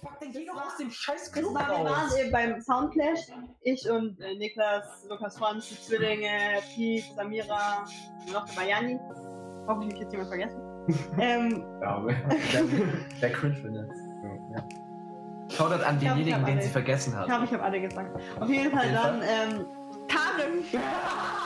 fuck, 0.00 0.18
dann 0.20 0.32
geh 0.32 0.44
doch 0.46 0.56
aus 0.66 0.76
dem 0.78 0.90
scheiß 0.90 1.32
Club 1.32 1.54
war, 1.54 1.68
wir 1.68 1.84
waren 1.84 1.86
raus. 1.86 2.16
eben 2.18 2.30
beim 2.32 2.60
Soundclash. 2.60 3.20
Ich 3.62 3.88
und 3.90 4.20
äh, 4.20 4.34
Niklas, 4.36 5.06
Lukas 5.08 5.38
Franz, 5.38 5.68
die 5.68 5.80
Zwillinge, 5.80 6.60
Pete, 6.74 7.04
Samira, 7.14 7.84
noch 8.32 8.44
der 8.46 8.52
Bayani. 8.60 8.98
Hoffentlich 9.66 9.92
habe 9.92 9.94
ich 9.94 10.00
jetzt 10.00 10.12
jemand 10.12 10.28
vergessen. 10.28 10.60
ähm, 11.18 11.64
Ja, 11.80 11.88
aber 11.96 12.12
Der, 12.12 12.62
der 13.20 13.32
cringe 13.32 13.54
findet. 13.54 13.88
Ja. 14.54 14.68
Schaut 15.50 15.72
an 15.82 15.96
Ich 15.96 16.00
glaub, 16.02 16.16
ich 16.18 16.24
denjenigen, 16.24 16.44
den 16.44 16.54
alle. 16.54 16.62
sie 16.62 16.70
vergessen 16.70 17.10
ich 17.12 17.18
hat. 17.18 17.26
glaube, 17.26 17.44
ich 17.44 17.52
habe 17.52 17.62
alle 17.62 17.80
gesagt. 17.80 18.16
Auf 18.40 18.48
jeden 18.48 18.70
Fall 18.70 18.86
jeden 18.86 18.94
dann 18.94 19.22
ähm, 19.22 19.66
Karim. 20.08 20.64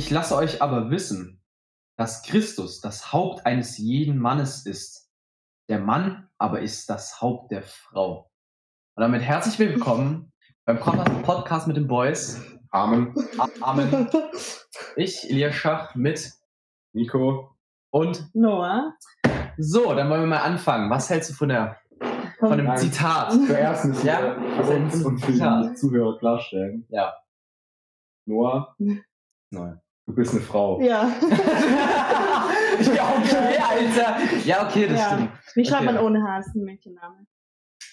Ich 0.00 0.08
lasse 0.08 0.34
euch 0.34 0.62
aber 0.62 0.90
wissen, 0.90 1.42
dass 1.98 2.22
Christus 2.22 2.80
das 2.80 3.12
Haupt 3.12 3.44
eines 3.44 3.76
jeden 3.76 4.16
Mannes 4.18 4.64
ist. 4.64 5.10
Der 5.68 5.78
Mann 5.78 6.26
aber 6.38 6.60
ist 6.62 6.88
das 6.88 7.20
Haupt 7.20 7.52
der 7.52 7.62
Frau. 7.62 8.30
Und 8.96 9.02
damit 9.02 9.20
herzlich 9.20 9.58
willkommen 9.58 10.32
beim 10.64 10.78
Pod- 10.80 11.22
Podcast 11.22 11.66
mit 11.66 11.76
den 11.76 11.86
Boys. 11.86 12.40
Amen. 12.70 13.14
Amen. 13.60 14.08
Ich, 14.96 15.28
Elias 15.28 15.54
Schach, 15.54 15.94
mit 15.94 16.32
Nico. 16.94 17.54
und 17.92 18.34
Noah. 18.34 18.94
so, 19.58 19.92
dann 19.94 20.08
wollen 20.08 20.22
wir 20.22 20.28
mal 20.28 20.38
anfangen. 20.40 20.88
Was 20.88 21.10
hältst 21.10 21.28
du 21.28 21.34
von 21.34 21.50
der 21.50 21.78
von 22.38 22.56
dem 22.56 22.68
Nein. 22.68 22.78
Zitat? 22.78 23.32
Zuerst 23.32 23.84
müssen 23.84 24.06
Ja, 24.06 24.40
wir 24.40 24.64
für 24.64 24.72
uns 24.76 25.04
und 25.04 25.18
für 25.18 25.32
die 25.32 25.74
Zuhörer 25.74 26.18
klarstellen. 26.18 26.86
Ja. 26.88 27.14
Noah, 28.26 28.74
Neu. 29.50 29.74
Du 30.10 30.16
bist 30.16 30.32
eine 30.32 30.40
Frau. 30.42 30.80
Ja. 30.80 31.02
ja, 32.94 33.14
okay, 33.16 33.58
Alter. 33.58 34.18
Ja, 34.44 34.66
okay, 34.66 34.88
das 34.88 34.98
Ja. 34.98 35.12
stimmt. 35.14 35.30
Wie 35.54 35.64
schreibt 35.64 35.82
Okay. 35.84 35.92
man 35.92 36.04
ohne 36.04 36.22
H? 36.22 36.38
Ist 36.40 36.54
ein 36.54 36.64
Mädchenname. 36.64 37.26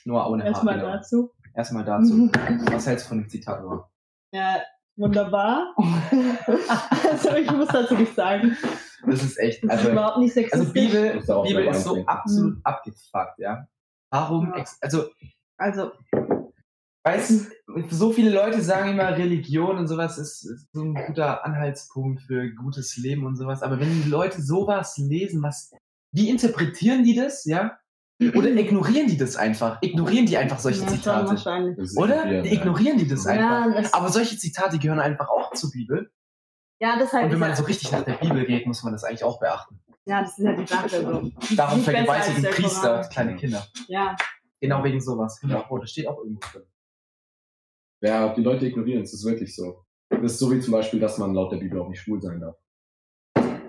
Noah 0.06 0.30
ohne 0.30 0.44
Haar. 0.44 0.50
Erstmal 0.52 0.80
genau. 0.80 0.92
dazu. 0.94 1.32
Erstmal 1.54 1.86
dazu. 1.86 2.32
Was 2.72 2.88
hältst 2.88 3.06
du 3.06 3.10
von 3.10 3.20
dem 3.20 3.30
Zitat, 3.30 3.62
Noah? 3.62 3.90
Ja, 4.32 4.62
wunderbar. 4.96 5.76
also 7.12 7.36
ich 7.36 7.52
muss 7.52 7.68
dazu 7.70 7.96
nicht 7.96 8.16
sagen. 8.16 8.58
Das 9.06 9.24
ist 9.24 9.38
echt, 9.38 9.64
Das 9.64 9.74
ist 9.74 9.80
also, 9.80 9.92
überhaupt 9.92 10.18
nicht 10.18 10.36
also 10.36 10.64
sexistisch. 10.64 10.74
Bibel, 10.92 11.16
Musst 11.16 11.30
du 11.30 11.34
auch 11.34 11.48
Bibel 11.48 11.66
ist 11.68 11.84
so 11.84 12.04
absolut 12.06 12.58
abgefuckt, 12.64 13.38
ja. 13.38 13.68
Warum, 14.12 14.50
Ja. 14.50 14.58
ex 14.62 14.78
also, 14.82 15.06
Also, 15.60 15.92
weißt 17.08 17.52
so 17.90 18.12
viele 18.12 18.32
Leute 18.32 18.62
sagen 18.62 18.92
immer, 18.92 19.16
Religion 19.18 19.78
und 19.78 19.88
sowas 19.88 20.18
ist, 20.18 20.44
ist 20.46 20.68
so 20.74 20.84
ein 20.84 20.94
guter 20.94 21.46
Anhaltspunkt 21.46 22.22
für 22.24 22.50
gutes 22.54 22.98
Leben 22.98 23.26
und 23.26 23.36
sowas. 23.36 23.62
Aber 23.64 23.80
wenn 23.80 24.04
die 24.04 24.10
Leute 24.10 24.42
sowas 24.42 24.98
lesen, 24.98 25.42
was, 25.44 25.72
wie 26.12 26.30
interpretieren 26.30 27.04
die 27.04 27.16
das, 27.16 27.46
ja? 27.46 27.78
Oder 28.20 28.50
ignorieren 28.50 29.08
die 29.08 29.18
das 29.18 29.36
einfach? 29.36 29.78
Ignorieren 29.82 30.26
die 30.26 30.38
einfach 30.38 30.58
solche 30.60 30.82
ja, 30.82 30.88
Zitate? 30.88 31.36
Oder? 31.98 32.24
ignorieren, 32.26 32.44
Die 32.44 32.54
ignorieren 32.54 32.98
die 32.98 33.08
das 33.08 33.26
Ja, 33.26 33.32
einfach. 33.64 33.82
das- 33.82 33.94
Aber 33.94 34.10
solche 34.10 34.38
Zitate 34.38 34.80
gehören 34.80 35.00
einfach 35.00 35.30
auch 35.30 35.54
zur 35.54 35.70
Bibel. 35.72 36.12
Ja, 36.80 36.98
das 36.98 37.14
halt 37.14 37.26
Und 37.26 37.32
wenn 37.32 37.40
man 37.40 37.56
so 37.56 37.64
richtig 37.64 37.92
nach 37.92 38.04
der 38.04 38.14
Bibel 38.14 38.46
geht, 38.46 38.66
muss 38.66 38.84
man 38.84 38.94
das 38.94 39.04
eigentlich 39.04 39.24
auch 39.24 39.40
beachten. 39.40 39.80
Ja, 40.06 40.22
das 40.22 40.38
ist 40.38 40.46
ja 40.46 40.54
die 40.54 40.66
Sache. 40.66 41.02
So. 41.02 41.56
Darum 41.56 41.82
vergewaltigen 41.82 42.44
Priester 42.44 42.90
Koran. 42.90 43.10
kleine 43.10 43.36
Kinder. 43.36 43.66
Ja, 43.88 44.16
Genau 44.60 44.84
wegen 44.84 45.00
sowas. 45.00 45.40
Genau. 45.40 45.64
Oh, 45.70 45.78
das 45.78 45.92
steht 45.92 46.08
auch 46.08 46.18
irgendwo 46.18 46.40
drin. 46.52 46.64
Ja, 48.02 48.34
die 48.34 48.42
Leute 48.44 48.66
ignorieren 48.68 49.04
es. 49.04 49.12
Das 49.12 49.22
ist 49.22 49.26
wirklich 49.26 49.56
so. 49.56 49.84
Das 50.10 50.34
ist 50.34 50.40
so 50.40 50.52
wie 50.52 50.60
zum 50.60 50.74
Beispiel, 50.74 51.00
dass 51.00 51.18
man 51.18 51.34
laut 51.34 51.52
der 51.52 51.58
Bibel 51.58 51.80
auch 51.80 51.90
nicht 51.90 52.00
schwul 52.02 52.22
sein 52.22 52.40
darf. 52.40 52.56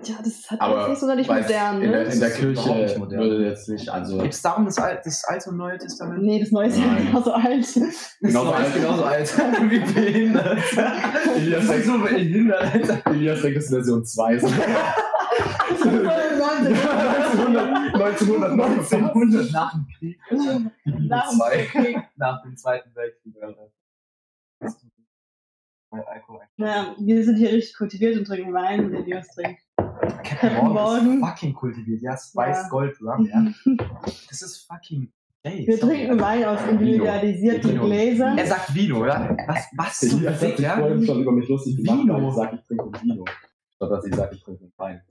ja 0.03 0.15
das 0.23 0.49
hat 0.49 0.61
Aber 0.61 0.77
alles 0.77 0.89
nicht 0.89 0.99
sonderlich 0.99 1.27
modern, 1.27 1.81
in, 1.81 1.91
der, 1.91 2.03
ne? 2.05 2.13
in 2.13 2.15
der 2.15 2.15
Das 2.15 2.15
ist 2.15 2.35
Kirche 2.37 2.51
überhaupt 2.51 2.79
nicht 2.79 2.97
modern. 2.97 3.19
würde 3.19 3.45
jetzt 3.45 3.67
nicht, 3.69 3.89
also 3.89 4.17
Gibt 4.19 4.33
es 4.33 4.41
darum 4.41 4.65
das, 4.65 4.77
Al 4.77 5.01
das 5.03 5.23
Alte 5.25 5.49
und 5.49 5.57
Neue 5.57 5.77
Testament? 5.77 6.23
Nee, 6.23 6.39
das 6.39 6.51
Neue 6.51 6.67
ist 6.67 6.77
ja 6.79 6.85
Nein. 6.85 7.07
genauso 7.07 7.33
alt. 7.33 7.65
Das 7.65 8.17
Genauso 8.21 8.51
Neue 8.51 8.59
ist 8.61 8.65
alt. 8.65 8.75
genauso 8.75 9.03
alt. 9.03 9.37
Wie 9.69 9.79
behindert. 9.93 10.59
Elias 11.35 11.67
Das 11.67 11.75
ist 11.77 11.85
so 11.87 11.99
behindert, 11.99 12.61
Alter. 12.73 13.11
Elias 13.11 13.41
denkt, 13.41 13.57
das 13.57 13.63
ist 13.65 13.69
Version 13.71 14.05
2. 14.05 14.33
1900. 14.35 14.95
1900, 17.93 18.51
1900 18.51 19.51
nach 19.51 19.71
dem 19.73 19.87
Krieg. 19.97 20.19
Nach 21.07 21.29
dem 21.29 21.37
2. 21.39 21.65
Krieg. 21.65 21.97
Nach 22.15 22.41
dem 22.43 22.55
Zweiten 22.57 22.95
Weltkrieg, 22.95 23.35
Ja, 26.57 26.95
wir 26.99 27.23
sind 27.23 27.37
hier 27.37 27.51
richtig 27.51 27.75
kultiviert 27.75 28.17
und 28.17 28.25
trinken 28.25 28.53
Wein 28.53 28.85
und 28.85 28.93
Elias 28.93 29.27
trinkt. 29.33 29.61
Captain 30.23 30.53
Morgan 30.55 30.73
Morgan. 30.73 31.13
ist 31.23 31.27
fucking 31.29 31.53
kultiviert. 31.53 32.01
Ja, 32.01 32.15
Spice 32.15 32.57
Ja. 32.63 32.67
Gold 32.69 33.01
Rum, 33.01 33.25
ja. 33.31 33.45
Das 34.29 34.41
ist 34.41 34.67
fucking. 34.67 35.11
Ey, 35.41 35.65
Wir 35.65 35.77
sorry, 35.77 35.95
trinken. 36.05 36.19
Wein 36.19 36.43
aus 36.45 36.59
individualisierten 36.69 37.71
Vino. 37.71 37.85
Gläsern. 37.85 38.37
Er 38.37 38.45
sagt 38.45 38.75
Vino, 38.75 38.99
oder? 39.01 39.35
Was, 39.47 39.65
was 39.75 40.01
hat 40.27 40.35
Fick, 40.35 40.57
sich 40.57 40.65
ja? 40.65 40.77
vorhin 40.77 41.05
schon 41.05 41.21
über 41.21 41.31
mich 41.31 41.47
lustig 41.47 41.77
gemacht, 41.77 41.99
Vino. 42.01 42.29
ich 42.29 42.35
sage, 42.35 42.55
ich 42.57 42.67
trinke 42.67 43.01
Vino. 43.01 43.25
Statt 43.75 43.91
dass 43.91 44.05
ich 44.05 44.15
sage, 44.15 44.35
ich 44.35 44.43
trinke 44.43 44.71
Wein. 44.77 45.01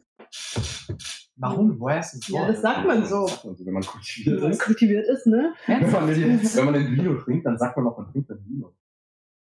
Warum? 1.37 1.81
Woher 1.81 2.01
ist 2.01 2.13
das 2.15 2.29
Ja, 2.29 2.41
Wort? 2.41 2.51
das 2.51 2.61
sagt 2.61 2.87
man 2.87 3.05
so. 3.07 3.23
Das 3.27 3.33
sagt 3.33 3.45
man 3.47 3.57
so, 3.57 3.67
wenn 3.67 3.73
man 3.75 3.83
kultiviert 3.83 4.37
Wenn 4.37 4.43
man 4.43 4.53
ist. 4.53 4.61
kultiviert 4.61 5.07
ist, 5.09 5.27
ne? 5.27 5.55
Wenn 5.67 5.91
man, 5.91 6.07
den, 6.09 6.41
wenn 6.43 6.65
man 6.67 6.75
den 6.75 6.93
Vino 6.97 7.15
trinkt, 7.15 7.47
dann 7.47 7.57
sagt 7.59 7.77
man 7.77 7.87
auch, 7.89 7.97
man 7.99 8.13
trinkt 8.13 8.31
ein 8.31 8.45
Vino. 8.47 8.73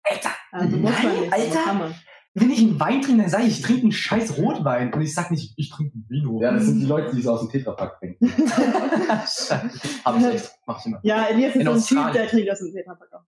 Alter, 0.05 0.31
Also 0.53 0.77
muss 0.77 0.93
man 0.93 1.03
Nein, 1.03 1.21
nicht, 1.21 1.33
Alter. 1.33 1.63
kann 1.65 1.79
man. 1.79 1.95
wenn 2.35 2.51
ich 2.51 2.61
einen 2.61 2.81
Wein 2.81 3.03
trinke, 3.03 3.23
dann 3.23 3.31
sage 3.31 3.45
ich, 3.45 3.59
ich 3.59 3.63
trinke 3.65 3.83
einen 3.83 3.93
scheiß 3.93 4.39
Rotwein. 4.39 4.93
Und 4.93 5.01
ich 5.03 5.15
sag 5.15 5.31
nicht, 5.31 5.55
ich 5.57 5.71
trinke 5.71 5.95
einen 5.95 6.07
Vino. 6.09 6.41
Ja, 6.43 6.53
das 6.53 6.65
sind 6.65 6.81
die 6.81 6.87
Leute, 6.87 7.15
die 7.15 7.21
es 7.21 7.27
aus 7.27 7.41
dem 7.41 7.51
Tetrapack 7.51 7.99
trinken. 7.99 8.27
Scheiße. 8.29 9.71
Hab 10.05 10.19
ich 10.19 10.25
echt. 10.27 10.51
Mach 10.67 10.79
ich 10.81 10.87
immer. 10.87 11.01
Ja, 11.03 11.25
Elias 11.27 11.55
ist 11.55 11.61
In 11.61 11.67
so 11.67 11.73
ein 11.73 11.77
Typ, 11.77 11.99
Australien. 11.99 12.13
der 12.15 12.29
trinkt 12.29 12.51
aus 12.51 12.59
dem 12.59 12.73
Tetrapack 12.73 13.13
auch. 13.13 13.23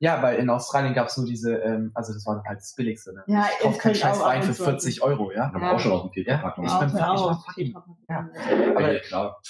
Ja, 0.00 0.22
weil 0.22 0.38
in 0.38 0.48
Australien 0.48 0.94
gab 0.94 1.08
es 1.08 1.16
nur 1.16 1.26
diese, 1.26 1.56
ähm, 1.56 1.90
also 1.94 2.12
das 2.12 2.24
war 2.24 2.42
halt 2.46 2.58
das 2.58 2.74
Billigste. 2.74 3.12
Ne? 3.14 3.24
Ja, 3.26 3.46
ich 3.52 3.62
kauf 3.62 3.74
ich 3.74 3.78
keinen 3.80 3.94
scheiß 3.96 4.20
auch 4.20 4.26
Wein 4.26 4.42
für 4.42 4.48
und 4.50 4.54
zu. 4.54 4.64
40 4.64 5.02
Euro, 5.02 5.32
ja. 5.32 5.50
Aber 5.52 5.60
Ja. 5.60 5.72
auch 5.72 5.80
schon 5.80 5.92
aus 5.92 6.02
dem 6.02 6.12
Tetrapack. 6.12 6.54
Ich 6.58 6.72
ne? 6.72 6.78
bin- 6.86 7.00
Auch, 7.00 7.44
ich 7.56 7.74
war 7.74 7.82
fucking- 7.84 7.98
ja. 8.08 8.28
Aber 8.76 8.92
ja, 8.92 9.00
klar. 9.00 9.40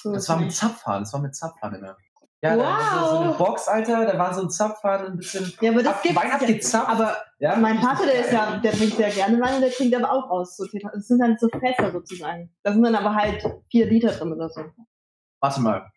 So 0.00 0.12
Das 0.12 0.22
ist 0.22 0.28
war 0.30 0.40
mit. 0.40 0.52
Zapfhahn, 0.52 1.02
das 1.02 1.12
war 1.12 1.20
mit 1.20 1.34
Zapfhahn 1.34 1.74
immer. 1.74 1.96
Ja, 2.44 2.56
da 2.56 2.62
war 2.62 3.08
so, 3.08 3.18
eine 3.20 3.30
Wow. 3.30 3.38
Box, 3.38 3.68
Alter, 3.68 4.04
da 4.04 4.18
war 4.18 4.34
so 4.34 4.42
ein 4.42 4.50
Zapfhahn, 4.50 5.06
ein 5.06 5.16
bisschen 5.16 5.50
Ja, 5.62 5.70
aber 5.70 5.82
das 5.82 5.94
ab, 5.94 6.02
gibt's 6.02 6.18
Wein 6.18 6.28
ja. 6.28 6.34
abgezapft. 6.34 6.88
Aber 6.90 7.16
ja, 7.38 7.56
mein 7.56 7.78
Vater, 7.78 8.04
der 8.04 8.20
ist 8.20 8.32
ja, 8.32 8.58
der 8.58 8.72
trinkt 8.72 8.96
sehr 8.96 9.08
gerne 9.08 9.40
Wein 9.40 9.54
und 9.54 9.60
der 9.62 9.70
trinkt 9.70 9.96
aber 9.96 10.12
auch 10.12 10.28
aus. 10.28 10.58
So 10.58 10.66
Das 10.66 11.08
sind 11.08 11.20
dann 11.20 11.38
so 11.38 11.48
Fässer 11.48 11.90
sozusagen. 11.90 12.54
Da 12.62 12.72
sind 12.72 12.82
dann 12.82 12.96
aber 12.96 13.14
halt 13.14 13.42
vier 13.70 13.86
Liter 13.86 14.10
drin 14.12 14.30
oder 14.34 14.50
so. 14.50 14.60
Warte 15.40 15.60
mal. 15.62 15.90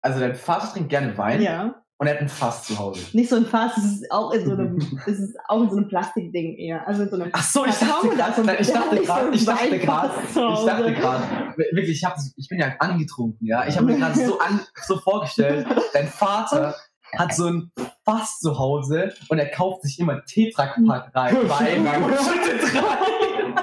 Also 0.00 0.20
dein 0.20 0.36
Vater 0.36 0.72
trinkt 0.72 0.90
gerne 0.90 1.18
Wein 1.18 1.42
Ja. 1.42 1.82
Und 1.98 2.06
er 2.06 2.14
hat 2.14 2.20
ein 2.20 2.28
Fass 2.28 2.64
zu 2.64 2.78
Hause. 2.78 3.00
Nicht 3.14 3.30
so 3.30 3.36
ein 3.36 3.46
Fass, 3.46 3.76
es 3.78 3.84
ist 3.84 4.10
auch 4.10 4.30
in 4.32 4.44
so 4.44 4.52
einem, 4.52 5.00
es 5.06 5.18
ist 5.18 5.36
auch 5.48 5.62
in 5.62 5.70
so 5.70 5.76
einem 5.76 5.88
Plastikding 5.88 6.56
eher. 6.56 6.86
Also 6.86 7.04
in 7.04 7.10
so 7.10 7.16
einem 7.16 7.30
Ach 7.32 7.42
so, 7.42 7.64
ich 7.64 7.74
dachte 7.74 8.08
gerade, 8.08 8.34
so. 8.34 8.42
ich 8.60 8.72
dachte 8.72 9.02
gerade, 9.02 9.34
ich 9.34 9.44
dachte 9.44 9.78
gerade, 9.78 10.12
ich 10.24 10.34
dachte 10.34 10.94
gerade, 10.94 11.24
wirklich, 11.72 11.96
ich, 11.96 12.04
hab, 12.04 12.16
ich 12.36 12.48
bin 12.48 12.58
ja 12.58 12.74
angetrunken, 12.78 13.46
ja. 13.46 13.66
Ich 13.66 13.76
habe 13.76 13.86
mir 13.86 13.96
gerade 13.98 14.14
so, 14.14 14.38
an, 14.38 14.60
so 14.86 14.98
vorgestellt, 14.98 15.66
dein 15.94 16.08
Vater 16.08 16.74
hat 17.16 17.34
so 17.34 17.46
ein 17.46 17.72
Fass 18.04 18.40
zu 18.40 18.58
Hause 18.58 19.14
und 19.28 19.38
er 19.38 19.50
kauft 19.50 19.82
sich 19.82 19.98
immer 19.98 20.22
Tetrapack 20.24 21.14
rein, 21.14 21.36
Wein 21.48 22.02
und 22.02 22.14
schüttet 22.18 22.74
rein. 22.74 23.54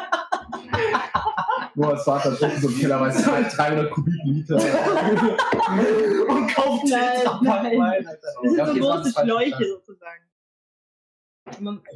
Noahs 1.76 2.04
Vater 2.04 2.36
trinkt 2.38 2.60
so 2.62 2.70
im 2.70 2.78
Keller, 2.78 3.02
weiß 3.02 3.20
ich, 3.20 3.26
300 3.26 3.92
Kubikliter. 3.92 4.56
und 4.56 6.48
kauft 6.54 6.84
Nein, 6.88 7.18
Tetrapack 7.18 7.64
nein. 7.64 7.80
Wein. 7.80 8.06
Das 8.06 8.20
sind 8.44 8.56
so 8.58 8.66
das 8.66 8.78
große 8.80 9.14
das 9.14 9.24
Schläuche 9.24 9.66
sozusagen. 9.68 10.24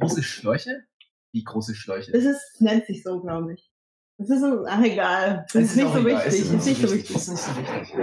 Große 0.00 0.22
Schläuche? 0.22 0.84
Wie 1.32 1.44
große 1.44 1.74
Schläuche? 1.74 2.12
Es 2.12 2.24
ist, 2.24 2.60
nennt 2.60 2.86
sich 2.86 3.02
so, 3.02 3.20
glaube 3.20 3.54
ich. 3.54 3.70
Das 4.18 4.30
ist 4.30 4.40
so, 4.40 4.64
ach 4.66 4.82
egal. 4.82 5.44
Das 5.52 5.54
Es 5.62 5.70
ist 5.70 5.76
nicht 5.76 5.92
so 5.92 5.98
egal, 5.98 6.24
wichtig. 6.24 6.40
es 6.40 6.50
Ist 6.50 6.66
nicht 6.66 6.80
so 6.80 6.92
wichtig. 6.94 7.16
Ist 7.16 7.28
nicht 7.28 7.40
so 7.42 7.56
wichtig. 7.56 7.94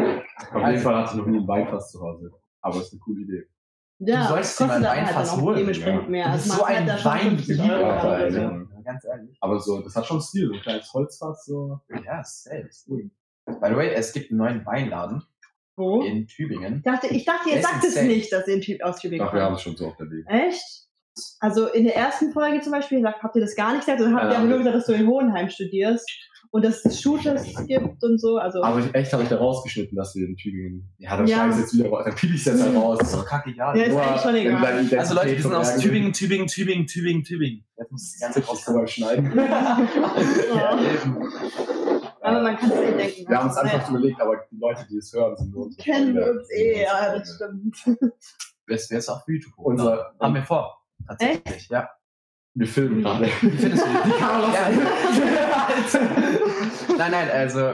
Auf 0.53 0.67
jeden 0.69 0.81
Fall 0.81 0.95
hatte 0.95 1.09
ich 1.11 1.17
noch 1.17 1.25
nie 1.25 1.37
ein 1.39 1.47
Weinfass 1.47 1.91
zu 1.91 1.99
Hause. 1.99 2.31
Aber 2.61 2.79
ist 2.79 2.93
eine 2.93 2.99
coole 3.01 3.21
Idee. 3.21 3.47
Ja, 3.99 4.23
Du 4.23 4.27
sollst 4.29 4.59
dir 4.59 4.65
mal 4.65 4.77
ein 4.77 4.87
halt 4.89 4.99
Weinfass 5.07 5.29
dann 5.31 5.39
auch 5.39 5.43
holen, 5.43 5.57
dementsprechend 5.57 6.03
ja. 6.03 6.09
mehr. 6.09 6.29
Also 6.31 6.53
so 6.53 6.67
hat 6.67 6.75
ein 6.77 6.87
50 6.87 7.57
Weinlieber, 7.57 8.64
Ja, 8.85 8.91
ganz 8.91 9.05
ehrlich. 9.05 9.37
Aber 9.41 9.59
so, 9.59 9.81
das 9.81 9.95
hat 9.95 10.05
schon 10.05 10.21
Stil, 10.21 10.47
so 10.47 10.53
ein 10.53 10.61
kleines 10.61 10.93
Holzfass. 10.93 11.45
So. 11.45 11.79
Ja, 12.05 12.23
selbst. 12.23 12.87
By 12.87 13.03
the 13.45 13.75
way, 13.75 13.93
es 13.93 14.13
gibt 14.13 14.31
einen 14.31 14.39
neuen 14.39 14.65
Weinladen 14.65 15.23
Wo? 15.75 16.01
in 16.01 16.27
Tübingen. 16.27 16.77
Ich 16.77 16.83
dachte, 16.83 17.07
ich 17.07 17.25
dachte, 17.25 17.49
ihr 17.49 17.61
sagt 17.61 17.83
es 17.83 18.01
nicht, 18.01 18.31
dass 18.31 18.47
ihr 18.47 18.55
ein 18.55 18.61
Typ 18.61 18.81
aus 18.83 18.99
Tübingen 18.99 19.27
Ach, 19.27 19.33
wir 19.33 19.41
haben 19.41 19.49
kommt. 19.53 19.57
es 19.57 19.63
schon 19.63 19.75
so 19.75 19.87
auf 19.87 19.97
der 19.97 20.09
Weg. 20.09 20.25
Echt? 20.27 20.63
Also 21.39 21.67
in 21.67 21.85
der 21.85 21.95
ersten 21.95 22.33
Folge 22.33 22.61
zum 22.61 22.73
Beispiel 22.73 23.01
sagt, 23.01 23.23
habt 23.23 23.35
ihr 23.35 23.41
das 23.41 23.55
gar 23.55 23.71
nicht 23.73 23.85
gesagt 23.85 24.01
oder 24.01 24.11
habt 24.11 24.23
Ja, 24.25 24.31
ihr 24.31 24.37
aber 24.37 24.47
nur 24.47 24.57
gesagt, 24.57 24.75
dass 24.75 24.85
du 24.85 24.93
in 24.93 25.07
Hohenheim 25.07 25.49
studierst 25.49 26.05
und 26.55 26.63
dass 26.63 26.85
es 26.85 27.01
Shooters 27.01 27.43
gibt 27.67 28.01
und 28.01 28.17
so. 28.19 28.37
Also 28.37 28.63
Aber 28.63 28.79
ich, 28.79 28.95
echt 28.95 29.11
habe 29.11 29.23
ich 29.23 29.29
da 29.29 29.37
rausgeschnitten, 29.37 29.97
dass 29.97 30.15
wir 30.15 30.25
in 30.25 30.37
Tübingen. 30.37 30.89
Ja, 30.97 31.17
dann 31.17 31.27
Ja. 31.27 31.35
schneide 31.37 31.53
ich 31.53 31.59
jetzt 31.59 31.73
wieder 31.77 31.89
raus. 31.89 32.03
Dann 32.05 32.15
piep 32.15 32.33
ich 32.33 32.45
jetzt 32.45 32.61
halt 32.63 32.75
raus. 32.75 32.97
Das 32.99 33.09
ist 33.09 33.15
doch 33.17 33.25
kackegal. 33.25 33.77
Ja, 33.77 33.83
ist 33.83 33.91
Nur 33.91 34.01
eigentlich 34.01 34.21
schon 34.21 34.35
egal. 34.35 34.99
Also 34.99 35.15
Leute, 35.15 35.31
wir 35.31 35.41
sind 35.41 35.53
aus. 35.53 35.77
Tübingen, 35.77 36.13
Tübingen, 36.13 36.47
Tübingen, 36.47 36.87
Tübingen, 36.87 37.23
Tübingen. 37.23 37.65
Jetzt 37.77 37.91
muss 37.91 38.15
ich 38.15 38.21
Das 38.21 38.37
ist 38.59 38.65
beim 38.65 38.87
Schneiden. 38.87 39.33
Ja, 39.35 39.79
Ja. 40.55 40.79
aber 42.21 42.41
man 42.41 42.57
kann 42.57 42.71
es 42.71 42.77
eh 42.79 42.97
denken. 42.97 43.29
Wir 43.29 43.37
haben 43.37 43.49
es 43.49 43.55
ist 43.55 43.61
einfach 43.61 43.89
überlegt, 43.89 44.21
aber 44.21 44.37
die 44.51 44.57
Leute, 44.57 44.85
die 44.89 44.97
es 44.97 45.13
hören, 45.13 45.35
sind 45.35 45.51
nur 45.51 45.65
unsere 45.65 45.83
kennen 45.83 46.15
Freunde. 46.15 46.31
uns 46.39 46.49
eh, 46.51 46.81
ja, 46.83 47.17
das 47.17 47.35
stimmt. 47.35 47.99
Wäre 48.65 48.79
es 48.99 49.09
auch 49.09 49.23
für 49.25 49.33
YouTube. 49.33 49.53
Unser- 49.57 50.13
haben 50.19 50.33
wir 50.35 50.43
vor. 50.43 50.81
Tatsächlich, 51.07 51.67
ja. 51.69 51.89
Wir 52.57 52.67
filmen 52.67 53.01
gerade. 53.01 53.25
Wie 53.25 53.49
findest 53.49 53.83
du 53.85 53.89
die? 54.05 54.11
Kamera 54.19 54.53
ja. 54.53 54.69
Nein, 56.97 57.11
nein, 57.11 57.29
also, 57.29 57.73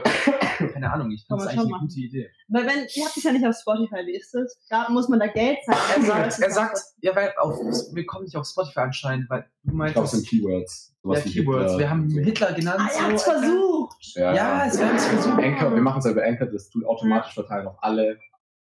keine 0.72 0.92
Ahnung, 0.92 1.10
ich 1.12 1.24
finde 1.24 1.42
es 1.44 1.48
eigentlich 1.48 1.60
eine 1.60 1.68
machen. 1.70 1.86
gute 1.88 2.00
Idee. 2.00 2.30
Weil 2.48 2.66
wenn, 2.66 2.78
ihr 2.92 3.04
habt 3.04 3.16
es 3.16 3.22
ja 3.22 3.30
nicht 3.32 3.46
auf 3.46 3.54
Spotify, 3.56 4.04
wie 4.06 4.16
ist 4.16 4.34
das? 4.34 4.58
Da 4.68 4.88
muss 4.90 5.08
man 5.08 5.20
da 5.20 5.28
Geld 5.28 5.58
Er 5.68 5.74
zahlen. 5.74 6.02
sagt, 6.04 6.40
er 6.40 6.50
sagt 6.50 6.78
ja, 7.00 7.14
weil 7.14 7.32
auf, 7.38 7.56
wir 7.92 8.06
kommen 8.06 8.24
nicht 8.24 8.36
auf 8.36 8.46
Spotify 8.46 8.80
anscheinend, 8.80 9.30
weil 9.30 9.46
du 9.62 9.84
Ich 9.84 9.92
glaube, 9.92 10.06
es 10.06 10.10
sind 10.12 10.26
Keywords. 10.26 10.94
ja, 11.04 11.20
Keywords. 11.20 11.72
Hitler 11.72 11.78
Wir 11.78 11.90
haben. 11.90 12.10
Hitler 12.10 12.52
genannt. 12.52 12.80
Ah, 12.82 12.88
er 12.92 13.12
hat's 13.12 13.24
so, 13.24 13.30
versucht. 13.30 13.96
Ja, 14.16 14.34
Ja, 14.34 14.66
es 14.66 14.78
werden 14.80 14.96
es 14.96 15.06
versucht. 15.06 15.38
Anchor, 15.42 15.72
wir 15.74 15.82
machen 15.82 15.98
es 16.00 16.04
ja 16.06 16.10
über 16.10 16.24
Anchor, 16.24 16.46
das 16.48 16.68
tut 16.70 16.84
automatisch 16.84 17.34
verteilen 17.34 17.68
auf 17.68 17.76
alle, 17.80 18.18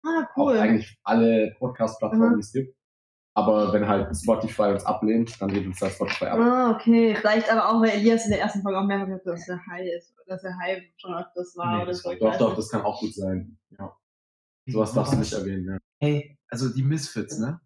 Ah, 0.04 0.22
auf 0.22 0.26
cool. 0.36 0.58
eigentlich 0.58 0.98
alle 1.04 1.54
Podcast-Plattformen, 1.60 2.30
Mhm. 2.30 2.34
die 2.36 2.40
es 2.40 2.52
gibt. 2.52 2.74
Aber 3.38 3.72
wenn 3.72 3.86
halt 3.86 4.16
Spotify 4.16 4.72
uns 4.72 4.84
ablehnt, 4.84 5.40
dann 5.40 5.50
lehnt 5.50 5.68
uns 5.68 5.78
da 5.78 5.88
Spotify 5.88 6.24
ab. 6.24 6.40
Ah, 6.40 6.70
okay. 6.72 7.14
Vielleicht 7.14 7.48
aber 7.52 7.68
auch, 7.68 7.80
weil 7.80 7.90
Elias 7.90 8.24
in 8.24 8.32
der 8.32 8.40
ersten 8.40 8.62
Folge 8.62 8.80
auch 8.80 8.84
mehrfach 8.84 9.06
gesagt 9.06 9.26
hat, 9.26 9.32
dass 9.34 9.46
der 9.46 9.60
High 9.68 9.86
ist. 9.96 10.12
Dass 10.26 10.42
der 10.42 10.58
High 10.58 10.82
schon 10.96 11.14
öfters 11.14 11.56
war 11.56 11.70
Nee, 11.70 11.82
oder 11.82 11.86
das 11.86 12.02
so. 12.02 12.12
Doch, 12.14 12.36
doch, 12.36 12.56
das 12.56 12.68
kann 12.68 12.82
auch 12.82 12.98
gut 12.98 13.14
sein. 13.14 13.56
Ja. 13.78 13.96
Sowas 14.66 14.92
darfst 14.92 15.12
du 15.12 15.18
nicht 15.18 15.32
erwähnen, 15.32 15.66
ja. 15.66 15.78
Hey, 16.00 16.36
also 16.48 16.68
die 16.68 16.82
Misfits, 16.82 17.38
ne? 17.38 17.60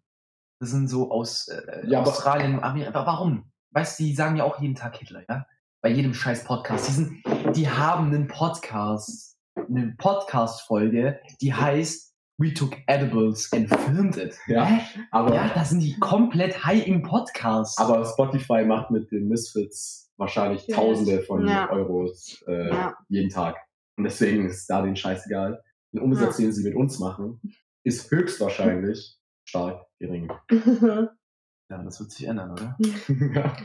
Das 0.59 0.69
sind 0.69 0.89
so 0.89 1.09
aus 1.09 1.47
äh, 1.47 1.87
Ja, 1.87 2.03
Australien, 2.03 2.63
Amerika. 2.63 2.99
Aber 2.99 3.07
warum? 3.07 3.51
Weißt 3.71 3.99
du, 3.99 4.03
die 4.03 4.13
sagen 4.13 4.37
ja 4.37 4.43
auch 4.43 4.61
jeden 4.61 4.75
Tag 4.75 4.95
Hitler, 4.97 5.23
ja? 5.27 5.47
Bei 5.81 5.89
jedem 5.89 6.13
scheiß 6.13 6.43
Podcast. 6.43 6.87
Die, 6.87 6.91
sind, 6.91 7.23
die 7.55 7.67
haben 7.67 8.07
einen 8.07 8.27
Podcast, 8.27 9.39
eine 9.55 9.95
Podcast-Folge, 9.97 11.19
die 11.41 11.51
heißt 11.51 12.12
We 12.43 12.53
took 12.53 12.75
edibles 12.87 13.49
and 13.53 13.69
filmed 13.69 14.17
it. 14.17 14.37
Ja, 14.47 14.65
Hä? 14.65 14.81
aber, 15.11 15.33
Ja, 15.33 15.49
da 15.55 15.63
sind 15.63 15.79
die 15.81 15.97
komplett 15.99 16.65
high 16.65 16.85
im 16.85 17.01
Podcast. 17.01 17.79
aber 17.79 18.03
Spotify 18.05 18.65
macht 18.65 18.91
mit 18.91 19.09
den 19.11 19.29
Misfits 19.29 20.11
wahrscheinlich 20.17 20.67
Ja. 20.67 20.75
Tausende 20.75 21.21
von 21.21 21.47
Ja. 21.47 21.69
Euros 21.71 22.43
äh, 22.47 22.67
Ja. 22.69 22.93
jeden 23.07 23.29
Tag. 23.29 23.55
Und 23.97 24.03
deswegen 24.03 24.47
ist 24.47 24.67
da 24.69 24.81
den 24.81 24.95
Scheiß 24.95 25.25
egal. 25.27 25.61
Den 25.93 26.01
Umsatz, 26.01 26.37
den 26.37 26.51
sie 26.51 26.63
mit 26.63 26.75
uns 26.75 26.99
machen, 26.99 27.39
ist 27.85 28.11
höchstwahrscheinlich 28.11 29.17
stark 29.45 29.85
gering. 29.99 30.29
ja, 31.69 31.77
das 31.83 31.99
wird 31.99 32.11
sich 32.11 32.27
ändern, 32.27 32.51
oder? 32.51 32.75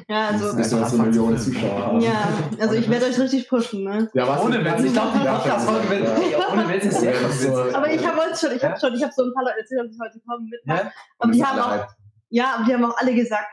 ja, 0.09 0.29
also. 0.29 0.51
So 0.51 0.57
Millionen 0.57 0.85
anfangen 0.85 1.39
zu 1.39 1.51
Zuschauer 1.53 1.87
haben. 1.87 2.01
Ja, 2.01 2.29
also 2.61 2.75
ich 2.75 2.89
werde 2.89 3.07
euch 3.07 3.19
richtig 3.19 3.49
pushen, 3.49 3.85
ne? 3.85 4.09
Ja, 4.15 4.27
was 4.29 4.41
Ohne 4.43 4.65
Witz, 4.65 4.83
ich 4.85 4.93
glaube, 4.93 5.19
die 5.19 5.25
Ja, 5.25 5.35
Podcast-Folge 5.35 5.91
wird, 5.91 6.53
ohne 6.53 6.69
Witz 6.69 6.85
ist 6.87 7.01
sehr 7.01 7.15
Ja, 7.15 7.21
das 7.23 7.35
ist 7.37 7.43
so- 7.43 7.75
Aber 7.77 7.91
ich 7.93 8.07
habe 8.07 8.17
heute 8.19 8.37
schon, 8.39 8.53
ich 8.57 8.65
habe 8.65 8.79
schon, 8.81 8.95
ich 8.95 9.03
habe 9.03 9.13
so 9.15 9.25
ein 9.25 9.35
paar 9.35 9.45
Leute 9.45 9.59
erzählt, 9.61 9.81
dass 9.81 9.93
ich 9.95 10.01
heute 10.01 10.21
kommen 10.27 10.49
mit. 10.49 10.61
Ja? 10.65 10.75
Und 11.19 11.27
Und 11.29 11.35
die 11.35 11.41
das 11.41 11.49
haben 11.49 11.61
auch, 11.61 11.87
ja, 12.31 12.55
aber 12.57 12.65
die 12.65 12.75
haben 12.75 12.85
auch 12.85 12.97
alle 12.99 13.15
gesagt, 13.15 13.49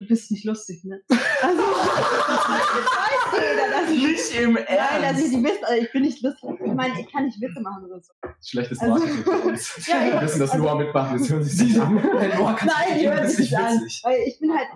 du 0.00 0.06
bist 0.06 0.30
nicht 0.30 0.44
lustig, 0.44 0.82
ne? 0.84 1.00
Also, 1.42 1.62
weiß 1.62 3.40
jeder, 3.40 3.70
dass 3.70 3.90
ich, 3.90 4.02
Nicht 4.02 4.40
im 4.40 4.52
nein, 4.54 4.66
dass 4.66 5.18
ich 5.18 5.24
Ernst. 5.24 5.32
die 5.34 5.44
Witze, 5.44 5.66
also 5.68 5.82
ich 5.82 5.92
bin 5.92 6.02
nicht 6.02 6.22
lustig. 6.22 6.50
Ich 6.64 6.72
meine, 6.74 7.00
ich 7.00 7.10
kann 7.12 7.24
nicht 7.26 7.40
Witze 7.40 7.60
machen 7.60 7.84
oder 7.84 8.00
so. 8.00 8.12
Schlechtes 8.44 8.78
Also- 8.80 8.94
Marketing 8.94 9.22
für 9.24 9.30
uns. 9.48 9.76
Ja, 9.86 10.06
ich- 10.06 10.12
Wir 10.14 10.22
wissen, 10.22 10.40
dass 10.40 10.50
also- 10.50 10.64
Noah 10.64 10.74
mitmacht, 10.78 11.18
jetzt 11.18 11.30
hören 11.30 11.42
sie 11.44 11.66
sich 11.66 11.80
an. 11.80 11.94
Nein, 12.04 12.98
die 12.98 13.08
hören 13.08 13.22
das 13.22 13.36
sich 13.36 13.50
nicht 13.50 13.56
an. 13.58 13.78
Weil 14.02 14.18
ich 14.26 14.38
bin 14.40 14.52
halt, 14.52 14.68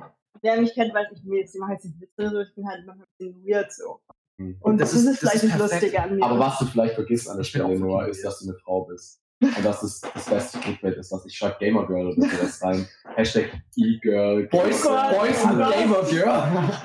wer 0.42 0.60
mich 0.60 0.74
kennt, 0.74 0.94
weiß 0.94 1.06
ich, 1.12 1.20
ich 1.24 1.60
mache 1.60 1.72
jetzt 1.72 1.84
nicht 1.84 2.00
Witze 2.00 2.12
oder 2.20 2.30
so, 2.30 2.40
ich 2.40 2.54
bin 2.54 2.66
halt 2.68 2.86
manchmal 2.86 3.06
ein 3.06 3.16
bisschen 3.18 3.44
weird 3.46 3.72
so. 3.72 4.00
Hm. 4.38 4.56
Und 4.60 4.78
Das 4.80 4.92
das, 4.92 5.00
ist- 5.00 5.06
ist, 5.06 5.22
das 5.22 5.30
vielleicht 5.30 5.44
ist 5.44 5.50
nicht 5.50 5.58
lustig 5.58 6.00
an 6.00 6.16
mir. 6.16 6.24
Aber 6.24 6.38
was 6.38 6.58
du 6.58 6.66
vielleicht 6.66 6.94
vergisst 6.94 7.28
an 7.28 7.36
der 7.36 7.42
Ich 7.42 7.48
Stelle, 7.48 7.78
Noah, 7.78 8.06
ist, 8.08 8.24
dass 8.24 8.38
du 8.40 8.48
eine 8.50 8.58
Frau 8.58 8.84
bist. 8.84 9.20
Und 9.40 9.62
das 9.64 9.82
ist 9.82 10.06
das 10.14 10.24
beste 10.24 10.58
Clickbait 10.58 10.96
ist, 10.96 11.12
was 11.12 11.26
ich 11.26 11.36
schreibe 11.36 11.56
Gamer 11.58 11.86
Girl 11.86 12.06
oder 12.06 12.22
sowas 12.28 12.62
rein. 12.62 12.88
Hashtag 13.16 13.50
E-Girl. 13.76 14.46
Boys, 14.48 14.82
Boys 14.82 15.44
oh 15.44 15.48
and. 15.48 15.72
Gamer 15.74 16.02
Girl. 16.10 16.70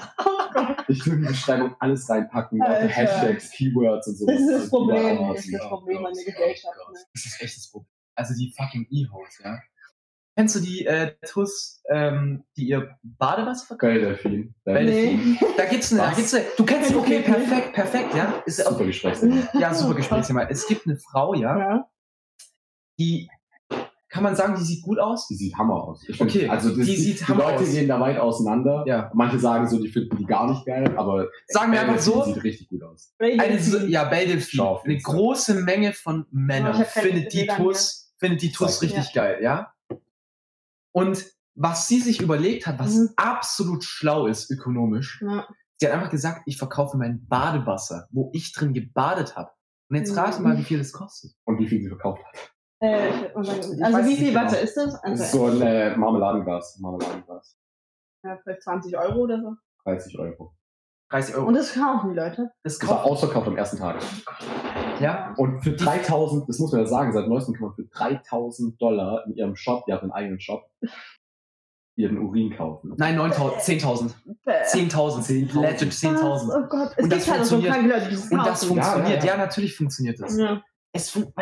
Ich 0.87 1.05
will 1.05 1.13
in 1.13 1.21
die 1.21 1.27
Beschreibung 1.27 1.75
alles 1.79 2.09
reinpacken, 2.09 2.59
Alter. 2.61 2.85
auch 2.87 2.89
Hashtags, 2.89 3.51
Keywords 3.51 4.07
und 4.07 4.17
sowas. 4.17 4.35
Das 4.35 4.41
ist 4.41 4.49
das 4.49 4.61
Also 4.61 4.69
Problem, 4.77 5.27
das 5.33 5.45
ist 5.45 5.53
das. 5.53 5.67
Problem 5.69 6.05
an 6.05 6.13
der 6.13 6.23
Gesellschaft. 6.25 6.75
Ne? 6.91 6.99
Das 7.13 7.25
ist 7.25 7.41
echt 7.41 7.57
das 7.57 7.71
Problem. 7.71 7.87
Also 8.15 8.33
die 8.33 8.53
fucking 8.57 8.87
E-Hoes, 8.89 9.39
ja. 9.43 9.59
Kennst 10.35 10.55
du 10.55 10.59
die 10.59 10.85
äh, 10.87 11.15
TUS, 11.27 11.81
ähm, 11.89 12.43
die 12.57 12.67
ihr 12.69 12.97
Badewasser 13.03 13.67
verkaufen? 13.67 13.93
Geil, 13.93 14.01
Delfin. 14.01 14.55
Delfin. 14.65 15.31
Nee. 15.33 15.39
Da 15.55 15.65
gibt's 15.65 15.91
eine, 15.93 16.01
da 16.01 16.13
gibt's 16.13 16.33
eine, 16.33 16.45
du 16.57 16.65
kennst 16.65 16.95
okay, 16.95 17.19
perfekt, 17.21 17.73
perfekt, 17.73 18.15
ja. 18.15 18.41
Ist 18.45 18.65
Super 18.65 18.85
Gesprächsthema. 18.85 19.47
ja, 19.53 19.73
super 19.73 19.93
Gesprächsthema. 19.95 20.43
Es 20.49 20.67
gibt 20.67 20.87
eine 20.87 20.97
Frau, 20.97 21.35
ja, 21.35 21.57
Ja. 21.59 21.89
die, 22.97 23.29
kann 24.09 24.23
man 24.23 24.35
sagen, 24.35 24.55
die 24.57 24.63
sieht 24.63 24.81
gut 24.83 24.97
aus? 24.99 25.27
Die 25.27 25.35
sieht 25.35 25.55
Hammer 25.57 25.75
aus. 25.83 26.03
Ich 26.09 26.17
find, 26.17 26.29
Okay, 26.31 26.49
also 26.49 26.69
das, 26.75 26.85
die 26.85 26.95
sieht 26.95 27.19
die 27.19 27.25
Hammer 27.25 27.43
Leute 27.51 27.63
aus. 27.63 27.71
gehen 27.71 27.87
da 27.87 27.99
weit 27.99 28.17
auseinander. 28.17 28.83
Ja. 28.87 29.11
Manche 29.13 29.37
sagen 29.39 29.67
so, 29.69 29.79
die 29.79 29.87
finden 29.89 30.17
die 30.17 30.25
gar 30.25 30.49
nicht 30.49 30.65
geil, 30.65 30.97
aber 30.97 31.27
Sagen 31.47 31.71
wir 31.71 31.81
einfach 31.81 31.99
so, 31.99 32.23
sieht 32.23 32.43
richtig 32.43 32.69
gut 32.69 32.81
aus. 32.83 33.13
eine, 33.19 33.59
so- 33.61 33.77
ja, 33.85 34.09
auf 34.09 34.83
eine 34.83 34.97
große 34.97 35.61
Menge 35.61 35.93
von 35.93 36.25
Männern 36.31 36.83
findet 36.85 37.31
die 37.33 37.39
Bilder 37.39 37.57
TUS, 37.57 38.11
findet 38.17 38.41
die 38.41 38.51
TUS 38.51 38.79
Zeig. 38.79 38.89
richtig 38.89 39.13
geil, 39.13 39.39
ja. 39.43 39.73
Und 40.91 41.25
was 41.55 41.87
sie 41.87 41.99
sich 41.99 42.21
überlegt 42.21 42.65
hat, 42.67 42.79
was 42.79 42.95
Mhm. 42.95 43.09
absolut 43.15 43.83
schlau 43.83 44.27
ist 44.27 44.49
ökonomisch, 44.49 45.21
Ja. 45.21 45.45
sie 45.77 45.85
hat 45.87 45.93
einfach 45.93 46.09
gesagt, 46.09 46.41
ich 46.45 46.57
verkaufe 46.57 46.97
mein 46.97 47.25
Badewasser, 47.27 48.07
wo 48.11 48.31
ich 48.33 48.53
drin 48.53 48.73
gebadet 48.73 49.35
habe. 49.35 49.51
Und 49.89 49.97
jetzt 49.97 50.11
Mhm. 50.13 50.17
rate 50.19 50.41
mal, 50.41 50.57
wie 50.57 50.63
viel 50.63 50.77
das 50.79 50.91
kostet. 50.93 51.33
Und 51.45 51.59
wie 51.59 51.67
viel 51.67 51.81
sie 51.81 51.89
verkauft 51.89 52.23
hat. 52.25 52.53
Äh, 52.81 53.09
ich- 53.09 53.25
Ich 53.75 53.83
also 53.83 53.97
wie 54.09 54.15
viel 54.15 54.29
genau. 54.33 54.45
Wasser 54.45 54.61
ist 54.61 54.77
das? 54.77 54.93
Das 54.93 55.03
Also, 55.03 55.23
ist 55.23 55.31
so 55.31 55.45
ein 55.47 55.61
äh, 55.61 55.95
Marmeladenglas. 55.97 56.77
Marmeladenglas. 56.79 57.57
ja, 58.23 58.37
vielleicht 58.43 58.63
20 58.63 58.97
Euro 58.97 59.19
oder 59.21 59.41
so. 59.41 59.53
30 59.85 60.17
Euro. 60.19 60.53
30 61.11 61.35
Euro. 61.35 61.47
Und 61.47 61.55
das 61.55 61.73
kaufen 61.73 62.11
die 62.11 62.15
Leute. 62.15 62.51
das 62.63 62.77
Das 62.79 62.87
war 62.89 62.97
kauft, 62.97 63.09
ausverkauft 63.11 63.47
am 63.47 63.57
ersten 63.57 63.77
Tag. 63.77 63.97
ja. 64.99 65.33
Und 65.37 65.61
für 65.61 65.71
3000, 65.73 66.47
das 66.47 66.59
muss 66.59 66.71
man 66.71 66.81
ja 66.81 66.87
sagen, 66.87 67.11
seit 67.13 67.27
neuestem 67.27 67.55
kann 67.55 67.67
man 67.67 67.75
für 67.75 67.85
3000 67.85 68.79
Dollar 68.81 69.25
in 69.25 69.33
ihrem 69.35 69.55
Shop, 69.55 69.85
die 69.85 69.93
hat 69.93 70.01
einen 70.03 70.11
eigenen 70.11 70.39
Shop, 70.39 70.69
ihren 71.97 72.17
Urin 72.19 72.55
kaufen. 72.55 72.93
Nein, 72.97 73.17
9.000, 73.19 73.59
10.000. 73.59 74.13
Bäh. 74.45 74.51
10.000. 74.63 75.21
10.000. 75.51 75.61
Legit 75.61 75.91
10.000. 75.91 76.49
Oh 76.63 76.67
Gott, 76.69 76.93
es 76.95 77.03
Und 77.03 77.11
das 77.11 77.25
gibt 77.25 77.31
halt 77.31 77.41
auch 77.41 77.45
so 77.45 77.55
funktioniert. 77.55 77.73
kranke 77.73 77.89
Leute, 77.89 78.05
die 78.09 78.15
das 78.15 78.31
Und 78.31 78.45
das 78.45 78.63
funktioniert. 78.63 79.09
Ja, 79.09 79.15
Ja, 79.15 79.25
ja, 79.25 79.31
ja. 79.31 79.37
natürlich 79.37 79.75
funktioniert 79.75 80.19
das. 80.21 80.37
Ja. 80.37 80.61
Es 80.93 81.09
fun 81.09 81.33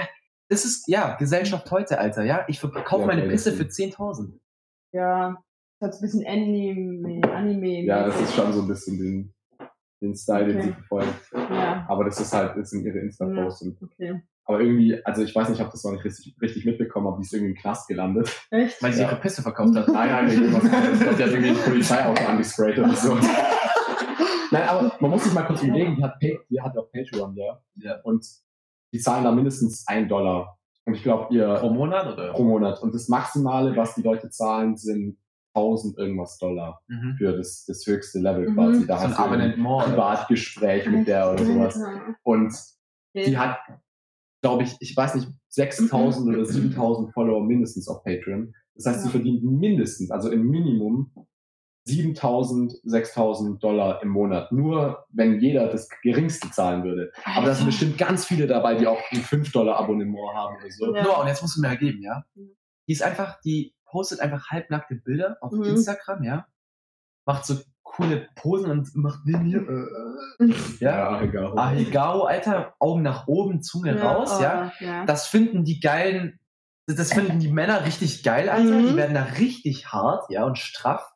das 0.50 0.66
ist, 0.66 0.88
ja, 0.88 1.16
Gesellschaft 1.16 1.70
heute, 1.72 2.00
Alter, 2.00 2.24
ja. 2.24 2.46
Ich 2.48 2.60
verkaufe 2.60 3.02
Ja, 3.02 3.08
meine 3.08 3.22
okay, 3.24 3.32
Pisse 3.32 3.52
für 3.54 3.70
stimmt. 3.70 3.96
10.000. 3.96 4.40
Ja. 4.94 5.38
Das 5.80 5.90
hat 5.92 5.96
ein 5.98 6.02
bisschen 6.02 6.26
Anime, 6.26 7.34
Anime. 7.34 7.84
Ja, 7.84 8.06
das 8.08 8.20
ist 8.22 8.34
schon 8.34 8.52
so 8.54 8.62
ein 8.62 8.68
bisschen 8.68 8.98
den, 8.98 9.34
den 10.02 10.16
Style, 10.16 10.48
den 10.48 10.58
Okay. 10.58 10.68
sie 10.68 10.74
verfolgt. 10.74 11.32
Ja, 11.34 11.86
Aber 11.88 12.06
das 12.06 12.20
ist 12.20 12.34
halt, 12.34 12.58
das 12.58 12.70
sind 12.72 12.84
ihre 12.86 12.98
Insta-Posts. 13.00 13.62
Und- 13.64 13.82
okay. 13.84 14.22
Aber 14.46 14.62
irgendwie, 14.62 15.04
also 15.06 15.24
ich 15.24 15.36
weiß 15.36 15.50
nicht, 15.50 15.58
ich 15.58 15.62
habe 15.62 15.72
das 15.74 15.84
noch 15.84 15.92
nicht 15.92 16.06
richtig, 16.06 16.34
richtig 16.42 16.66
mitbekommen, 16.66 17.08
aber 17.08 17.18
die 17.18 17.24
ist 17.24 17.34
irgendwie 17.34 17.52
im 17.52 17.58
Knast 17.58 17.88
gelandet. 17.90 18.32
Echt? 18.50 18.82
Weil 18.82 18.94
sie 18.94 19.02
Ja. 19.02 19.10
ihre 19.10 19.20
Pisse 19.20 19.42
verkauft 19.42 19.76
hat. 19.76 19.88
Nein, 19.90 20.10
nein, 20.10 20.26
nicht 20.28 20.40
irgendwas 20.40 20.64
anderes. 20.64 20.94
Ich 20.94 21.00
glaube, 21.02 21.16
die 21.18 21.24
hat 21.24 21.32
irgendwie 21.32 21.50
ein 21.50 21.58
Polizeiauto 21.58 22.26
angesprayt 22.26 22.80
oder 22.80 22.96
so. 22.96 23.18
Nein, 24.52 24.64
aber 24.70 24.96
man 25.02 25.12
muss 25.12 25.26
sich 25.26 25.34
mal 25.34 25.44
kurz 25.44 25.62
überlegen, 25.62 25.98
die 25.98 26.04
hat, 26.04 26.16
die 26.50 26.62
hat 26.62 26.78
auf 26.78 26.90
Patreon, 26.92 27.36
ja. 27.36 27.62
Ja. 27.76 28.00
Und 28.04 28.26
die 28.94 29.00
zahlen 29.00 29.24
da 29.24 29.32
mindestens 29.32 29.86
ein 29.88 30.08
Dollar. 30.08 30.58
Und 30.86 30.94
ich 30.96 31.04
glaube, 31.04 31.34
ihr 31.34 31.56
Pro 31.56 31.70
Monat 31.70 32.14
oder? 32.14 32.32
pro 32.32 32.44
Monat. 32.44 32.82
Und 32.82 32.94
das 32.94 33.08
Maximale, 33.10 33.76
was 33.76 33.96
die 33.96 34.02
Leute 34.02 34.30
zahlen, 34.30 34.78
sind 34.78 35.18
1000 35.54 35.98
irgendwas 35.98 36.38
Dollar 36.38 36.82
Mhm. 36.88 37.16
für 37.18 37.36
das, 37.36 37.66
das 37.66 37.86
höchste 37.86 38.20
Level 38.20 38.50
Mhm. 38.50 38.54
quasi. 38.56 38.88
Da 38.88 38.98
So 39.00 39.04
hast 39.08 39.18
du 39.18 39.24
ein 39.24 39.66
oder? 39.66 39.86
Privatgespräch 39.86 40.88
mit 40.90 41.08
der 41.08 41.32
oder 41.34 41.44
sowas. 41.44 41.80
Und 42.24 42.54
die 43.16 43.38
hat, 43.38 43.58
glaube 44.42 44.64
ich, 44.64 44.76
ich 44.80 44.96
weiß 44.96 45.16
nicht, 45.16 45.28
6000 45.50 46.30
oder 46.30 46.46
7000 46.46 47.12
Follower 47.14 47.44
mindestens 47.44 47.88
auf 47.88 48.04
Patreon. 48.04 48.54
Das 48.76 48.86
heißt, 48.86 49.04
sie 49.04 49.10
verdient 49.10 49.44
mindestens, 49.44 50.12
also 50.12 50.30
im 50.30 50.48
Minimum 50.48 51.12
7000, 51.88 52.74
6000 52.84 53.64
Dollar 53.64 54.02
im 54.04 54.10
Monat. 54.10 54.52
Nur 54.52 55.06
wenn 55.10 55.40
jeder 55.40 55.68
das 55.68 55.90
geringste 56.04 56.52
zahlen 56.52 56.84
würde. 56.84 57.12
Aber 57.24 57.48
da 57.48 57.54
sind 57.54 57.66
bestimmt 57.66 57.98
ganz 57.98 58.26
viele 58.26 58.48
dabei, 58.48 58.76
die 58.76 58.88
auch 58.88 59.00
ein 59.12 59.22
5 59.22 59.52
Dollar 59.52 59.78
Abonnement 59.78 60.36
haben 60.36 60.58
oder 60.58 60.72
so. 60.72 60.96
Ja. 60.96 61.04
Noah, 61.04 61.22
und 61.22 61.28
jetzt 61.28 61.42
musst 61.42 61.58
du 61.58 61.62
mir 61.62 61.68
ergeben, 61.70 62.02
ja? 62.02 62.24
Die 62.36 62.92
ist 62.92 63.04
einfach, 63.04 63.40
die 63.42 63.74
postet 63.86 64.20
einfach 64.20 64.50
halbnackte 64.50 64.96
Bilder 64.96 65.38
auf 65.42 65.52
Mhm. 65.52 65.64
Instagram, 65.64 66.24
ja? 66.24 66.48
Macht 67.26 67.46
so 67.46 67.56
coole 67.84 68.28
Posen 68.36 68.70
und 68.70 68.96
macht 68.96 69.26
mir, 69.26 69.38
äh, 70.40 70.44
äh. 70.44 70.54
ja. 70.80 71.22
egal. 71.22 71.58
Ahegao, 71.58 72.24
Alter, 72.24 72.76
Augen 72.80 73.02
nach 73.02 73.28
oben, 73.28 73.62
Zunge 73.62 74.00
raus, 74.00 74.36
oh, 74.38 74.42
ja. 74.42 74.72
ja. 74.80 75.06
Das 75.06 75.28
finden 75.28 75.64
die 75.64 75.80
geilen, 75.80 76.40
das 76.86 77.12
finden 77.14 77.40
die 77.40 77.52
Männer 77.52 77.86
richtig 77.86 78.24
geil, 78.24 78.50
Alter. 78.50 78.72
Mhm. 78.80 78.88
Die 78.90 78.96
werden 78.96 79.14
da 79.16 79.24
richtig 79.24 79.92
hart, 79.92 80.30
ja, 80.30 80.46
und 80.46 80.58
straff. 80.58 81.12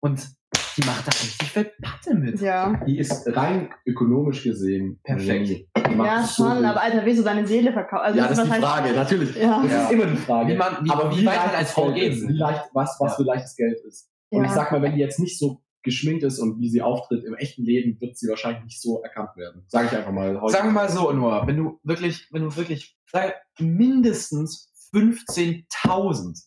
Und 0.00 0.28
die 0.76 0.84
macht 0.86 1.06
da 1.06 1.10
richtig 1.10 1.50
viel 1.50 1.72
Patte 1.82 2.14
mit. 2.14 2.40
Ja, 2.40 2.84
Die 2.86 2.98
ist 2.98 3.26
rein 3.36 3.70
ökonomisch 3.84 4.44
gesehen 4.44 5.00
Perfekt. 5.02 5.48
Ja 5.74 6.22
so 6.22 6.44
schon, 6.44 6.56
gut. 6.58 6.64
aber 6.66 6.80
Alter, 6.82 7.04
willst 7.04 7.18
du 7.20 7.24
deine 7.24 7.46
Seele 7.46 7.72
verkaufen? 7.72 8.04
Also, 8.04 8.18
ja, 8.18 8.28
das 8.28 8.38
ist 8.38 8.46
die 8.54 8.60
Frage, 8.60 8.92
natürlich. 8.92 9.34
Ja. 9.36 9.62
Das 9.62 9.84
ist 9.84 9.90
immer 9.92 10.06
die 10.06 10.16
Frage. 10.16 10.52
Wie 10.52 10.56
man- 10.56 10.84
wie- 10.84 10.90
aber 10.90 11.10
wie 11.10 11.20
wie, 11.22 11.26
weit 11.26 11.36
man 11.36 11.44
leicht 11.46 11.54
als 11.56 11.66
das 11.68 11.72
Frau 11.72 11.86
Geld 11.86 11.96
gehen 11.96 12.12
ist, 12.12 12.22
will. 12.22 12.28
wie 12.28 12.38
leicht, 12.38 12.64
was, 12.74 12.96
was 13.00 13.10
Ja. 13.12 13.16
für 13.16 13.22
leichtes 13.24 13.56
Geld 13.56 13.80
ist. 13.86 14.08
Und 14.30 14.42
Ja. 14.42 14.46
ich 14.48 14.52
sag 14.54 14.70
mal, 14.70 14.82
wenn 14.82 14.94
die 14.94 15.00
jetzt 15.00 15.18
nicht 15.18 15.38
so 15.38 15.62
geschminkt 15.82 16.22
ist 16.22 16.38
und 16.38 16.60
wie 16.60 16.68
sie 16.68 16.82
auftritt 16.82 17.24
im 17.24 17.34
echten 17.34 17.64
Leben, 17.64 18.00
wird 18.00 18.16
sie 18.16 18.28
wahrscheinlich 18.28 18.62
nicht 18.64 18.80
so 18.80 19.00
erkannt 19.02 19.30
werden. 19.36 19.64
Sage 19.68 19.88
ich 19.90 19.96
einfach 19.96 20.12
mal. 20.12 20.40
Heute. 20.40 20.52
Sagen 20.52 20.68
wir 20.68 20.72
mal 20.72 20.88
so, 20.90 21.10
Noah, 21.12 21.46
wenn 21.46 21.56
du 21.56 21.80
wirklich, 21.82 22.28
wenn 22.30 22.42
du 22.42 22.54
wirklich, 22.56 22.96
sag, 23.10 23.34
mindestens 23.58 24.70
15.000 24.92 26.38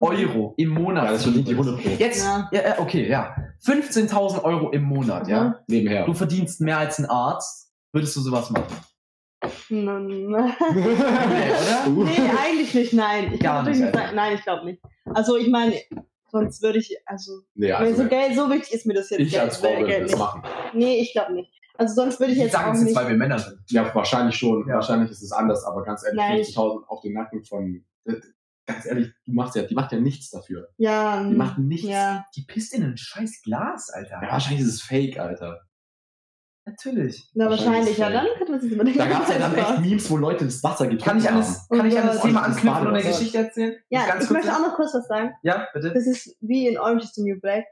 Euro 0.00 0.54
im 0.58 0.68
Monat. 0.70 1.04
ja, 1.06 1.12
das 1.12 1.22
verdient 1.24 1.48
die 1.48 1.52
100 1.52 1.82
Pro. 1.82 1.88
Jetzt, 1.98 2.24
ja. 2.24 2.48
Ja. 2.52 2.78
Okay, 2.78 3.08
ja. 3.08 3.34
15.000 3.64 4.42
Euro 4.44 4.70
im 4.70 4.82
Monat, 4.82 5.26
ja. 5.28 5.44
Mhm. 5.44 5.54
Nebenher. 5.68 6.04
Du 6.06 6.12
verdienst 6.14 6.60
mehr 6.60 6.78
als 6.78 6.98
ein 6.98 7.06
Arzt. 7.06 7.72
Würdest 7.92 8.14
du 8.16 8.20
sowas 8.20 8.50
machen? 8.50 8.64
Nein, 9.70 10.06
Nee, 10.26 10.30
oder? 10.30 11.86
Nee, 11.86 12.30
eigentlich 12.44 12.74
nicht, 12.74 12.92
nein. 12.92 13.32
Ich 13.34 13.40
Gar 13.40 13.62
nicht, 13.62 13.80
nicht 13.80 13.94
sagen, 13.94 14.14
nein, 14.16 14.34
ich 14.34 14.42
glaube 14.42 14.64
nicht. 14.64 14.82
Also 15.14 15.36
ich 15.36 15.48
meine, 15.48 15.74
sonst 16.30 16.62
würde 16.62 16.78
ich, 16.78 16.96
also, 17.06 17.40
nee, 17.54 17.70
also, 17.72 18.02
so 18.02 18.08
Geld, 18.08 18.34
so 18.34 18.50
wichtig 18.50 18.72
ist 18.74 18.86
mir 18.86 18.94
das 18.94 19.10
jetzt 19.10 19.20
ich 19.20 19.30
Geld, 19.30 19.42
als 19.44 19.56
Frau 19.58 19.78
würde 19.78 20.00
das 20.00 20.10
nicht. 20.10 20.18
machen. 20.18 20.42
Nee, 20.74 21.00
ich 21.00 21.12
glaube 21.12 21.34
nicht. 21.34 21.52
Also 21.78 21.94
sonst 21.94 22.18
würde 22.18 22.32
ich 22.32 22.38
Die 22.38 22.44
jetzt 22.44 22.52
sagen 22.52 22.70
auch 22.70 22.72
es 22.74 22.80
jetzt, 22.80 22.88
nicht. 22.88 22.96
weil 22.96 23.08
wir 23.08 23.16
Männer 23.16 23.38
sind. 23.38 23.58
Ja, 23.68 23.94
wahrscheinlich 23.94 24.34
schon. 24.36 24.66
Ja. 24.66 24.76
Wahrscheinlich 24.76 25.10
ist 25.10 25.22
es 25.22 25.30
anders, 25.32 25.64
aber 25.64 25.84
ganz 25.84 26.04
ehrlich, 26.04 26.18
Nein. 26.18 26.40
50.000 26.40 26.86
auf 26.86 27.00
den 27.02 27.12
Nacken 27.12 27.44
von. 27.44 27.84
Ganz 28.66 28.84
ehrlich, 28.86 29.12
du 29.24 29.32
machst 29.32 29.54
ja, 29.54 29.62
die 29.62 29.74
macht 29.74 29.92
ja 29.92 30.00
nichts 30.00 30.30
dafür. 30.30 30.68
Ja, 30.76 31.22
Die 31.22 31.34
macht 31.34 31.58
nichts. 31.58 31.88
Ja. 31.88 32.26
Die 32.34 32.42
pisst 32.42 32.74
in 32.74 32.82
ein 32.82 32.96
scheiß 32.96 33.42
Glas, 33.42 33.90
Alter. 33.90 34.20
Ja, 34.22 34.32
wahrscheinlich 34.32 34.62
ist 34.62 34.74
es 34.74 34.82
fake, 34.82 35.18
Alter. 35.18 35.60
Natürlich. 36.68 37.30
Na, 37.34 37.48
Wahrscheinlich 37.48 37.96
wahrscheinlich, 37.96 37.98
ja, 37.98 38.10
dann 38.10 38.26
könnte 38.36 38.50
man 38.52 38.60
sich 38.60 38.72
überlegen. 38.72 38.98
Da 38.98 39.06
gab 39.06 39.22
es 39.22 39.28
ja 39.28 39.38
dann 39.38 39.54
echt 39.54 39.78
Memes, 39.80 40.10
wo 40.10 40.16
Leute 40.16 40.44
das 40.46 40.64
Wasser 40.64 40.88
getrunken 40.88 41.04
Kann 41.04 41.18
ich 41.18 41.28
an 41.28 41.34
haben. 41.34 41.40
das, 41.42 41.68
kann 41.68 41.86
ich 41.86 41.96
an 41.98 42.06
das 42.08 42.18
Oh 42.18 42.26
Thema 42.26 42.42
anknüpfen 42.42 42.86
und 42.88 42.94
eine. 42.94 43.02
Geschichte 43.04 43.38
erzählen? 43.38 43.76
Ja, 43.88 44.06
Ganz 44.08 44.24
ich 44.24 44.30
möchte 44.30 44.52
auch 44.52 44.58
noch 44.58 44.74
kurz 44.74 44.92
was 44.92 45.06
sagen. 45.06 45.30
Ja, 45.44 45.68
bitte. 45.72 45.92
Das 45.94 46.06
ist 46.08 46.36
wie 46.40 46.66
in 46.66 46.76
Orange 46.76 47.04
is 47.04 47.14
the 47.14 47.22
New 47.22 47.38
Black, 47.38 47.66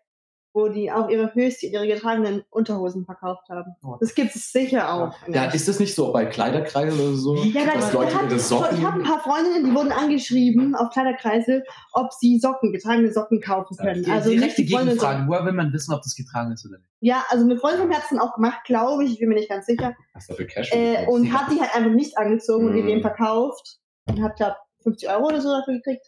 wo 0.54 0.68
die 0.68 0.90
auch 0.90 1.08
ihre 1.08 1.34
Höchste, 1.34 1.66
ihre 1.66 1.86
getragenen 1.86 2.44
Unterhosen 2.48 3.04
verkauft 3.04 3.48
haben. 3.50 3.74
Oh. 3.82 3.96
Das 3.98 4.14
gibt 4.14 4.34
es 4.36 4.52
sicher 4.52 4.92
auch. 4.94 5.14
Ja, 5.26 5.46
ist 5.46 5.66
das 5.66 5.80
nicht 5.80 5.94
so 5.96 6.12
bei 6.12 6.26
Kleiderkreisen 6.26 6.98
oder 7.00 7.16
so? 7.16 7.34
Ja, 7.34 7.66
da, 7.66 7.74
dass 7.74 7.90
da 7.90 7.98
Leute 7.98 8.14
ihre 8.14 8.38
so, 8.38 8.58
Socken. 8.60 8.78
ich 8.78 8.84
habe 8.84 9.00
ein 9.00 9.02
paar 9.02 9.18
Freundinnen, 9.18 9.64
die 9.64 9.74
wurden 9.74 9.90
angeschrieben 9.90 10.76
auf 10.76 10.90
Kleiderkreisel, 10.90 11.64
ob 11.92 12.12
sie 12.12 12.38
Socken, 12.38 12.72
getragene 12.72 13.12
Socken 13.12 13.40
kaufen 13.40 13.76
können. 13.76 14.04
Die, 14.04 14.10
also 14.10 14.30
die 14.30 14.38
rechte 14.38 14.64
Gegenfrage, 14.64 15.26
woher 15.26 15.44
will 15.44 15.52
man 15.52 15.72
wissen, 15.72 15.92
ob 15.92 16.02
das 16.02 16.14
getragen 16.14 16.52
ist 16.52 16.64
oder 16.64 16.78
nicht? 16.78 16.88
Ja, 17.00 17.24
also 17.30 17.44
eine 17.44 17.56
Freundin 17.58 17.90
es 17.90 18.08
dann 18.10 18.20
auch 18.20 18.34
gemacht, 18.34 18.60
glaube 18.64 19.04
ich, 19.04 19.12
ich 19.14 19.18
bin 19.18 19.28
mir 19.30 19.34
nicht 19.34 19.48
ganz 19.48 19.66
sicher. 19.66 19.94
Was 20.14 20.28
dafür 20.28 20.46
Cash 20.46 20.70
Äh, 20.72 21.04
und 21.08 21.32
hat 21.32 21.50
die 21.50 21.60
halt 21.60 21.74
einfach 21.74 21.90
nicht 21.90 22.16
angezogen 22.16 22.68
und 22.68 22.74
die 22.74 22.82
Mhm. 22.82 22.86
dem 22.86 23.00
verkauft 23.02 23.78
und 24.06 24.22
hat, 24.22 24.36
glaube 24.36 24.54
50 24.84 25.10
Euro 25.10 25.26
oder 25.26 25.40
so 25.40 25.48
dafür 25.50 25.74
gekriegt. 25.74 26.06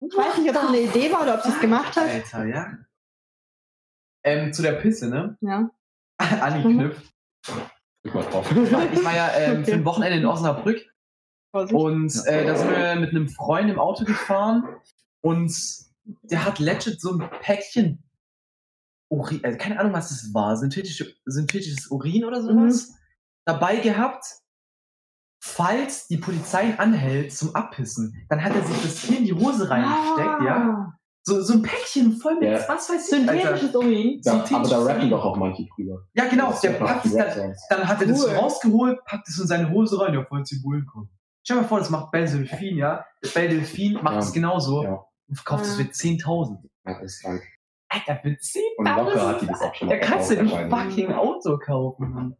Ich 0.00 0.16
weiß 0.16 0.38
nicht, 0.38 0.48
ob 0.48 0.54
das 0.54 0.68
eine 0.68 0.80
Idee 0.80 1.12
war 1.12 1.22
oder 1.22 1.34
ob 1.36 1.42
sie 1.42 1.50
es 1.50 1.60
gemacht 1.60 1.96
hat. 1.96 2.08
Alter, 2.08 2.44
ja. 2.46 2.66
Ähm, 4.24 4.52
zu 4.52 4.62
der 4.62 4.72
Pisse, 4.72 5.08
ne? 5.08 5.36
Ja. 5.40 5.70
Angeknüpft. 6.18 7.12
Drauf. 8.04 8.50
Ich 8.50 8.72
war, 8.72 8.92
ich 8.92 9.04
war 9.04 9.14
ja 9.14 9.30
ähm, 9.34 9.52
Okay. 9.60 9.64
für 9.64 9.72
ein 9.76 9.84
Wochenende 9.84 10.18
in 10.18 10.26
Osnabrück 10.26 10.84
Vorsicht. 11.52 11.74
und 11.74 12.26
äh, 12.26 12.44
da 12.46 12.56
sind 12.56 12.70
wir 12.70 12.96
mit 12.96 13.10
einem 13.10 13.28
Freund 13.28 13.70
im 13.70 13.78
Auto 13.78 14.04
gefahren 14.04 14.64
und 15.22 15.54
der 16.22 16.44
hat 16.44 16.58
legit 16.58 17.00
so 17.00 17.12
ein 17.18 17.30
Päckchen 17.40 18.02
Urin, 19.10 19.40
also 19.44 19.56
keine 19.58 19.78
Ahnung, 19.78 19.92
was 19.92 20.08
das 20.10 20.34
war, 20.34 20.56
synthetische, 20.56 21.14
synthetisches 21.24 21.86
Urin 21.90 22.24
oder 22.24 22.42
sowas, 22.42 22.94
dabei 23.46 23.76
gehabt. 23.76 24.24
Falls 25.42 26.08
die 26.08 26.16
Polizei 26.16 26.70
ihn 26.70 26.78
anhält 26.78 27.32
zum 27.32 27.54
Abpissen, 27.54 28.26
dann 28.30 28.42
hat 28.42 28.54
er 28.54 28.64
sich 28.64 28.82
das 28.82 28.98
hier 29.02 29.18
in 29.18 29.24
die 29.24 29.34
Hose 29.34 29.68
reingesteckt, 29.68 30.42
ja. 30.42 30.98
Ah, 31.26 31.30
So, 31.32 31.40
so 31.42 31.54
ein 31.54 31.62
Päckchen 31.62 32.12
voll 32.12 32.34
mit, 32.38 32.50
Ja. 32.50 32.58
was 32.68 32.88
weiß 32.90 33.02
ich. 33.04 33.10
Synthetisches 33.10 33.74
Urin. 33.74 34.20
Da, 34.22 34.32
Synthetisch- 34.32 34.72
aber 34.72 34.84
da 34.86 34.92
rappen 34.92 35.10
doch 35.10 35.24
auch 35.24 35.36
manche 35.36 35.64
drüber. 35.74 36.06
Ja, 36.14 36.24
genau, 36.28 36.48
Das 36.50 36.60
der 36.60 36.70
packt 36.72 37.06
es 37.06 37.12
dann, 37.14 37.54
dann 37.70 37.88
hat 37.88 38.00
er 38.00 38.08
das 38.08 38.20
so 38.20 38.28
Cool. 38.28 38.34
rausgeholt, 38.36 39.04
packt 39.06 39.28
es 39.28 39.38
in 39.40 39.46
seine 39.46 39.70
Hose 39.70 39.98
rein, 40.00 40.12
ja, 40.14 40.24
falls 40.28 40.48
die 40.50 40.60
Bullen 40.62 40.86
kommen. 40.86 41.08
Stell 41.42 41.56
dir 41.56 41.62
mal 41.62 41.68
vor, 41.68 41.78
das 41.78 41.90
macht 41.90 42.10
Belle 42.10 42.26
Delphine, 42.26 42.78
ja. 42.78 43.04
Belle 43.34 43.48
Delphine 43.50 44.02
macht 44.02 44.14
Ja. 44.14 44.20
es 44.20 44.32
genauso 44.32 44.82
Ja. 44.84 45.04
und 45.28 45.34
verkauft 45.36 45.64
es 45.64 45.78
Ja. 45.78 45.84
für 45.84 45.90
10.000. 45.90 46.58
Ja, 46.86 46.94
das 46.94 47.02
ist 47.14 47.22
krank. 47.22 47.42
Alter, 47.88 48.16
für 48.22 48.36
10.000? 48.38 48.62
Und 48.78 48.86
locker 49.06 49.28
hat 49.28 49.40
die 49.42 49.46
das 49.46 49.60
auch 49.62 49.74
schon 49.74 49.88
Da 49.88 49.96
kannst 49.98 50.30
du 50.30 50.38
ein 50.38 50.48
fucking 50.70 51.12
Auto 51.12 51.58
kaufen. 51.58 52.10
Mann. 52.12 52.36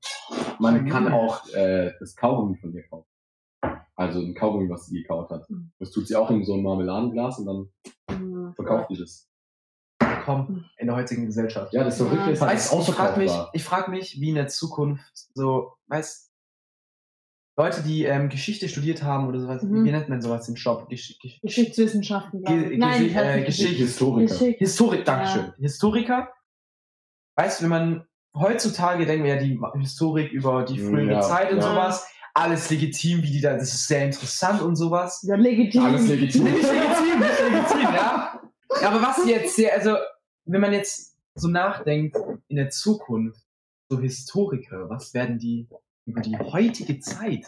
Man 0.59 0.89
kann 0.89 1.13
auch 1.13 1.47
äh, 1.55 1.93
das 2.01 2.17
Kaugummi 2.17 2.57
von 2.59 2.73
dir 2.73 2.83
kaufen. 2.89 3.07
Also 3.97 4.21
ein 4.21 4.35
Kaugummi, 4.35 4.69
was 4.69 4.87
sie 4.87 5.03
gekauft 5.03 5.31
hat. 5.31 5.49
Mhm. 5.49 5.71
Das 5.79 5.91
tut 5.93 6.09
sie 6.09 6.17
auch 6.17 6.31
in 6.31 6.45
so 6.45 6.55
ein 6.55 6.63
Marmeladenglas 6.63 7.39
und 7.39 7.47
dann 7.47 8.19
Mhm. 8.21 8.55
verkauft 8.55 8.91
die 8.91 8.99
das. 8.99 9.29
Komm, 10.25 10.65
in 10.79 10.87
der 10.87 10.97
heutigen 10.97 11.27
Gesellschaft. 11.27 11.73
Ja, 11.73 11.85
das 11.85 11.99
Verrückte 11.99 12.31
ist 12.31 12.41
halt, 12.41 12.53
Weißt, 12.53 12.73
dass 12.73 12.85
du, 12.87 12.91
ich 12.93 12.97
frage 12.97 13.19
mich, 13.21 13.33
ich 13.53 13.65
frag 13.65 13.89
mich, 13.89 14.21
wie 14.21 14.31
in 14.31 14.35
der 14.37 14.49
Zukunft 14.49 15.05
so, 15.35 15.73
weißt 15.89 16.31
Leute, 17.57 17.83
die 17.85 18.05
ähm, 18.05 18.31
Geschichte 18.31 18.69
studiert 18.69 19.05
haben 19.05 19.29
oder 19.29 19.39
sowas, 19.39 19.63
Mhm. 19.63 19.85
wie 19.85 19.93
nennt 19.93 20.09
man 20.09 20.21
sowas 20.21 20.49
im 20.49 20.57
Shop? 20.57 20.89
Gesch 20.89 21.17
Gesch 21.21 21.41
Geschichtswissenschaften. 21.41 22.43
Ge. 22.43 22.77
Nein, 22.79 23.15
weiß 23.15 23.37
äh. 23.37 23.45
Geschichte- 23.45 23.75
Historiker. 23.85 24.35
Geschick- 24.35 24.59
Historik, 24.59 25.05
Dankeschön. 25.05 25.53
Historiker. 25.59 26.33
Weißt 27.37 27.61
du, 27.61 27.65
wenn 27.65 27.71
man 27.71 28.07
heutzutage 28.37 29.07
denken 29.07 29.25
wir 29.25 29.37
ja 29.37 29.41
die 29.41 29.61
Historik 29.79 30.33
über 30.33 30.65
die 30.65 30.81
Mm, 30.81 30.89
frühere 30.91 31.13
ja, 31.13 31.21
Zeit 31.21 31.53
und 31.53 31.59
ja. 31.59 31.63
sowas, 31.63 32.09
alles 32.35 32.69
legitim, 32.69 33.23
wie 33.23 33.31
die 33.31 33.41
da, 33.41 33.55
das 33.55 33.73
ist 33.73 33.87
sehr 33.87 34.05
interessant 34.05 34.61
und 34.61 34.75
sowas. 34.77 35.23
Ja, 35.27 35.37
legitim. 35.37 35.85
Alles 35.85 36.09
legitim. 36.09 36.45
Nicht 36.45 36.63
legitim, 36.63 37.21
nicht 37.21 37.41
legitim, 37.41 37.95
ja. 37.95 38.41
Aber 38.83 39.03
was 39.03 39.25
jetzt 39.27 39.55
sehr, 39.55 39.73
also, 39.73 39.97
wenn 40.45 40.61
man 40.61 40.73
jetzt 40.73 41.17
so 41.37 41.49
nachdenkt, 41.49 42.17
in 42.49 42.57
der 42.57 42.71
Zukunft, 42.71 43.41
so 43.89 44.01
Historiker, 44.01 44.89
was 44.91 45.15
werden 45.15 45.39
die 45.39 45.69
über 46.07 46.21
die 46.21 46.37
heutige 46.37 46.99
Zeit, 46.99 47.47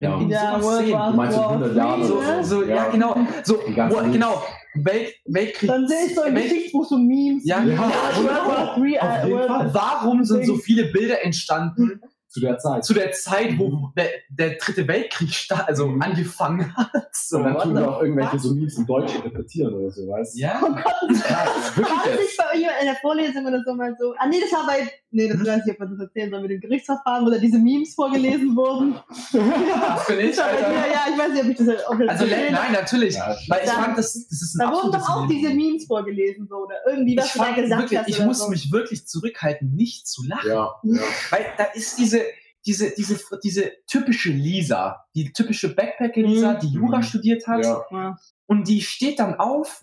wenn 0.00 0.10
Ja. 0.10 0.18
die 0.18 0.28
Ja, 0.30 0.60
sowas 0.60 0.78
sehen, 0.78 0.92
War 0.92 1.10
Du 1.10 1.16
meinst 1.16 1.36
in 1.38 1.42
100 1.44 1.76
Jahren 1.76 2.04
so, 2.04 2.14
oder 2.18 2.44
so, 2.44 2.62
ja. 2.62 2.76
Ja. 2.76 2.88
genau, 2.90 3.16
so, 3.42 3.54
wo, 3.58 4.12
genau, 4.12 4.42
Welt, 4.74 5.14
Weltkrieg. 5.24 5.68
Dann 5.68 5.88
sehe 5.88 6.06
ich 6.06 6.14
so 6.14 6.22
ein 6.22 6.34
Geschichtsbuch 6.34 6.86
so 6.86 6.98
Memes. 6.98 7.44
Ja, 7.44 7.62
Ja, 7.64 7.74
ja, 7.74 8.22
World 8.22 8.46
War 8.46 8.76
III, 8.78 8.98
Auf 9.00 9.24
äh, 9.70 9.74
Warum 9.74 10.24
sind 10.24 10.44
so 10.46 10.56
viele 10.56 10.92
Bilder 10.92 11.24
entstanden 11.24 12.00
Zu 12.32 12.38
der 12.40 12.58
Zeit. 12.58 12.84
zu 12.84 12.94
der 12.94 13.10
Zeit, 13.10 13.58
wo 13.58 13.90
der, 13.96 14.08
der 14.30 14.50
dritte 14.54 14.86
Weltkrieg 14.86 15.30
sta- 15.34 15.64
also 15.66 15.88
Mhm. 15.88 16.00
angefangen 16.02 16.76
hat? 16.76 16.90
So, 17.12 17.38
und 17.38 17.44
dann 17.44 17.58
tun 17.58 17.74
wir 17.74 17.90
auch 17.90 18.00
irgendwelche 18.02 18.38
so 18.38 18.54
Memes 18.54 18.78
in 18.78 18.86
Deutsch 18.86 19.14
interpretieren 19.16 19.74
oder 19.74 19.90
so, 19.90 20.06
weißt 20.08 20.36
du? 20.36 20.38
ja, 20.40 20.60
Oh 20.62 20.68
Gott, 20.68 20.84
Ja, 21.28 21.44
das 21.44 21.68
ist 21.70 21.76
wirklich 21.76 21.96
war 21.98 22.04
das 22.06 22.18
nicht 22.20 22.36
bei 22.38 22.44
euch 22.54 22.80
in 22.80 22.86
der 22.86 22.96
Vorlesung 23.02 23.46
oder 23.46 23.62
so 23.66 23.74
mal 23.74 23.96
so? 23.98 24.14
Ah, 24.16 24.26
nee, 24.28 24.40
das 24.40 24.52
war 24.52 24.64
bei. 24.66 24.88
Nee, 25.12 25.26
das 25.28 25.40
weiß 25.40 25.58
ich 25.58 25.64
nicht, 25.66 25.72
ob 25.74 25.78
man 25.80 25.90
das 25.90 26.06
erzählen 26.06 26.30
soll 26.30 26.40
mit 26.42 26.50
dem 26.52 26.60
Gerichtsverfahren, 26.60 27.26
wo 27.26 27.30
da 27.30 27.38
diese 27.38 27.58
Memes 27.58 27.94
vorgelesen 27.94 28.54
wurden. 28.54 28.94
das 29.32 30.06
bin 30.06 30.20
ich, 30.20 30.40
Alter. 30.40 30.68
mir, 30.68 30.74
ja, 30.92 31.06
ich 31.12 31.18
weiß 31.18 31.32
nicht, 31.32 31.42
ob 31.44 31.50
ich 31.50 31.56
das 31.56 31.68
ob 31.88 32.00
ich 32.00 32.06
das 32.06 32.20
Also, 32.20 32.26
nein, 32.32 32.72
natürlich. 32.72 33.14
Ja, 33.16 33.36
Weil 33.48 33.60
ich 33.64 33.70
Da- 33.70 33.82
fand, 33.82 33.98
das, 33.98 34.12
das 34.12 34.40
ist 34.42 34.54
ein 34.54 34.68
Da 34.68 34.72
wurden 34.72 34.92
doch 34.92 35.08
auch 35.08 35.26
Meme. 35.26 35.34
diese 35.34 35.52
Memes 35.54 35.86
vorgelesen, 35.86 36.46
so, 36.48 36.56
oder 36.58 36.76
irgendwie, 36.88 37.16
was 37.16 37.26
ich 37.26 37.32
du 37.32 37.38
da 37.40 37.50
gesagt 37.52 37.82
wirklich, 37.82 37.98
hast. 38.00 38.08
ich 38.08 38.20
muss 38.24 38.38
so. 38.38 38.48
mich 38.48 38.70
wirklich 38.70 39.06
zurückhalten, 39.08 39.74
nicht 39.74 40.06
zu 40.06 40.22
lachen. 40.26 40.48
ja, 40.48 40.74
ja. 40.84 41.00
Weil 41.30 41.46
da 41.58 41.64
ist 41.74 41.98
diese, 41.98 42.20
diese, 42.66 42.90
diese, 42.94 43.18
diese 43.42 43.72
typische 43.86 44.30
Lisa, 44.30 45.04
die 45.14 45.32
typische 45.32 45.74
Backpacker-Lisa, 45.74 46.52
Mhm. 46.54 46.58
die 46.60 46.68
Jura 46.72 46.98
Mhm. 46.98 47.02
studiert 47.02 47.46
hat. 47.46 47.64
ja. 47.64 48.16
Und 48.46 48.68
die 48.68 48.80
steht 48.82 49.18
dann 49.18 49.34
auf, 49.36 49.82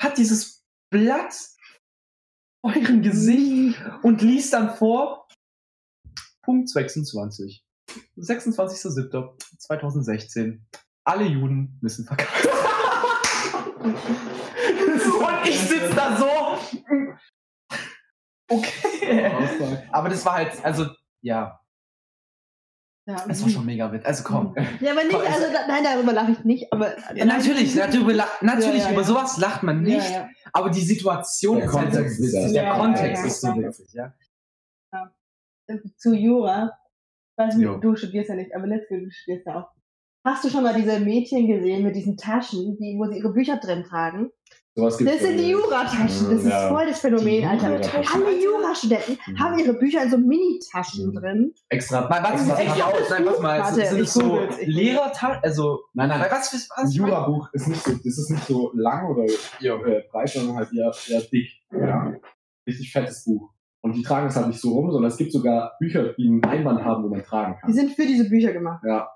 hat 0.00 0.16
dieses 0.18 0.62
Blatt 0.90 1.34
vor 2.64 2.74
ihrem 2.76 3.02
Gesicht 3.02 3.76
und 4.02 4.22
liest 4.22 4.52
dann 4.52 4.74
vor, 4.76 5.26
Punkt 6.44 6.68
26. 6.68 7.64
26.07.2016. 8.16 10.60
Alle 11.04 11.24
Juden 11.24 11.78
müssen 11.80 12.04
verkauft. 12.06 12.46
und 13.82 15.48
ich 15.48 15.58
sitze 15.58 15.92
da 15.94 16.16
so. 16.16 16.58
Okay. 18.48 19.32
Aber 19.90 20.08
das 20.08 20.24
war 20.24 20.34
halt, 20.34 20.64
also, 20.64 20.86
ja. 21.22 21.60
Ja, 23.04 23.24
Das 23.26 23.42
war 23.42 23.48
schon 23.50 23.66
mega 23.66 23.90
witzig. 23.92 24.06
Also 24.06 24.22
komm. 24.24 24.54
Ja, 24.80 24.92
aber 24.92 25.02
nicht, 25.02 25.12
Komm, 25.12 25.22
also 25.22 25.46
da, 25.52 25.66
nein, 25.66 25.82
darüber 25.82 26.12
lache 26.12 26.32
ich 26.32 26.44
nicht, 26.44 26.72
aber. 26.72 26.96
Ja, 27.16 27.24
natürlich, 27.24 27.74
natürlich, 27.76 28.16
la- 28.16 28.28
natürlich 28.42 28.78
Ja, 28.82 28.86
ja, 28.86 28.92
über 28.92 29.00
ja. 29.02 29.06
sowas 29.08 29.38
lacht 29.38 29.64
man 29.64 29.82
nicht, 29.82 30.08
Ja, 30.08 30.20
ja. 30.20 30.28
aber 30.52 30.70
die 30.70 30.80
Situation 30.82 31.56
Der 31.56 31.64
ist 31.66 31.72
halt 31.74 31.92
so 31.92 31.98
Kontext 31.98 32.20
ist 32.20 32.26
witzig. 32.32 32.40
ja- 32.46 32.52
Der 32.52 32.62
Ja, 32.62 32.78
Kontext 32.78 33.04
ja, 33.04 33.20
ja. 33.20 33.26
ist 33.26 33.40
so 33.40 33.56
witzig, 33.56 33.92
ja. 33.94 34.14
Zu 35.96 36.14
Jura. 36.14 36.72
Ich 37.32 37.38
weiß 37.44 37.56
nicht, 37.56 37.64
Jo. 37.64 37.78
du 37.78 37.96
studierst 37.96 38.28
ja 38.28 38.34
nicht, 38.36 38.54
aber 38.54 38.66
Litzke, 38.66 39.00
du 39.00 39.10
studierst 39.10 39.46
ja 39.46 39.60
auch. 39.62 39.68
Hast 40.24 40.44
du 40.44 40.50
schon 40.50 40.62
mal 40.62 40.74
diese 40.74 41.00
Mädchen 41.00 41.48
gesehen 41.48 41.82
mit 41.82 41.96
diesen 41.96 42.16
Taschen, 42.16 42.76
die, 42.78 42.96
wo 42.98 43.06
sie 43.10 43.18
ihre 43.18 43.32
Bücher 43.32 43.56
drin 43.56 43.82
tragen? 43.84 44.30
Sowas 44.74 44.96
gibt's 44.96 45.12
Das 45.12 45.22
sind 45.22 45.36
die. 45.38 45.50
Jurataschen. 45.50 46.30
Das 46.30 46.40
ist 46.44 46.46
Ja. 46.46 46.68
voll 46.68 46.86
das 46.86 47.00
Phänomen, 47.00 47.26
Die 47.26 47.44
Alter. 47.44 47.66
Alle 48.14 48.42
Jurastudenten 48.42 49.18
Mhm. 49.26 49.38
haben 49.38 49.58
ihre 49.58 49.74
Bücher 49.74 50.02
in 50.04 50.10
so 50.10 50.16
Mini-Taschen 50.16 51.08
Mhm. 51.08 51.14
drin. 51.14 51.54
Extra. 51.68 52.08
Mal, 52.08 52.22
was 52.22 52.30
extra 52.40 52.56
sieht 52.56 52.68
eigentlich 52.70 52.82
aus? 52.84 53.10
Nein, 53.10 53.26
warte 53.26 53.42
mal. 53.42 53.60
Warte, 53.60 53.74
sind 53.86 53.96
ich 53.98 54.02
es 54.04 54.14
so 54.14 54.40
Lehrertaschen? 54.64 55.42
Also, 55.44 55.80
Nein, 55.92 56.08
nein. 56.08 56.20
Weil 56.22 56.30
was, 56.30 56.54
was, 56.54 56.70
Ein 56.74 56.84
was 56.86 56.94
Jura-Buch 56.94 57.48
ist 57.52 57.68
nicht 57.68 57.82
so, 57.84 57.92
das 57.92 58.06
ist 58.18 58.30
nicht 58.30 58.46
so 58.46 58.70
lang 58.74 59.10
oder 59.10 59.24
äh, 59.24 60.02
breit, 60.10 60.28
sondern 60.30 60.56
halt 60.56 60.70
eher, 60.72 60.90
eher 61.08 61.20
dick. 61.20 61.50
Ja. 61.70 62.14
Richtig 62.66 62.92
fettes 62.92 63.24
Buch. 63.24 63.50
Und 63.82 63.94
die 63.94 64.02
tragen 64.02 64.28
es 64.28 64.36
halt 64.36 64.46
nicht 64.46 64.60
so 64.60 64.72
rum, 64.72 64.90
sondern 64.90 65.10
es 65.10 65.16
gibt 65.18 65.32
sogar 65.32 65.72
Bücher, 65.80 66.14
die 66.14 66.28
einen 66.28 66.44
Einband 66.44 66.82
haben, 66.84 67.04
wo 67.04 67.08
man 67.08 67.22
tragen 67.22 67.56
Die 67.56 67.60
kann. 67.60 67.72
sind 67.74 67.90
für 67.92 68.06
diese 68.06 68.28
Bücher 68.30 68.52
gemacht. 68.52 68.82
Ja. 68.86 69.08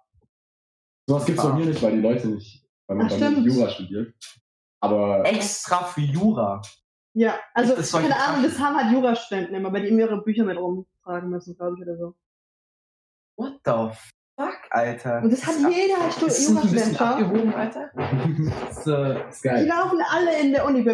Sowas 1.09 1.25
gibt's 1.25 1.43
bei 1.43 1.53
mir 1.55 1.65
nicht, 1.67 1.81
weil 1.83 1.93
die 1.93 2.01
Leute 2.01 2.29
nicht, 2.29 2.67
weil 2.89 2.97
man 2.97 3.07
Ach, 3.07 3.11
bei 3.13 3.17
mir 3.19 3.27
stimmt. 3.31 3.47
nicht 3.47 3.57
Jura 3.57 3.69
studiert. 3.71 4.15
Aber 4.87 5.25
extra 5.27 5.85
für 5.85 6.01
Jura. 6.01 6.63
Ja, 7.15 7.39
also, 7.55 7.75
keine 7.99 8.15
Ahnung, 8.15 8.43
das 8.43 8.59
haben 8.59 8.77
halt 8.77 8.93
Jurastudenten 8.93 9.55
immer, 9.55 9.73
weil 9.73 9.83
die 9.83 9.89
immer 9.89 10.01
ihre 10.01 10.23
Bücher 10.23 10.45
mit 10.45 10.59
rumtragen 10.59 11.31
müssen, 11.31 11.57
glaube 11.57 11.77
ich, 11.79 11.83
oder 11.83 11.97
so. 11.97 12.15
What 13.37 13.55
the 13.65 13.97
fuck, 14.37 14.57
Alter? 14.71 15.23
Und 15.23 15.33
das 15.33 15.47
hat 15.47 15.55
jeder 15.59 15.95
ein 16.03 16.25
bisschen 16.25 16.57
Jurastudent. 16.57 17.01
abgehoben, 17.01 17.55
Alter? 17.55 17.91
Das 18.69 18.87
äh, 18.87 19.29
ist 19.29 19.45
Die 19.45 19.67
laufen 19.67 19.99
alle 20.11 20.41
in 20.41 20.53
der 20.53 20.67
Uni 20.67 20.85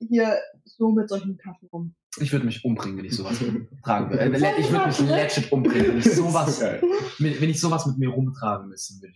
hier 0.00 0.38
so 0.64 0.90
mit 0.90 1.08
solchen 1.08 1.38
Taschen 1.38 1.68
rum. 1.72 1.94
ich 2.18 2.32
würde 2.32 2.46
mich 2.46 2.64
umbringen, 2.64 2.98
wenn 2.98 3.04
ich 3.04 3.16
sowas 3.16 3.38
tragen 3.84 4.10
würde. 4.10 4.24
Äh, 4.24 4.60
ich 4.60 4.72
würde 4.72 4.86
mich 4.86 4.98
legit 5.00 5.52
umbringen, 5.52 5.88
wenn 5.88 5.98
ich 5.98 6.04
Das 6.04 6.16
sowas, 6.16 6.60
wenn 7.18 7.50
ich 7.50 7.60
sowas 7.60 7.86
mit 7.86 7.98
mir 7.98 8.08
rumtragen 8.08 8.68
müssen 8.68 9.00
würde. 9.00 9.14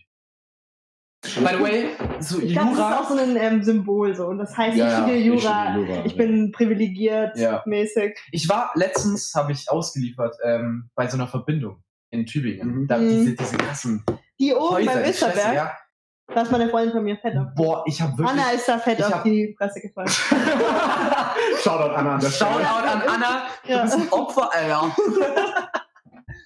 By 1.35 1.55
the 1.57 1.63
way, 1.63 1.89
so 2.19 2.39
Ich 2.39 2.53
glaube, 2.53 2.69
das 2.75 2.79
ist 2.91 2.97
auch 2.97 3.09
so 3.09 3.17
ein 3.17 3.35
ähm, 3.37 3.63
Symbol 3.63 4.15
so. 4.15 4.27
Und 4.27 4.37
das 4.37 4.55
heißt, 4.57 4.77
Ja, 4.77 4.87
ich 4.87 4.93
studiere 4.93 5.17
ich 5.17 5.25
Jura. 5.25 5.71
studiere 5.71 5.93
Jura, 5.95 6.05
Ich 6.05 6.15
bin 6.17 6.51
privilegiert 6.51 7.37
Ja. 7.37 7.61
mäßig. 7.65 8.17
Ich 8.31 8.47
war 8.49 8.71
letztens, 8.75 9.33
habe 9.35 9.51
ich 9.51 9.69
ausgeliefert, 9.69 10.35
ähm, 10.43 10.89
bei 10.95 11.07
so 11.07 11.17
einer 11.17 11.27
Verbindung 11.27 11.81
in 12.11 12.25
Tübingen. 12.25 12.81
Mhm. 12.83 12.87
Da, 12.87 12.97
Mhm. 12.97 13.09
diese, 13.09 13.35
diese 13.35 13.57
krassen 13.57 14.03
Die 14.39 14.53
oben 14.53 14.75
Häuser. 14.75 14.93
beim 14.93 15.03
Österberg, 15.09 15.53
ja. 15.53 15.71
da 16.33 16.41
ist 16.41 16.51
meine 16.51 16.69
Freundin 16.69 16.91
von 16.93 17.03
mir 17.03 17.17
fett 17.17 17.35
auf. 17.37 17.47
Boah, 17.55 17.83
ich 17.87 18.01
habe 18.01 18.17
wirklich. 18.17 18.29
Anna 18.41 18.51
ist 18.51 18.67
da 18.67 18.77
fett 18.77 18.99
ich 18.99 19.05
auf 19.05 19.13
hab- 19.15 19.23
die 19.23 19.55
Fresse 19.57 19.81
gefallen. 19.81 20.07
Shoutout 21.63 21.93
Anna 21.95 22.15
an 22.15 22.19
der 22.19 22.29
Stelle. 22.29 22.51
Shoutout 22.51 22.87
an 22.87 23.01
Anna. 23.07 23.41
Du 23.65 23.71
Ja. 23.71 23.81
bist 23.83 23.95
ein 23.95 24.09
Opfer, 24.11 24.49
Alter. 24.53 24.95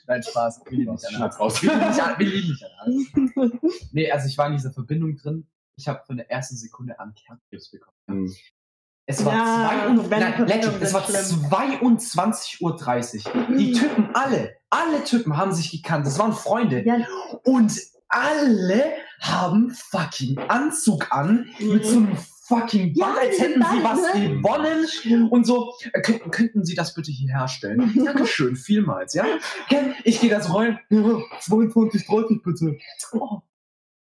Nein, 0.09 0.23
Spaß. 0.23 0.61
Wir 0.67 0.77
lieben 0.79 0.95
dich, 0.97 1.07
Anna. 1.07 1.17
Schneid's 1.17 1.39
raus. 1.39 1.61
Wir 1.61 1.71
lieben 2.17 2.47
dich, 2.47 2.59
dich, 2.59 2.65
Anna. 2.81 3.51
Nee, 3.91 4.11
also 4.11 4.27
ich 4.27 4.37
war 4.39 4.47
in 4.47 4.53
dieser 4.53 4.71
Verbindung 4.71 5.15
drin. 5.15 5.47
Ich 5.75 5.87
habe 5.87 6.01
von 6.05 6.17
der 6.17 6.31
ersten 6.31 6.57
Sekunde 6.57 6.99
an 6.99 7.13
Kernkrebs 7.13 7.69
bekommen. 7.69 7.95
Mhm. 8.07 8.35
Es 9.05 9.23
war, 9.23 9.33
Ja, 9.33 9.69
zwei 9.69 9.87
und, 9.87 10.09
wenn 10.09 10.19
nein, 10.19 10.33
Verbindungen 10.33 10.79
legit, 10.79 10.81
es 10.81 10.93
war 10.93 11.03
schlimm. 11.03 11.51
22.30 11.51 12.61
Uhr. 13.35 13.57
Die 13.57 13.73
Typen 13.73 14.09
alle, 14.15 14.55
alle 14.71 15.03
Typen 15.03 15.37
haben 15.37 15.51
sich 15.53 15.71
gekannt. 15.71 16.07
Das 16.07 16.17
waren 16.17 16.33
Freunde. 16.33 16.83
Ja. 16.83 16.97
Und 17.43 17.79
alle 18.07 18.93
haben 19.21 19.69
fucking 19.69 20.39
Anzug 20.39 21.11
an 21.11 21.47
mit 21.59 21.85
so 21.85 21.97
einem 21.97 22.17
fucking 22.49 22.93
Ja, 22.95 23.05
Band, 23.05 23.17
als 23.19 23.29
diese 23.37 23.43
hätten 23.49 23.61
sie 23.61 23.83
was 23.83 24.13
ne? 24.15 24.29
gewonnen. 24.37 25.29
Und 25.29 25.45
so, 25.45 25.73
äh, 25.93 26.01
könnten, 26.01 26.65
Sie 26.65 26.75
das 26.75 26.93
bitte 26.93 27.11
hier 27.11 27.29
herstellen? 27.29 27.93
Dankeschön, 28.05 28.55
vielmals, 28.55 29.13
ja? 29.13 29.23
Ich 30.03 30.19
gehe 30.19 30.29
das 30.29 30.53
rein. 30.53 30.79
Ja, 30.89 31.19
22, 31.39 32.05
30 32.07 32.41
bitte. 32.43 32.77
Oh, 33.13 33.39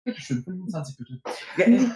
bitteschön, 0.04 0.44
25 0.44 0.98
bitte. 0.98 1.22
Ja, 1.58 1.66
äh, 1.66 1.90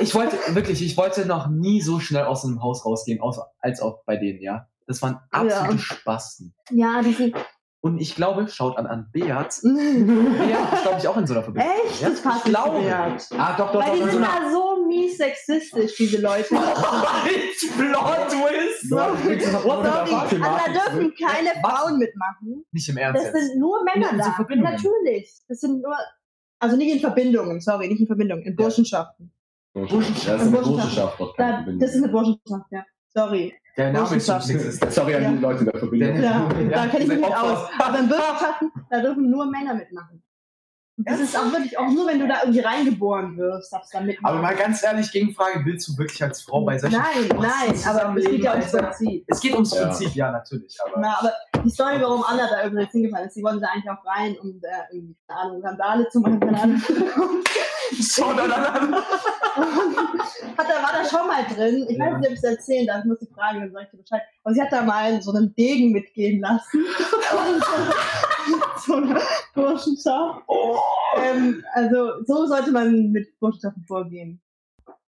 ich 0.00 0.14
wollte, 0.14 0.36
wirklich, 0.54 0.82
ich 0.82 0.96
wollte 0.96 1.26
noch 1.26 1.48
nie 1.48 1.80
so 1.82 2.00
schnell 2.00 2.24
aus 2.24 2.44
einem 2.44 2.62
Haus 2.62 2.84
rausgehen, 2.86 3.20
als 3.60 3.80
auch 3.80 4.02
bei 4.06 4.16
denen, 4.16 4.40
ja? 4.40 4.68
Das 4.86 5.00
waren 5.02 5.18
absolute 5.30 5.72
Ja. 5.76 5.78
Spasten. 5.78 6.54
Ja, 6.70 7.02
die 7.02 7.12
sind. 7.12 7.36
Und 7.80 7.98
ich 8.00 8.14
glaube, 8.14 8.48
schaut 8.48 8.78
an, 8.78 8.86
an 8.86 9.10
Beat. 9.12 9.26
Beat 9.62 9.62
ist, 9.62 10.82
glaube 10.82 10.98
ich, 10.98 11.06
auch 11.08 11.16
in 11.18 11.26
so 11.26 11.34
einer 11.34 11.42
Verbindung. 11.42 11.70
Echt? 11.86 12.00
Ja, 12.00 12.08
Das 12.08 12.22
passt 12.22 12.38
ich 12.46 12.50
glaube. 12.50 12.78
Ah, 13.36 13.56
doch, 13.58 13.72
doch, 13.72 13.82
Weil 13.82 13.90
doch. 13.90 13.94
die 13.96 14.00
in 14.00 14.10
sind 14.10 14.12
so 14.12 14.30
einer 14.30 14.40
da 14.40 14.50
so 14.50 14.73
mies 14.86 15.16
sexistisch, 15.16 15.96
diese 15.96 16.20
Leute. 16.20 16.48
Plot 16.48 18.28
Twist! 18.30 18.88
So, 18.88 18.96
What 18.96 19.84
the 19.84 20.10
fuck? 20.10 20.28
Sorry, 20.30 20.42
aber 20.42 20.60
da 20.66 20.72
dürfen 20.72 21.14
keine? 21.18 21.50
Frauen 21.62 21.98
mitmachen. 21.98 22.64
Nicht 22.72 22.88
im 22.88 22.96
Ernst 22.96 23.24
Das 23.24 23.32
sind 23.32 23.58
nur 23.58 23.82
Männer 23.84 24.10
In 24.12 24.22
so 24.22 24.30
da. 24.48 24.54
Natürlich. 24.56 25.32
Das 25.48 25.60
sind 25.60 25.82
nur. 25.82 25.96
Also 26.60 26.76
nicht 26.76 26.92
in 26.94 27.00
Verbindungen, 27.00 27.60
sorry, 27.60 27.88
nicht 27.88 28.00
in 28.00 28.06
Verbindungen, 28.06 28.44
in 28.44 28.56
Burschenschaften. 28.56 29.30
Burschenschaft. 29.74 30.28
Das 30.28 30.42
ist 30.42 30.48
eine 30.48 30.50
Burschenschaft 30.62 31.18
das 31.20 31.30
ist 31.30 31.38
eine 31.38 31.64
Verbindung. 31.78 32.12
Burschenschaft, 32.12 32.72
ja. 32.72 32.86
Sorry. 33.12 33.54
Der 33.76 33.92
Name 33.92 34.16
ist 34.16 34.26
sexistisch. 34.26 34.90
Sorry 34.94 35.14
an 35.16 35.22
Ja. 35.22 35.30
die 35.32 35.38
Leute 35.38 35.64
der 35.64 35.78
Verbindung. 35.78 36.14
Der- 36.14 36.22
Ja, 36.24 36.48
Ja, 36.60 36.68
da 36.70 36.86
kenne 36.86 37.02
ich 37.02 37.08
mich 37.08 37.18
nicht 37.18 37.36
aus. 37.36 37.68
Aber 37.78 37.98
in 37.98 38.08
Burschenschaften, 38.08 38.70
da 38.90 39.00
dürfen 39.02 39.30
nur 39.30 39.46
Männer 39.46 39.74
mitmachen. 39.74 40.22
Und 40.96 41.08
das 41.08 41.18
ist 41.18 41.36
auch 41.36 41.50
wirklich 41.50 41.76
auch 41.76 41.90
nur, 41.90 42.06
wenn 42.06 42.20
du 42.20 42.28
da 42.28 42.42
irgendwie 42.42 42.60
reingeboren 42.60 43.36
wirst, 43.36 43.72
darfst 43.72 43.92
du 43.92 43.98
da 43.98 44.04
mitmachen. 44.04 44.32
Aber 44.32 44.42
mal 44.42 44.54
ganz 44.54 44.80
ehrlich, 44.84 45.10
Gegenfrage, 45.10 45.64
willst 45.64 45.88
du 45.88 45.98
wirklich 45.98 46.22
als 46.22 46.42
Frau 46.42 46.64
bei 46.64 46.78
solchen 46.78 46.96
Nein, 46.98 47.24
Spaß 47.24 47.84
nein, 47.84 47.96
aber 47.96 48.16
es 48.20 48.24
geht 48.26 48.44
ja 48.44 48.52
ums? 48.52 48.70
Prinzip. 48.70 49.24
Es 49.26 49.40
geht 49.40 49.54
ums 49.54 49.74
Ja. 49.74 49.86
Prinzip, 49.86 50.14
ja, 50.14 50.30
natürlich. 50.30 50.76
Aber 50.84 51.00
Na, 51.00 51.18
aber 51.18 51.32
die 51.64 51.70
Story, 51.70 52.00
warum 52.00 52.22
Anna 52.22 52.48
da 52.48 52.64
übrigens 52.66 52.92
hingefallen 52.92 53.26
ist, 53.26 53.34
die 53.36 53.42
wollte 53.42 53.60
da 53.60 53.68
eigentlich 53.74 53.90
auch 53.90 54.04
rein, 54.06 54.36
um 54.40 54.60
da 54.60 54.68
irgendwie, 54.92 55.16
keine 55.26 55.40
Ahnung, 55.40 55.62
Randale 55.64 56.08
zu 56.10 56.20
machen, 56.20 56.38
keine 56.38 56.62
Ahnung. 56.62 56.82
Schaut 58.00 58.38
an, 58.38 58.50
an. 58.52 58.94
hat, 58.94 60.66
da 60.68 60.82
war 60.82 60.92
da 60.92 61.04
schon 61.08 61.26
mal 61.26 61.44
drin. 61.54 61.86
Ich 61.88 61.96
Ja. 61.96 62.06
weiß 62.06 62.18
nicht, 62.18 62.26
ob 62.28 62.32
ich 62.32 62.38
es 62.38 62.44
erzählen 62.44 62.86
darf, 62.86 62.98
ich 63.00 63.04
muss 63.06 63.18
die 63.20 63.32
Frage, 63.34 63.60
dann 63.60 63.72
sag 63.72 63.84
ich 63.84 63.90
dir 63.90 63.98
Bescheid. 63.98 64.22
Aber 64.42 64.54
sie 64.54 64.62
hat 64.62 64.72
da 64.72 64.82
mal 64.82 65.20
so 65.22 65.32
einen 65.32 65.54
Degen 65.54 65.92
mitgehen 65.92 66.40
lassen. 66.40 66.84
so 68.86 68.94
eine 68.94 69.20
Burschenschaft. 69.54 70.42
Oh. 70.46 70.78
Ähm, 71.18 71.62
also, 71.74 72.22
so 72.26 72.46
sollte 72.46 72.72
man 72.72 73.10
mit 73.12 73.38
Burschenschaften 73.38 73.84
vorgehen. 73.84 74.40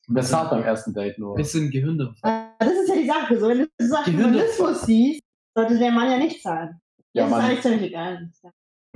Das 0.08 0.32
hat 0.32 0.50
beim 0.50 0.62
ersten 0.62 0.94
Date 0.94 1.18
nur. 1.18 1.34
Bisschen 1.34 1.70
Gehirn. 1.70 1.98
Äh, 2.22 2.44
Das 2.58 2.72
ist 2.72 2.88
ja 2.88 2.94
die 2.94 3.06
Sache. 3.06 3.38
So, 3.40 3.48
wenn 3.48 3.58
du 3.58 3.66
so 3.78 3.88
Sachen 3.88 4.16
Gehirn- 4.16 4.32
Journalismus 4.34 4.82
siehst, 4.82 5.20
sollte 5.54 5.78
der 5.78 5.90
Mann 5.90 6.10
ja 6.10 6.18
nicht 6.18 6.42
zahlen. 6.42 6.80
Ja, 7.12 7.24
das 7.24 7.30
ist 7.32 7.36
Mann. 7.36 7.44
eigentlich 7.46 7.62
ziemlich 7.62 7.82
egal. 7.82 8.30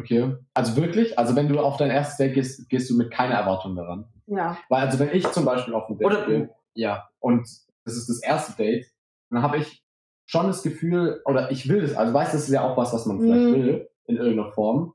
Okay. 0.01 0.37
Also 0.55 0.77
wirklich? 0.77 1.19
Also 1.19 1.37
wenn 1.37 1.49
du 1.49 1.61
auf 1.61 1.77
dein 1.77 1.91
erstes 1.91 2.17
Date 2.17 2.35
gehst, 2.35 2.69
gehst 2.69 2.91
du 2.91 2.97
mit 2.97 3.11
keiner 3.11 3.35
Erwartung 3.37 3.77
daran. 3.77 4.07
Ja. 4.27 4.57
Weil 4.69 4.83
also 4.87 4.99
wenn 4.99 5.11
ich 5.15 5.27
zum 5.31 5.45
Beispiel 5.45 5.75
auf 5.75 5.89
ein 5.89 5.99
Date 5.99 6.07
Oder- 6.07 6.27
gehe 6.27 6.51
Ja. 6.75 7.09
und 7.19 7.43
das 7.85 7.97
ist 7.97 8.09
das 8.09 8.23
erste 8.23 8.53
Date, 8.57 8.87
dann 9.31 9.43
habe 9.43 9.59
ich 9.59 9.85
schon 10.27 10.47
das 10.47 10.63
Gefühl, 10.63 11.21
oder 11.25 11.51
ich 11.51 11.69
will 11.69 11.83
es, 11.83 11.95
also 11.97 12.15
weiß, 12.15 12.33
das 12.33 12.43
ist 12.45 12.51
ja 12.51 12.63
auch 12.63 12.77
was, 12.77 12.93
was 12.93 13.07
man 13.07 13.21
vielleicht 13.21 13.41
Mhm. 13.49 13.55
will, 13.55 13.89
in 14.07 14.17
irgendeiner 14.17 14.53
Form, 14.53 14.95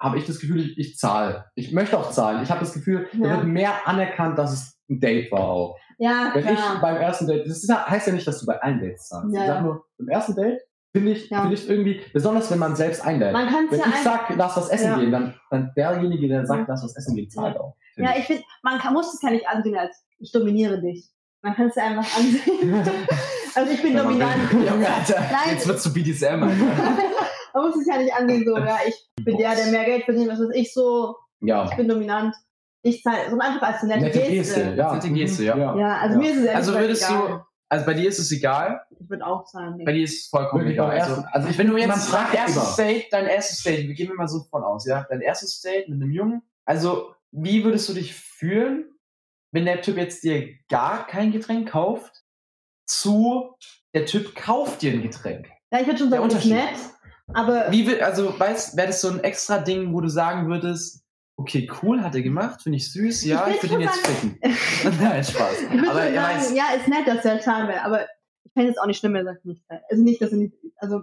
habe 0.00 0.18
ich 0.18 0.26
das 0.26 0.40
Gefühl, 0.40 0.60
ich, 0.60 0.78
ich 0.78 0.96
zahle. 0.98 1.44
Ich 1.54 1.72
möchte 1.72 1.98
auch 1.98 2.10
zahlen. 2.10 2.42
Ich 2.42 2.50
habe 2.50 2.60
das 2.60 2.72
Gefühl, 2.72 3.06
da 3.12 3.18
Ja. 3.28 3.36
wird 3.36 3.46
mehr 3.46 3.86
anerkannt, 3.86 4.38
dass 4.38 4.52
es 4.52 4.78
ein 4.88 4.98
Date 4.98 5.30
war 5.30 5.40
auch. 5.42 5.78
Ja, 5.98 6.30
Wenn 6.32 6.48
ich 6.48 6.56
klar. 6.58 6.80
beim 6.80 6.96
ersten 6.96 7.26
Date, 7.26 7.46
das 7.46 7.62
ist, 7.62 7.70
heißt 7.70 8.06
ja 8.06 8.12
nicht, 8.14 8.26
dass 8.26 8.40
du 8.40 8.46
bei 8.46 8.60
allen 8.62 8.80
Dates 8.80 9.08
zahlst. 9.08 9.34
Ja, 9.34 9.40
ich 9.42 9.46
sag 9.46 9.56
ja. 9.56 9.62
nur, 9.62 9.84
beim 9.98 10.08
ersten 10.08 10.34
Date 10.34 10.60
finde 10.92 11.12
ich, 11.12 11.30
Ja. 11.30 11.40
finde 11.42 11.54
ich 11.54 11.68
irgendwie, 11.68 12.00
besonders 12.12 12.50
wenn 12.50 12.58
man 12.58 12.76
selbst 12.76 13.04
einlädt. 13.04 13.32
Man 13.32 13.48
kann 13.48 13.64
es 13.66 13.72
Wenn 13.72 13.78
ja 13.80 13.86
ich 13.88 13.94
einfach. 13.96 14.28
sag, 14.28 14.36
lass 14.36 14.56
was 14.56 14.68
essen 14.70 14.86
Ja. 14.90 14.98
gehen, 14.98 15.12
dann, 15.12 15.34
dann 15.50 15.72
derjenige, 15.76 16.28
der 16.28 16.46
sagt, 16.46 16.68
lass 16.68 16.82
was 16.84 16.96
essen 16.96 17.16
gehen, 17.16 17.30
zahlt 17.30 17.56
auch. 17.58 17.76
Ja, 17.96 18.14
ich 18.16 18.24
finde, 18.24 18.42
man 18.62 18.78
kann, 18.78 18.94
muss 18.94 19.12
es 19.12 19.20
ja 19.22 19.30
nicht 19.30 19.46
ansehen 19.48 19.76
als 19.76 20.04
ich 20.18 20.32
dominiere 20.32 20.80
dich. 20.80 21.08
Man 21.42 21.54
kann 21.54 21.68
es 21.68 21.74
ja 21.76 21.84
einfach 21.84 22.16
ansehen. 22.16 22.84
also 23.54 23.72
ich 23.72 23.82
bin 23.82 23.96
dominant. 23.96 24.52
Junge, 24.52 24.86
Alter. 24.88 25.20
Nein. 25.20 25.52
Jetzt 25.54 25.66
wird's 25.66 25.82
zu 25.82 25.92
BDSM. 25.92 26.40
Man 27.52 27.64
muss 27.66 27.76
es 27.80 27.86
ja 27.86 27.98
nicht 27.98 28.14
ansehen, 28.14 28.44
so, 28.46 28.56
ja, 28.56 28.78
ich 28.86 28.94
bin 29.24 29.36
der, 29.36 29.54
der 29.56 29.66
mehr 29.72 29.84
Geld 29.84 30.04
verdient, 30.04 30.28
was 30.30 30.38
weiß 30.38 30.50
ich 30.54 30.72
so, 30.72 31.16
Ja. 31.40 31.64
ich 31.64 31.74
bin 31.76 31.88
dominant. 31.88 32.34
Ich 32.82 33.02
zahle, 33.02 33.28
so 33.28 33.38
einfach 33.38 33.60
als 33.62 33.82
eine 33.82 33.96
nette, 33.96 34.04
Nette 34.18 34.18
Geste. 34.30 34.34
Geste, 34.60 34.74
ja. 34.76 34.94
Nette 34.94 35.10
Geste, 35.10 35.44
ja. 35.44 35.56
Ja, 35.76 35.96
also 35.98 36.14
Ja. 36.14 36.18
mir 36.20 36.30
ist 36.30 36.36
es 36.38 36.44
ehrlich 36.44 36.56
Also 36.56 36.74
würdest 36.74 37.10
du, 37.10 37.14
egal. 37.14 37.44
Also 37.70 37.86
bei 37.86 37.94
dir 37.94 38.08
ist 38.08 38.18
es 38.18 38.30
egal, 38.32 38.84
Ich 38.98 39.08
würde 39.08 39.24
auch 39.26 39.44
zahlen. 39.44 39.82
bei 39.84 39.92
dir 39.92 40.04
ist 40.04 40.24
es 40.24 40.26
vollkommen 40.26 40.64
Wirklich 40.64 40.74
egal. 40.76 41.00
Also, 41.00 41.24
also 41.32 41.48
ich 41.48 41.56
wenn 41.56 41.68
du 41.68 41.76
jetzt 41.78 42.12
ja 42.12 42.32
erstes. 42.34 42.76
Date, 42.76 43.06
dein 43.12 43.26
erstes 43.26 43.62
Date, 43.62 43.86
wir 43.88 43.94
gehen 43.94 44.08
wir 44.08 44.16
mal 44.16 44.28
so 44.28 44.40
von 44.50 44.62
aus, 44.64 44.86
ja, 44.86 45.06
dein 45.08 45.20
erstes 45.20 45.60
Date 45.60 45.88
mit 45.88 46.02
einem 46.02 46.10
Jungen, 46.10 46.42
also 46.64 47.14
wie 47.30 47.64
würdest 47.64 47.88
du 47.88 47.94
dich 47.94 48.14
fühlen, 48.14 48.90
wenn 49.52 49.64
der 49.64 49.82
Typ 49.82 49.96
jetzt 49.96 50.22
dir 50.24 50.48
gar 50.68 51.06
kein 51.06 51.32
Getränk 51.32 51.70
kauft, 51.70 52.24
zu 52.86 53.54
der 53.94 54.04
Typ 54.06 54.34
kauft 54.34 54.82
dir 54.82 54.92
ein 54.92 55.02
Getränk? 55.02 55.48
Ja, 55.70 55.80
ich 55.80 55.86
würde 55.86 55.98
schon 55.98 56.10
Der 56.10 56.20
sagen, 56.20 56.36
ist 56.36 56.44
nett. 56.46 56.78
Aber 57.32 57.70
Wie 57.70 57.86
will, 57.86 58.00
also, 58.02 58.38
weißt, 58.38 58.76
wäre 58.76 58.88
das 58.88 59.00
so 59.00 59.08
ein 59.08 59.22
extra 59.22 59.58
Ding, 59.58 59.94
wo 59.94 60.00
du 60.00 60.08
sagen 60.08 60.48
würdest, 60.48 61.04
okay, 61.40 61.70
cool, 61.82 62.02
hat 62.02 62.14
er 62.14 62.22
gemacht, 62.22 62.62
finde 62.62 62.76
ich 62.76 62.92
süß, 62.92 63.24
ja, 63.24 63.46
Ich 63.48 63.56
ich, 63.56 63.62
will 63.62 63.70
würde 63.70 63.84
ihn 63.84 63.88
jetzt 63.88 64.06
ficken. 64.06 64.38
Nein, 65.00 65.24
Spaß. 65.24 65.62
ich 65.62 65.88
Aber 65.88 66.02
er 66.02 66.14
sagen, 66.14 66.36
weiß, 66.36 66.54
ja, 66.54 66.64
ist 66.76 66.88
nett, 66.88 67.06
dass 67.06 67.24
er 67.24 67.40
zahlen 67.40 67.68
will, 67.68 67.78
aber 67.82 68.02
ich 68.44 68.52
fände 68.52 68.70
es 68.70 68.78
auch 68.78 68.86
nicht 68.86 68.98
schlimm, 68.98 69.14
wenn 69.14 69.26
er 69.26 69.34
sagt 69.34 69.44
nicht. 69.44 69.62
Also 69.90 70.02
nicht, 70.02 70.20
dass 70.22 70.32
er 70.32 70.38
nicht, 70.38 70.54
also 70.76 71.02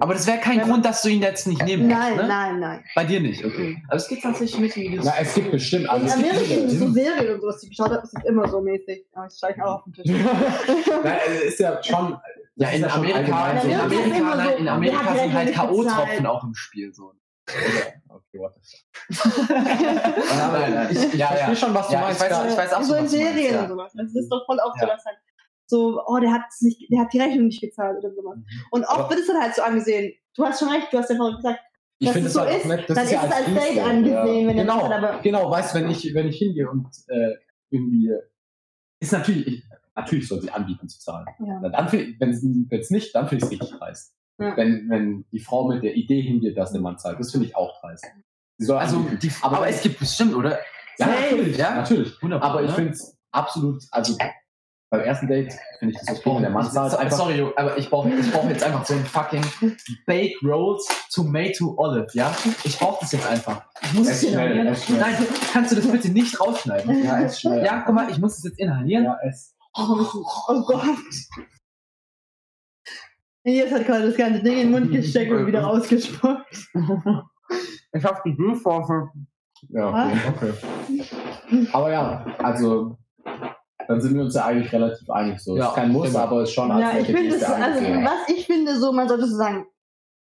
aber 0.00 0.14
das 0.14 0.28
wäre 0.28 0.38
kein 0.38 0.60
Grund, 0.60 0.84
dass 0.84 1.02
du 1.02 1.08
ihn 1.08 1.22
jetzt 1.22 1.48
nicht 1.48 1.60
nehmen 1.64 1.88
nein, 1.88 2.16
kannst, 2.16 2.22
ne? 2.22 2.28
nein, 2.28 2.60
nein. 2.60 2.84
Bei 2.94 3.04
dir 3.04 3.18
nicht, 3.18 3.44
okay. 3.44 3.82
Aber 3.88 3.96
es 3.96 4.06
gibt 4.06 4.22
tatsächlich 4.22 4.60
Mädchen, 4.60 4.92
die 4.92 4.96
das. 4.96 5.06
Na, 5.06 5.14
es 5.20 5.34
gibt 5.34 5.50
bestimmt, 5.50 5.90
also 5.90 6.06
In 6.06 6.22
gibt 6.22 6.32
Amerika 6.34 6.54
viele. 6.54 6.70
so 6.70 6.88
Serien 6.92 7.34
und 7.34 7.40
sowas, 7.40 7.60
die 7.60 7.66
ich 7.66 7.70
geschaut 7.76 7.90
habe, 7.90 8.02
ist 8.04 8.16
es 8.16 8.24
immer 8.24 8.48
so 8.48 8.60
mäßig. 8.60 9.06
Aber 9.12 9.26
ich 9.26 9.34
steige 9.36 9.66
auch 9.66 9.78
auf 9.78 9.84
den 9.86 9.94
Tisch. 9.94 10.06
Nein, 11.04 11.18
also 11.26 11.44
ist 11.44 11.58
ja 11.58 11.82
schon. 11.82 12.16
ja, 12.54 12.68
in 12.68 12.82
das 12.82 12.92
Amerika, 12.92 13.50
in 13.60 13.74
Amerika, 13.74 13.88
das 13.88 14.36
nein, 14.36 14.50
so, 14.52 14.56
in 14.58 14.68
Amerika 14.68 15.14
sind 15.16 15.32
halt 15.34 15.52
K.O.-Tropfen 15.52 16.26
auch 16.26 16.44
im 16.44 16.54
Spiel. 16.54 16.94
So. 16.94 17.12
Okay, 18.08 18.38
what 18.38 18.54
the 18.56 19.14
fuck. 19.14 19.48
nein, 19.50 20.74
nein. 20.74 20.88
Ich, 20.90 21.04
ich 21.04 21.14
Ja, 21.14 21.28
verstehe 21.28 21.48
ja. 21.48 21.56
schon, 21.56 21.74
was 21.74 21.86
du 21.88 21.92
Ja, 21.94 21.98
ich 22.00 22.04
meinst. 22.06 22.22
weiß- 22.22 22.26
klar. 22.28 22.48
ich 22.48 22.56
weiß 22.56 22.72
auch 22.74 22.82
so 22.82 22.94
in 22.94 23.04
was 23.04 23.10
du 23.10 23.16
meinst, 23.18 23.34
Serien 23.34 23.54
ja. 23.54 23.62
und 23.62 23.68
sowas. 23.68 23.92
Also 23.96 24.14
das 24.14 24.22
ist 24.24 24.28
doch 24.30 24.46
voll 24.46 24.58
oft 24.64 24.76
Ja. 24.76 24.82
so, 24.82 24.86
dass 24.92 25.04
halt 25.04 25.16
so, 25.66 26.02
oh, 26.06 26.18
der 26.18 26.32
hat 26.32 26.42
nicht, 26.60 26.90
der 26.90 27.00
hat 27.00 27.12
die 27.12 27.20
Rechnung 27.20 27.46
nicht 27.46 27.60
gezahlt 27.60 27.98
oder 27.98 28.12
sowas. 28.14 28.38
Und 28.70 28.84
oft 28.84 28.98
Aber- 28.98 29.10
wird 29.10 29.20
es 29.20 29.26
dann 29.26 29.40
halt 29.40 29.54
so 29.54 29.62
angesehen. 29.62 30.12
Du 30.34 30.44
hast 30.44 30.58
schon 30.60 30.68
recht, 30.68 30.88
du 30.92 30.98
hast 30.98 31.10
ja 31.10 31.16
vorhin 31.16 31.36
gesagt, 31.36 31.60
Ich 31.98 32.06
dass 32.06 32.12
finde 32.14 32.28
es 32.28 32.34
so 32.34 32.40
halt 32.40 32.56
ist, 32.58 32.64
nett. 32.66 32.84
Das 32.88 32.94
dann 32.96 33.04
ist 33.04 33.12
ja 33.12 33.24
es 33.26 33.32
als 33.32 33.46
Date 33.46 33.74
ja. 33.76 33.84
angesehen, 33.86 34.46
wenn 34.48 34.56
er 34.58 34.64
genau, 34.64 34.80
das 34.80 34.88
hat, 34.90 35.04
aber- 35.04 35.22
genau, 35.22 35.50
weißt 35.50 35.74
du, 35.74 35.78
wenn 35.80 35.90
ich, 35.90 36.14
wenn 36.14 36.28
ich 36.28 36.36
hingehe 36.38 36.70
und 36.70 36.86
äh, 37.08 37.34
irgendwie 37.70 38.12
ist 39.00 39.12
natürlich, 39.12 39.46
ich, 39.46 39.64
natürlich 39.94 40.26
soll 40.28 40.40
sie 40.40 40.50
anbieten 40.50 40.88
zu 40.88 40.98
zahlen. 41.00 41.26
Ja. 41.40 41.60
Dann 41.68 41.92
wenn 41.92 42.30
es 42.80 42.90
nicht, 42.90 43.14
dann 43.14 43.28
finde 43.28 43.44
ich 43.44 43.52
es 43.52 43.60
richtig 43.60 43.78
dreist. 43.78 44.14
Ja. 44.38 44.56
Wenn, 44.56 44.88
wenn 44.88 45.24
die 45.32 45.40
Frau 45.40 45.66
mit 45.68 45.82
der 45.82 45.94
Idee 45.96 46.20
hingeht, 46.20 46.56
dass 46.56 46.72
der 46.72 46.80
Mann 46.80 46.98
zahlt, 46.98 47.18
das 47.18 47.30
finde 47.32 47.46
ich 47.46 47.56
auch 47.56 47.80
dreist. 47.80 48.06
Also, 48.68 49.00
die, 49.22 49.30
Aber 49.42 49.58
aber, 49.58 49.68
es 49.68 49.82
gibt 49.82 49.98
bestimmt, 50.00 50.34
oder? 50.34 50.58
ja, 50.98 51.06
Safe. 51.06 51.10
natürlich, 51.22 51.56
Ja? 51.56 51.74
natürlich. 51.76 52.14
100 52.16 52.42
Aber 52.42 52.62
ich 52.62 52.68
ne? 52.70 52.74
finde 52.74 52.90
es 52.92 53.16
absolut, 53.32 53.82
also 53.90 54.16
beim 54.90 55.00
ersten 55.02 55.26
Date 55.28 55.52
finde 55.80 55.94
ich 55.94 56.00
das 56.06 56.18
okay, 56.18 56.34
wenn 56.34 56.42
der 56.42 56.50
Mann 56.50 56.70
zahlt. 56.70 56.92
So- 56.92 56.96
Einfach, 56.98 57.16
Sorry, 57.18 57.46
aber 57.56 57.76
ich 57.76 57.90
brauche 57.90 58.08
ich 58.10 58.30
brauch 58.32 58.48
jetzt 58.48 58.62
einfach 58.64 58.84
so 58.86 58.94
ein 58.94 59.04
fucking 59.04 59.44
Baked 60.06 60.42
Rolls 60.42 60.88
Tomato 61.12 61.74
Olive, 61.76 62.06
ja? 62.14 62.34
Ich 62.64 62.78
brauche 62.78 63.00
das 63.02 63.12
jetzt 63.12 63.26
einfach. 63.28 63.62
Ich 63.82 63.92
muss 63.94 64.08
es 64.08 64.22
inhalieren. 64.22 64.66
er. 64.68 64.76
Nein, 64.98 65.26
kannst 65.52 65.72
du 65.72 65.76
das 65.76 65.86
bitte 65.90 66.08
nicht 66.10 66.40
rausschneiden? 66.40 67.04
Ja, 67.04 67.18
ist 67.18 67.40
schnell. 67.40 67.64
Ja, 67.64 67.82
guck 67.84 67.94
mal, 67.94 68.08
ich 68.10 68.18
muss 68.18 68.38
es 68.38 68.44
jetzt 68.44 68.58
inhalieren. 68.58 69.04
ja, 69.04 69.18
es, 69.28 69.54
oh 69.76 70.62
Gott. 70.66 70.84
Jetzt 73.54 73.72
hat 73.72 73.86
gerade 73.86 74.06
das 74.06 74.16
ganze 74.16 74.42
Ding 74.42 74.54
in 74.54 74.58
den 74.58 74.70
Mund 74.70 74.90
gesteckt 74.92 75.32
und 75.32 75.46
wieder 75.46 75.62
rausgespuckt. 75.64 76.68
Ich 77.92 78.04
hab 78.04 78.22
die 78.24 78.32
Blutforfe. 78.32 79.08
ja 79.70 79.88
okay, 79.88 80.52
okay. 80.52 81.68
Aber 81.72 81.90
ja, 81.90 82.26
also 82.38 82.98
dann 83.86 84.00
sind 84.00 84.14
wir 84.14 84.22
uns 84.22 84.34
ja 84.34 84.44
eigentlich 84.44 84.72
relativ 84.72 85.08
einig. 85.08 85.40
So. 85.40 85.56
Ja, 85.56 85.68
ist 85.68 85.74
kein 85.74 85.90
Muss, 85.92 86.14
aber 86.14 86.42
ist 86.42 86.52
schon 86.52 86.70
als 86.70 86.82
Ja, 86.82 87.00
ich 87.00 87.06
finde 87.06 87.34
es, 87.36 87.42
also, 87.42 87.80
was 87.80 88.28
ich 88.28 88.46
finde, 88.46 88.78
so, 88.78 88.92
man 88.92 89.08
sollte 89.08 89.26
so 89.26 89.36
sagen, 89.36 89.66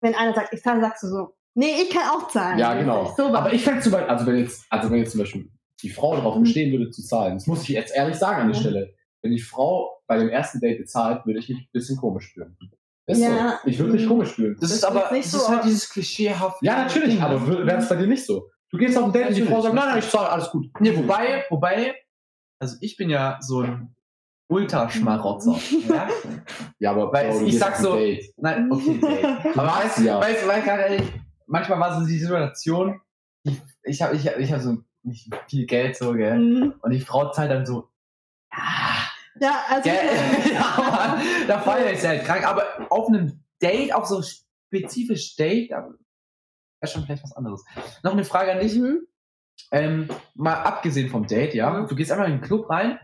wenn 0.01 0.15
einer 0.15 0.33
sagt, 0.35 0.53
ich 0.55 0.63
zahle, 0.63 0.81
sagst 0.81 1.03
du 1.03 1.09
so, 1.09 1.37
nee, 1.55 1.73
ich 1.83 1.91
kann 1.91 2.09
auch 2.11 2.29
zahlen. 2.29 2.59
Ja, 2.59 2.75
genau. 2.75 3.13
So 3.17 3.35
Aber 3.35 3.53
ich 3.53 3.65
fände 3.65 3.81
zum 3.81 3.93
Beispiel, 3.93 4.09
also 4.11 4.27
wenn 4.27 4.37
jetzt, 4.37 4.65
also 4.71 4.91
wenn 4.91 4.99
jetzt 4.99 5.11
zum 5.11 5.21
Beispiel 5.21 5.51
die 5.83 5.91
Frau 5.91 6.15
darauf 6.15 6.37
Mhm. 6.37 6.43
bestehen 6.43 6.73
würde 6.73 6.91
zu 6.91 7.03
zahlen, 7.03 7.35
das 7.35 7.47
muss 7.49 7.63
ich 7.63 7.71
jetzt 7.71 7.95
ehrlich 7.97 8.17
sagen 8.17 8.43
an 8.43 8.49
der 8.49 8.57
Mhm. 8.57 8.61
Stelle, 8.61 8.95
wenn 9.23 9.33
die 9.33 9.41
Frau 9.41 9.91
bei 10.07 10.19
dem 10.19 10.29
ersten 10.29 10.61
Date 10.61 10.79
bezahlt, 10.79 11.27
würde 11.27 11.41
ich 11.41 11.49
mich 11.49 11.59
ein 11.59 11.69
bisschen 11.73 11.97
komisch 11.97 12.33
fühlen. 12.33 12.57
Ist 13.09 13.21
Ja. 13.21 13.59
so. 13.63 13.69
Ich 13.69 13.79
würde 13.79 13.93
mich 13.93 14.05
Mhm. 14.05 14.09
komisch 14.09 14.31
fühlen. 14.33 14.57
Das, 14.61 14.71
Das 14.71 14.79
ist 14.79 14.85
aber 14.85 15.11
nicht 15.13 15.25
das 15.25 15.33
so 15.33 15.39
ist 15.39 15.49
halt 15.49 15.65
dieses 15.65 15.89
klischeehafte. 15.91 16.65
Ja, 16.65 16.85
natürlich, 16.85 17.11
Ding, 17.15 17.21
aber 17.23 17.47
wäre 17.67 17.79
es 17.79 17.89
bei 17.89 17.97
dir 17.97 18.07
nicht 18.07 18.25
so? 18.25 18.51
Du 18.71 18.77
gehst 18.79 18.97
auf 18.99 19.05
ein 19.05 19.13
Date 19.13 19.29
und 19.29 19.35
die 19.37 19.43
Frau 19.43 19.61
sagt, 19.63 19.75
nein, 19.75 19.89
nein, 19.89 19.99
ich 19.99 20.09
zahle, 20.11 20.29
alles 20.31 20.51
gut. 20.51 20.67
Nee, 20.79 20.95
wobei, 20.97 21.45
wobei, 21.49 21.95
also 22.61 22.77
ich 22.81 22.97
bin 22.99 23.09
ja 23.11 23.39
so 23.41 23.61
ein 23.63 23.95
Ultraschmarotzer. 24.51 25.57
ja? 25.89 26.09
Ja, 26.79 26.91
aber 26.91 27.13
Weil 27.13 27.31
Bro, 27.31 27.43
ich 27.47 27.59
sag 27.59 27.77
so- 27.77 27.97
Date. 27.97 28.33
Nein, 28.37 28.71
okay. 28.71 28.99
Du 29.01 29.07
Aber 29.59 29.67
weißt 29.69 29.85
weißt 29.85 29.99
du, 29.99 30.03
ja. 30.03 30.21
weißt 30.21 30.47
weil 30.49 30.63
ganz 30.63 30.83
ehrlich, 30.83 31.13
manchmal 31.47 31.81
war 31.81 31.99
so 32.01 32.07
die 32.07 32.19
Situation, 32.19 33.01
ich, 33.45 33.61
ich 33.85 34.03
habe 34.03 34.15
ich, 34.17 34.27
hab- 34.27 34.39
ich 34.39 34.53
hab 34.53 34.61
so 34.61 34.79
nicht 35.03 35.31
viel 35.49 35.65
Geld 35.65 35.97
so, 35.97 36.13
gell? 36.13 36.39
Mhm. 36.39 36.75
Und 36.83 36.91
die 36.91 37.01
Frau 37.01 37.31
zahlt 37.31 37.51
dann 37.51 37.65
so, 37.65 37.89
Ja, 39.41 39.63
also. 39.69 39.83
gell? 39.83 39.97
ja, 40.53 40.75
Mann, 40.79 41.23
da 41.47 41.59
feiere 41.61 41.93
ich 41.93 42.05
halt 42.05 42.25
krank. 42.25 42.47
Aber 42.47 42.65
auf 42.91 43.09
einem 43.09 43.45
Date, 43.63 43.95
auf 43.95 44.07
so 44.07 44.23
spezifisch 44.23 45.37
Date, 45.37 45.71
da 45.71 45.89
wäre 46.81 46.93
schon 46.93 47.05
vielleicht 47.05 47.23
was 47.23 47.33
anderes. 47.33 47.65
Noch 48.03 48.13
eine 48.13 48.25
Frage 48.25 48.53
an 48.53 48.61
dich. 48.61 48.77
Mhm. 48.77 49.07
Ähm, 49.73 50.09
mal 50.35 50.55
abgesehen 50.55 51.09
vom 51.09 51.27
Date, 51.27 51.55
ja. 51.55 51.71
Mhm. 51.71 51.89
Du 51.89 51.97
gehst 51.97 52.13
einfach 52.13 52.27
in 52.27 52.33
den 52.33 52.41
Club 52.41 52.71
rein, 52.71 52.99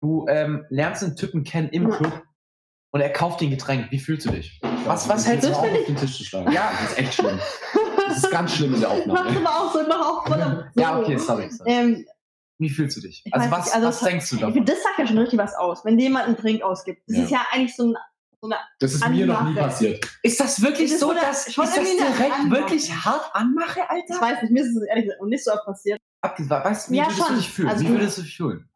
du 0.00 0.26
ähm, 0.28 0.64
lernst 0.70 1.02
einen 1.02 1.16
Typen 1.16 1.44
kennen 1.44 1.68
im. 1.68 1.90
Club 1.90 2.22
und 2.90 3.00
er 3.00 3.10
kauft 3.10 3.40
dir 3.40 3.48
ein 3.48 3.50
Getränk. 3.50 3.90
Wie 3.90 3.98
fühlst 3.98 4.26
du 4.26 4.30
dich? 4.30 4.60
Was, 4.84 5.08
was 5.08 5.26
hältst 5.26 5.48
du 5.48 5.52
auch 5.52 5.62
auf? 5.62 5.70
auf 5.70 5.84
den 5.86 5.96
Tisch 5.96 6.16
zu 6.16 6.24
schlagen? 6.24 6.52
Ja. 6.52 6.70
das 6.80 6.92
ist 6.92 6.98
echt 6.98 7.14
schlimm. 7.14 7.38
Das 8.08 8.16
ist 8.24 8.30
ganz 8.30 8.54
schlimm 8.54 8.74
in 8.74 8.80
der 8.80 8.88
Mach 9.06 9.26
Aufnahme. 9.26 9.46
aber 9.46 9.50
auch 9.50 9.72
so, 9.72 9.80
mach 9.86 10.00
auch 10.00 10.26
voll 10.26 10.70
so. 10.74 10.80
Ja, 10.80 10.98
okay, 10.98 11.18
sorry. 11.18 11.50
sorry. 11.50 11.70
Ähm, 11.70 12.06
Wie 12.58 12.70
fühlst 12.70 12.96
du 12.96 13.00
dich? 13.00 13.22
Ich 13.24 13.32
Also 13.34 13.50
was, 13.50 13.64
nicht, 13.66 13.74
also 13.74 13.86
was 13.88 14.00
das- 14.00 14.08
denkst 14.08 14.28
du 14.30 14.34
ich 14.34 14.40
davon? 14.40 14.54
finde, 14.54 14.72
das 14.72 14.82
sagt 14.82 14.98
ja 14.98 15.06
schon 15.06 15.18
richtig 15.18 15.38
was 15.38 15.54
aus, 15.54 15.84
wenn 15.84 15.98
jemand 15.98 16.26
einen 16.26 16.36
Drink 16.36 16.62
ausgibt. 16.62 17.02
Das 17.06 17.16
Ja. 17.16 17.24
ist 17.24 17.30
ja 17.30 17.46
eigentlich 17.52 17.74
so 17.76 17.84
ein. 17.84 17.96
So 18.40 18.46
eine, 18.46 18.56
Das 18.78 18.94
ist 18.94 19.08
mir 19.08 19.26
noch 19.26 19.40
nie 19.42 19.48
Anmache. 19.48 19.64
passiert. 19.66 20.06
Ist 20.22 20.38
das 20.38 20.62
wirklich 20.62 20.92
Das 20.92 21.00
so, 21.00 21.12
dass 21.12 21.48
ist 21.48 21.58
das 21.58 21.74
direkt 21.74 22.32
Anmache. 22.38 22.50
wirklich 22.62 22.92
hart 22.92 23.30
anmache, 23.34 23.80
ich 23.80 23.90
Alter? 23.90 24.20
weiß 24.20 24.42
nicht, 24.42 24.52
mir 24.52 24.62
ist 24.62 24.76
es 24.76 24.82
ehrlich 24.84 25.04
gesagt 25.06 25.20
noch 25.20 25.28
nicht 25.28 25.42
so 25.44 25.50
oft 25.50 25.64
passiert. 25.64 25.98
Abge 26.20 26.48
weißt 26.48 26.86
du, 26.88 26.92
wie 26.92 26.96
Ja, 26.98 27.04
würdest 27.06 27.18
schon. 27.18 27.28
du 27.30 27.34
dich 27.40 27.50
fühlen? 27.50 27.68
Also- 27.68 27.84
wie 27.84 27.88
würdest 27.88 28.18
du 28.18 28.22
dich 28.22 28.36
fühlen? 28.36 28.68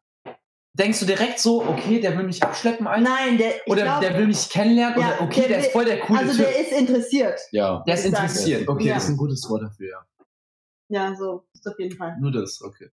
Denkst 0.74 0.98
du 1.00 1.06
direkt 1.06 1.38
so, 1.38 1.64
okay, 1.64 2.00
der 2.00 2.16
will 2.18 2.24
mich 2.24 2.42
abschleppen, 2.42 2.88
Alter? 2.88 3.02
Nein, 3.08 3.38
der. 3.38 3.54
Ich 3.64 3.66
Oder 3.70 3.82
glaub, 3.84 4.00
der 4.00 4.18
will 4.18 4.26
mich 4.26 4.48
kennenlernen? 4.50 4.98
Ja, 5.00 5.06
oder 5.14 5.20
okay, 5.22 5.40
der 5.42 5.48
der, 5.50 5.58
ist 5.60 5.70
voll 5.72 5.84
der 5.84 6.00
coole 6.00 6.18
Also 6.20 6.32
Typ. 6.32 6.46
der 6.46 6.60
ist 6.60 6.72
interessiert. 6.72 7.40
Ja. 7.52 7.84
Der 7.86 7.94
ist 7.94 8.00
ich 8.00 8.06
interessiert. 8.06 8.68
Okay, 8.68 8.84
Ja. 8.88 8.94
das 8.94 9.04
ist 9.04 9.10
ein 9.10 9.16
gutes 9.16 9.48
Wort 9.48 9.62
dafür, 9.62 9.90
ja. 9.90 10.06
Ja, 10.88 11.14
so. 11.14 11.44
Ist 11.54 11.68
auf 11.68 11.78
jeden 11.78 11.96
Fall. 11.96 12.16
Nur 12.18 12.32
das, 12.32 12.60
okay. 12.62 12.90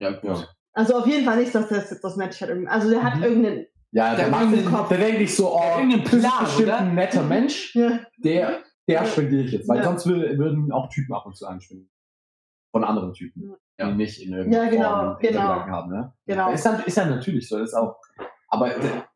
Ja, 0.00 0.10
gut. 0.12 0.24
Ja. 0.24 0.44
Also 0.72 0.96
auf 0.98 1.06
jeden 1.06 1.24
Fall 1.24 1.36
nicht, 1.38 1.54
dass 1.54 1.68
das 1.68 1.90
jetzt 1.90 2.02
das 2.04 2.16
Match 2.16 2.40
hat. 2.40 2.48
irgendwie- 2.48 2.68
Also 2.68 2.90
der 2.90 3.02
hat 3.02 3.16
Mhm. 3.16 3.22
irgendeinen. 3.22 3.66
Ja, 3.92 4.10
der, 4.14 4.16
Der 4.24 4.28
macht 4.28 4.42
irgendeinen 4.42 4.66
den, 4.66 4.74
Kopf. 4.74 4.88
der 4.88 4.98
denkt 4.98 5.18
nicht 5.20 5.34
so, 5.34 5.52
oh, 5.52 5.62
irgendeinen 5.76 6.04
Plan, 6.04 6.44
bestimmt 6.44 6.68
oder? 6.68 6.78
ein 6.78 6.94
netter 6.94 7.22
Mensch, 7.24 7.74
Ja. 7.74 7.98
der, 8.18 8.60
der 8.88 9.04
spendiere 9.04 9.42
ich 9.42 9.52
jetzt. 9.52 9.68
Weil 9.68 9.78
Ja. 9.78 9.84
sonst 9.84 10.06
will, 10.06 10.38
würden 10.38 10.70
auch 10.70 10.88
Typen 10.90 11.12
ab 11.12 11.26
und 11.26 11.36
zu 11.36 11.46
anspringen. 11.46 11.90
Von 12.70 12.84
anderen 12.84 13.12
Typen. 13.14 13.52
Ja. 13.78 13.88
Die 13.90 13.96
nicht 13.96 14.22
in 14.24 14.32
irgendeiner 14.32 14.64
Ja, 14.64 14.70
genau, 14.70 14.82
Form 14.90 15.00
genau. 15.00 15.18
Hintergedanken 15.20 15.72
haben. 15.72 15.90
Ne? 15.90 16.12
Genau. 16.26 16.52
Ist, 16.52 16.64
dann, 16.66 16.84
ist 16.84 16.96
ja 16.96 17.04
natürlich 17.06 17.48
so. 17.48 17.58
Das 17.58 17.70
ist 17.70 17.74
auch, 17.74 17.96
aber 18.48 18.70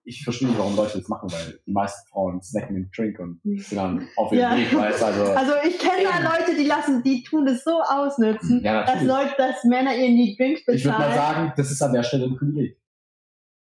ich 0.05 0.23
verstehe 0.23 0.49
nicht, 0.49 0.59
warum 0.59 0.77
Leute 0.77 0.99
das 0.99 1.09
machen, 1.09 1.31
weil 1.33 1.61
die 1.67 1.73
meisten 1.73 2.07
Frauen 2.11 2.43
snacken 2.43 2.75
den 2.77 2.91
Drink 2.95 3.19
und 3.19 3.41
sind 3.43 3.77
dann 3.79 4.09
auf 4.17 4.33
ihrem 4.33 4.41
Ja. 4.53 4.57
Weg, 4.57 4.75
weißt 4.77 5.03
also. 5.03 5.25
Also 5.33 5.53
ich 5.67 5.79
kenne 5.79 6.05
da. 6.05 6.37
Leute, 6.37 6.57
die 6.57 6.67
lassen, 6.67 7.03
die 7.03 7.23
tun 7.23 7.47
das 7.47 7.65
so 7.65 7.81
ausnutzen, 7.81 8.63
Ja, 8.63 8.85
dass. 8.85 9.03
Leute, 9.03 9.35
dass 9.39 9.65
Männer 9.65 9.97
ihnen 9.97 10.17
die 10.17 10.37
Drinks 10.37 10.61
Ich 10.69 10.85
würde 10.85 10.99
mal 10.99 11.09
bezahlen. 11.09 11.35
sagen, 11.37 11.53
das 11.57 11.71
ist 11.71 11.83
an 11.83 11.93
der 11.93 12.03
Stelle 12.03 12.27
ein 12.27 12.37
Privileg. 12.37 12.79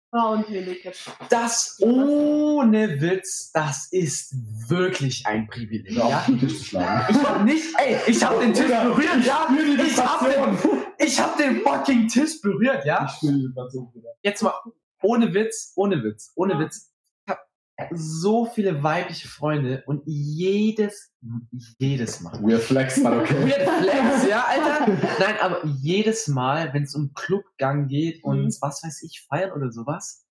Frauen 0.09 0.45
jetzt. 0.49 1.11
Das 1.29 1.77
ohne 1.81 3.01
Witz, 3.01 3.51
das 3.51 3.89
ist 3.91 4.33
wirklich 4.69 5.25
ein 5.25 5.47
Privileg. 5.47 5.91
Ja. 5.91 6.07
Ja? 6.09 6.17
Auf 6.19 6.25
den 6.27 6.39
Tisch 6.39 6.59
zu 6.59 6.63
schlagen. 6.63 7.13
Ich 7.15 7.23
hab 7.23 7.43
nicht, 7.43 7.63
ey, 7.77 7.97
ich 8.07 8.23
hab 8.23 8.39
den 8.39 8.53
Tisch 8.53 8.67
berührt, 8.67 9.25
ja? 9.25 9.47
Ich 9.85 10.01
hab 10.01 10.19
den, 10.29 10.57
ich 10.97 11.19
hab 11.19 11.37
den 11.37 11.61
fucking 11.61 12.07
Tisch 12.07 12.39
berührt, 12.41 12.85
ja? 12.85 13.05
Ich 13.05 13.11
spüre 13.17 13.33
die 13.33 13.49
Bruder. 13.49 14.09
Jetzt 14.23 14.41
mal, 14.43 14.53
ohne 15.07 15.33
Witz, 15.33 15.73
ohne 15.75 16.03
Witz, 16.03 16.31
ohne 16.35 16.53
Ja. 16.53 16.59
Witz. 16.59 16.91
Ich 17.25 17.33
hab 17.33 17.39
so 17.93 18.45
viele 18.45 18.81
weibliche 18.83 19.27
Freunde 19.27 19.83
und 19.85 20.01
jedes, 20.05 21.11
jedes 21.79 22.21
Mal. 22.21 22.41
Weird 22.41 22.61
Flex, 22.63 22.97
mal 22.97 23.19
okay. 23.19 23.35
Weird 23.45 23.69
Flex, 23.83 24.27
ja, 24.27 24.43
Alter? 24.45 24.87
Nein, 25.19 25.35
aber 25.41 25.65
jedes 25.65 26.27
Mal, 26.27 26.73
wenn 26.73 26.83
es 26.83 26.95
um 26.95 27.13
Clubgang 27.13 27.87
geht 27.87 28.23
und 28.23 28.45
Mhm. 28.45 28.57
was 28.61 28.83
weiß 28.83 29.03
ich, 29.03 29.25
feiern 29.29 29.51
oder 29.51 29.71
sowas, 29.71 30.25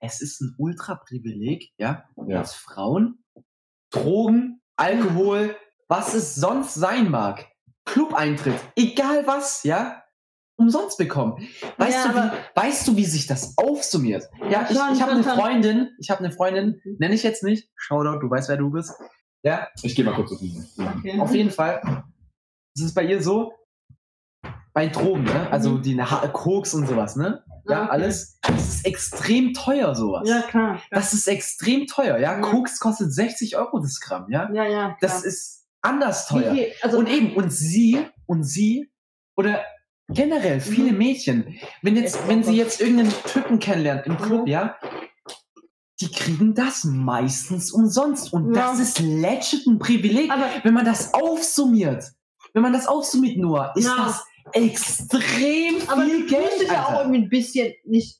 es 0.00 0.20
ist 0.20 0.40
ein 0.40 0.54
Ultra-Privileg, 0.58 1.72
ja, 1.78 2.04
Ja. 2.26 2.38
dass 2.40 2.54
Frauen 2.54 3.24
Drogen, 3.90 4.60
Alkohol, 4.76 5.56
was 5.88 6.14
es 6.14 6.34
sonst 6.34 6.74
sein 6.74 7.10
mag, 7.10 7.46
Club-Eintritt, 7.84 8.58
egal 8.76 9.26
was, 9.26 9.62
ja, 9.62 10.02
umsonst 10.56 10.98
bekommen. 10.98 11.46
Weißt, 11.78 12.06
Ja, 12.06 12.12
du, 12.12 12.18
wie, 12.18 12.60
weißt 12.60 12.88
du, 12.88 12.96
wie 12.96 13.04
sich 13.04 13.26
das 13.26 13.54
aufsummiert? 13.58 14.28
Ja, 14.50 14.64
ich, 14.68 14.76
ich 14.76 15.02
habe 15.02 15.12
eine. 15.12 15.22
Freundin, 15.24 15.90
ich 15.98 16.10
habe 16.10 16.20
eine 16.20 16.30
Freundin, 16.32 16.80
nenne 16.98 17.14
ich 17.14 17.22
jetzt 17.22 17.42
nicht, 17.42 17.68
Shoutout, 17.76 18.20
du 18.20 18.30
weißt, 18.30 18.48
wer 18.48 18.56
du 18.56 18.70
bist. 18.70 18.92
Ja, 19.42 19.68
Ich 19.82 19.94
gehe 19.94 20.04
mal 20.04 20.14
kurz 20.14 20.32
auf 20.32 20.38
den. 20.38 20.64
Okay. 20.98 21.18
auf 21.20 21.34
jeden 21.34 21.50
Fall. 21.50 22.04
Es 22.76 22.82
ist 22.82 22.94
bei 22.94 23.04
ihr 23.04 23.22
so, 23.22 23.52
bei 24.72 24.88
Drogen, 24.88 25.24
ne? 25.24 25.48
also 25.50 25.78
die 25.78 26.00
Ha- 26.00 26.26
Koks 26.28 26.74
und 26.74 26.86
sowas, 26.88 27.14
ne? 27.16 27.44
ja, 27.68 27.82
okay. 27.82 27.90
alles. 27.92 28.38
Das 28.42 28.68
ist 28.68 28.86
extrem 28.86 29.52
teuer, 29.54 29.94
sowas. 29.94 30.28
Ja, 30.28 30.42
klar. 30.42 30.80
Das 30.90 31.12
ist 31.12 31.28
extrem 31.28 31.86
teuer, 31.86 32.18
ja. 32.18 32.32
Ja. 32.34 32.40
Koks 32.40 32.80
kostet 32.80 33.12
60 33.12 33.56
Euro 33.56 33.78
das 33.80 34.00
Gramm, 34.00 34.26
ja. 34.30 34.50
ja, 34.52 34.64
ja. 34.66 34.96
Das 35.00 35.12
klar. 35.20 35.24
ist 35.26 35.66
anders 35.82 36.26
teuer. 36.26 36.52
viel- 36.54 36.72
also, 36.82 36.98
Und 36.98 37.08
eben, 37.08 37.36
und 37.36 37.50
sie, 37.52 38.04
und 38.26 38.42
sie, 38.44 38.90
oder 39.36 39.60
generell 40.08 40.60
viele 40.60 40.92
Mhm. 40.92 40.98
Mädchen, 40.98 41.58
wenn 41.82 41.96
jetzt, 41.96 42.28
wenn 42.28 42.42
sie 42.44 42.56
jetzt 42.56 42.80
irgendeinen 42.80 43.12
Typen 43.26 43.58
kennenlernt 43.58 44.06
im 44.06 44.16
Club, 44.18 44.42
Mhm. 44.42 44.46
ja, 44.48 44.76
die 46.00 46.10
kriegen 46.10 46.54
das 46.54 46.84
meistens 46.84 47.70
umsonst. 47.72 48.32
Und 48.32 48.54
Ja. 48.54 48.70
das 48.72 48.80
ist 48.80 48.98
legit 49.00 49.66
ein 49.66 49.78
Privileg. 49.78 50.30
aber 50.30 50.48
wenn 50.62 50.74
man 50.74 50.84
das 50.84 51.14
aufsummiert, 51.14 52.04
wenn 52.52 52.62
man 52.62 52.72
das 52.72 52.86
aufsummiert 52.86 53.36
nur, 53.38 53.72
ist 53.76 53.86
Ja. 53.86 53.96
das 54.06 54.24
extrem 54.52 55.76
Aber 55.88 56.02
viel 56.04 56.22
du 56.22 56.26
Geld. 56.26 56.44
tust 56.48 56.60
dich 56.62 56.68
ja 56.68 56.84
auch 56.86 56.98
irgendwie 57.00 57.22
ein 57.22 57.28
bisschen 57.28 57.72
nicht 57.84 58.18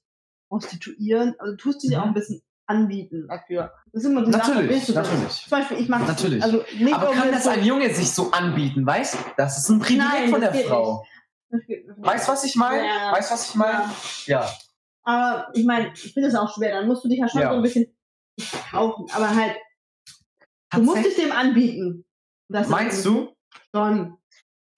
prostituieren, 0.49 1.35
also 1.39 1.57
tust 1.57 1.83
dich 1.83 1.91
ja 1.91 2.01
auch 2.01 2.05
Mhm. 2.05 2.11
ein 2.11 2.15
bisschen 2.15 2.43
anbieten 2.67 3.27
dafür. 3.29 3.73
Das 3.93 4.05
ist 4.05 4.11
immer 4.11 4.25
die 4.25 4.33
Sache, 4.33 4.51
Natürlich, 4.53 4.71
willst 4.71 4.89
du 4.89 4.93
das? 4.95 5.07
natürlich. 5.11 5.33
Zum 5.43 5.51
Beispiel, 5.51 5.77
ich 5.81 5.89
mache 5.89 6.05
Natürlich. 6.05 6.43
Also 6.43 6.65
nicht 6.79 6.95
Aber 6.95 7.11
kann 7.13 7.31
das 7.31 7.47
ein 7.47 7.63
Junge 7.65 7.93
sich 7.95 8.11
so 8.11 8.31
anbieten, 8.31 8.87
weißt 8.87 9.15
du? 9.15 9.19
Das 9.37 9.59
ist 9.59 9.69
ein 9.69 9.81
Privileg 9.81 9.99
Nein, 10.09 10.31
von 10.31 10.41
der 10.41 10.55
Frau. 10.55 11.05
Weißt 11.99 12.29
du, 12.29 12.33
was 12.33 12.45
ich 12.45 12.57
meine? 12.57 12.87
Ja. 12.87 13.13
Weißt 13.13 13.31
du, 13.31 13.35
was 13.35 13.49
ich 13.51 13.55
meine? 13.55 13.91
Ja. 14.27 14.51
Aber 15.05 15.49
ich 15.55 15.65
meine, 15.65 15.93
ich 15.95 16.13
finde 16.13 16.29
das 16.31 16.39
auch 16.39 16.55
schwer. 16.55 16.75
Dann 16.75 16.87
musst 16.89 17.05
du 17.05 17.09
dich 17.09 17.19
ja 17.19 17.29
schon 17.29 17.41
Ja. 17.43 17.51
so 17.51 17.57
ein 17.57 17.63
bisschen 17.63 17.87
kaufen. 18.71 19.07
Aber 19.13 19.35
halt, 19.35 19.57
du 20.73 20.83
musst 20.83 21.05
dich 21.05 21.17
dem 21.17 21.33
anbieten. 21.33 22.05
Meinst 22.49 23.05
du? 23.05 23.35
Schon. 23.75 24.17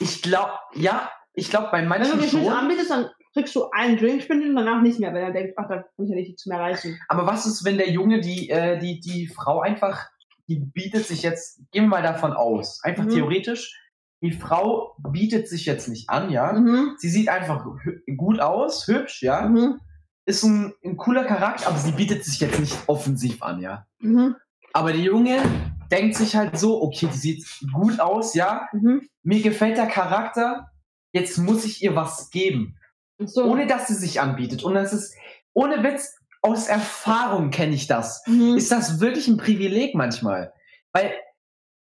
Ich 0.00 0.22
glaube, 0.22 0.52
ja, 0.74 1.10
ich 1.34 1.48
glaube 1.50 1.68
bei 1.70 1.78
Wenn 1.78 1.84
du 1.84 1.88
manchen 1.88 2.20
dich 2.20 2.30
schon. 2.30 2.48
anbietest, 2.48 2.90
dann 2.90 3.10
kriegst 3.34 3.54
du 3.54 3.68
einen 3.70 3.96
Drink 3.98 4.22
spendieren 4.22 4.56
und 4.56 4.64
danach 4.64 4.82
nicht 4.82 4.98
mehr, 4.98 5.12
weil 5.12 5.22
er 5.24 5.32
denkt, 5.32 5.54
ach, 5.58 5.68
da 5.68 5.76
kann 5.82 6.04
ich 6.04 6.08
ja 6.10 6.16
nichts 6.16 6.46
mehr 6.46 6.58
reichen. 6.58 6.98
Aber 7.08 7.26
was 7.26 7.46
ist, 7.46 7.64
wenn 7.64 7.76
der 7.78 7.90
Junge 7.90 8.20
die, 8.20 8.48
äh, 8.50 8.78
die, 8.78 9.00
die 9.00 9.26
Frau 9.28 9.60
einfach, 9.60 10.06
die 10.48 10.56
bietet 10.60 11.06
sich 11.06 11.22
jetzt, 11.22 11.58
gehen 11.72 11.84
wir 11.84 11.88
mal 11.88 12.02
davon 12.02 12.32
aus, 12.32 12.80
einfach 12.82 13.04
Mhm. 13.04 13.10
theoretisch, 13.10 13.78
die 14.22 14.32
Frau 14.32 14.96
bietet 14.98 15.48
sich 15.48 15.66
jetzt 15.66 15.88
nicht 15.88 16.08
an, 16.08 16.30
ja. 16.30 16.52
Mhm. 16.52 16.94
Sie 16.98 17.08
sieht 17.08 17.28
einfach 17.28 17.66
gut 18.16 18.40
aus, 18.40 18.86
hübsch, 18.86 19.22
ja. 19.22 19.48
Mhm. 19.48 19.80
Ist 20.24 20.42
ein, 20.42 20.74
ein 20.84 20.96
cooler 20.96 21.24
Charakter, 21.24 21.68
aber 21.68 21.78
sie 21.78 21.92
bietet 21.92 22.24
sich 22.24 22.40
jetzt 22.40 22.58
nicht 22.58 22.76
offensiv 22.86 23.42
an, 23.42 23.60
ja. 23.60 23.86
Mhm. 24.00 24.36
Aber 24.72 24.92
der 24.92 25.02
Junge 25.02 25.38
denkt 25.90 26.16
sich 26.16 26.34
halt 26.36 26.58
so, 26.58 26.82
okay, 26.82 27.08
die 27.12 27.18
sieht 27.18 27.46
gut 27.72 28.00
aus, 28.00 28.34
ja. 28.34 28.68
Mhm. 28.72 29.08
Mir 29.22 29.42
gefällt 29.42 29.76
der 29.76 29.86
Charakter, 29.86 30.70
jetzt 31.12 31.38
muss 31.38 31.64
ich 31.64 31.82
ihr 31.82 31.94
was 31.94 32.30
geben. 32.30 32.76
So. 33.18 33.44
Ohne 33.44 33.66
dass 33.66 33.88
sie 33.88 33.94
sich 33.94 34.20
anbietet. 34.20 34.62
Und 34.62 34.74
das 34.74 34.92
ist, 34.92 35.14
ohne 35.52 35.82
Witz, 35.82 36.16
aus 36.42 36.68
Erfahrung 36.68 37.50
kenne 37.50 37.74
ich 37.74 37.86
das. 37.86 38.22
Mhm. 38.26 38.56
Ist 38.56 38.70
das 38.70 39.00
wirklich 39.00 39.28
ein 39.28 39.38
Privileg 39.38 39.94
manchmal? 39.94 40.52
Weil 40.92 41.12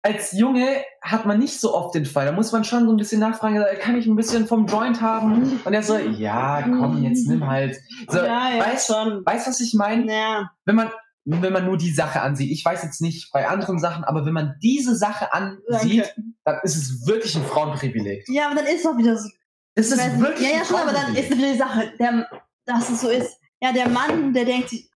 als 0.03 0.33
Junge 0.33 0.83
hat 1.01 1.25
man 1.25 1.39
nicht 1.39 1.59
so 1.59 1.73
oft 1.73 1.95
den 1.95 2.05
Fall. 2.05 2.25
Da 2.25 2.33
muss 2.33 2.51
man 2.51 2.65
schon 2.65 2.85
so 2.85 2.91
ein 2.91 2.97
bisschen 2.97 3.21
nachfragen, 3.21 3.55
äh, 3.55 3.75
kann 3.77 3.97
ich 3.97 4.05
ein 4.05 4.17
bisschen 4.17 4.47
vom 4.47 4.67
Joint 4.67 5.01
haben? 5.01 5.61
Und 5.63 5.73
er 5.73 5.81
so, 5.81 5.97
ja, 5.97 6.61
komm, 6.61 7.01
jetzt 7.03 7.27
nimm 7.27 7.47
halt. 7.47 7.77
So, 8.09 8.17
ja, 8.17 8.49
ja, 8.49 8.65
weißt, 8.65 8.87
schon. 8.87 9.25
weißt 9.25 9.47
was 9.47 9.61
ich 9.61 9.73
meine? 9.73 10.13
Ja. 10.13 10.51
Wenn 10.65 10.75
man, 10.75 10.91
wenn 11.23 11.53
man 11.53 11.65
nur 11.65 11.77
die 11.77 11.91
Sache 11.91 12.21
ansieht, 12.21 12.51
ich 12.51 12.65
weiß 12.65 12.83
jetzt 12.83 13.01
nicht 13.01 13.31
bei 13.31 13.47
anderen 13.47 13.79
Sachen, 13.79 14.03
aber 14.03 14.25
wenn 14.25 14.33
man 14.33 14.55
diese 14.61 14.93
Sache 14.93 15.31
ansieht, 15.31 16.13
dann 16.43 16.59
ist 16.63 16.75
es 16.75 17.07
wirklich 17.07 17.35
ein 17.37 17.45
Frauenprivileg. 17.45 18.25
ja, 18.27 18.47
aber 18.47 18.55
dann 18.55 18.67
ist 18.67 18.83
doch 18.83 18.97
wieder 18.97 19.17
so. 19.17 19.29
Das 19.75 19.87
ist 19.87 19.97
nicht. 19.97 20.19
wirklich 20.19 20.51
ja, 20.51 20.57
ja, 20.57 20.65
schon, 20.65 20.75
aber 20.75 20.91
dann 20.91 21.15
ist 21.15 21.31
wieder 21.31 21.51
die 21.51 21.57
Sache, 21.57 21.93
der, 21.97 22.27
dass 22.65 22.89
es 22.89 23.01
so 23.01 23.09
ist. 23.09 23.39
Ja, 23.61 23.71
der 23.71 23.87
Mann, 23.87 24.33
der 24.33 24.43
denkt 24.43 24.69
sich, 24.69 24.89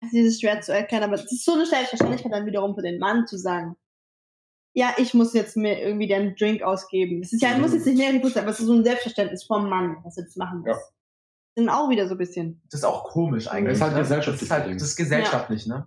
das 0.00 0.12
ist 0.14 0.40
schwer 0.40 0.62
zu 0.62 0.72
erkennen, 0.72 1.04
aber 1.04 1.16
das 1.16 1.30
ist 1.30 1.44
so 1.44 1.52
eine 1.52 1.66
Selbstverständlichkeit 1.66 2.32
dann 2.32 2.46
wiederum 2.46 2.74
für 2.74 2.82
den 2.82 2.98
Mann 2.98 3.26
zu 3.26 3.36
sagen, 3.36 3.76
ja, 4.74 4.92
ich 4.98 5.14
muss 5.14 5.32
jetzt 5.32 5.56
mir 5.56 5.80
irgendwie 5.80 6.08
den 6.08 6.34
Drink 6.34 6.62
ausgeben. 6.62 7.22
Das 7.22 7.32
ist 7.32 7.40
ja, 7.40 7.54
Mhm. 7.54 7.62
muss 7.62 7.72
jetzt 7.72 7.86
nicht 7.86 7.96
negativ 7.96 8.34
sein, 8.34 8.42
aber 8.42 8.52
es 8.52 8.60
ist 8.60 8.66
so 8.66 8.74
ein 8.74 8.84
Selbstverständnis 8.84 9.44
vom 9.44 9.68
Mann, 9.68 9.96
was 10.02 10.16
jetzt 10.16 10.36
machen 10.36 10.58
muss. 10.60 10.68
Ja. 10.76 10.78
Sind 11.56 11.68
auch 11.68 11.88
wieder 11.88 12.08
so 12.08 12.14
ein 12.14 12.18
bisschen. 12.18 12.60
Das 12.70 12.80
ist 12.80 12.84
auch 12.84 13.04
komisch 13.04 13.46
eigentlich. 13.48 13.78
Das 13.78 13.78
ist 13.78 13.82
halt 13.82 13.94
ne? 13.94 14.00
gesellschaftlich 14.00 14.40
Das 14.40 14.58
ist 14.58 14.64
halt 14.64 14.74
das 14.74 14.88
ist 14.88 14.96
gesellschaftlich, 14.96 15.66
ne? 15.66 15.86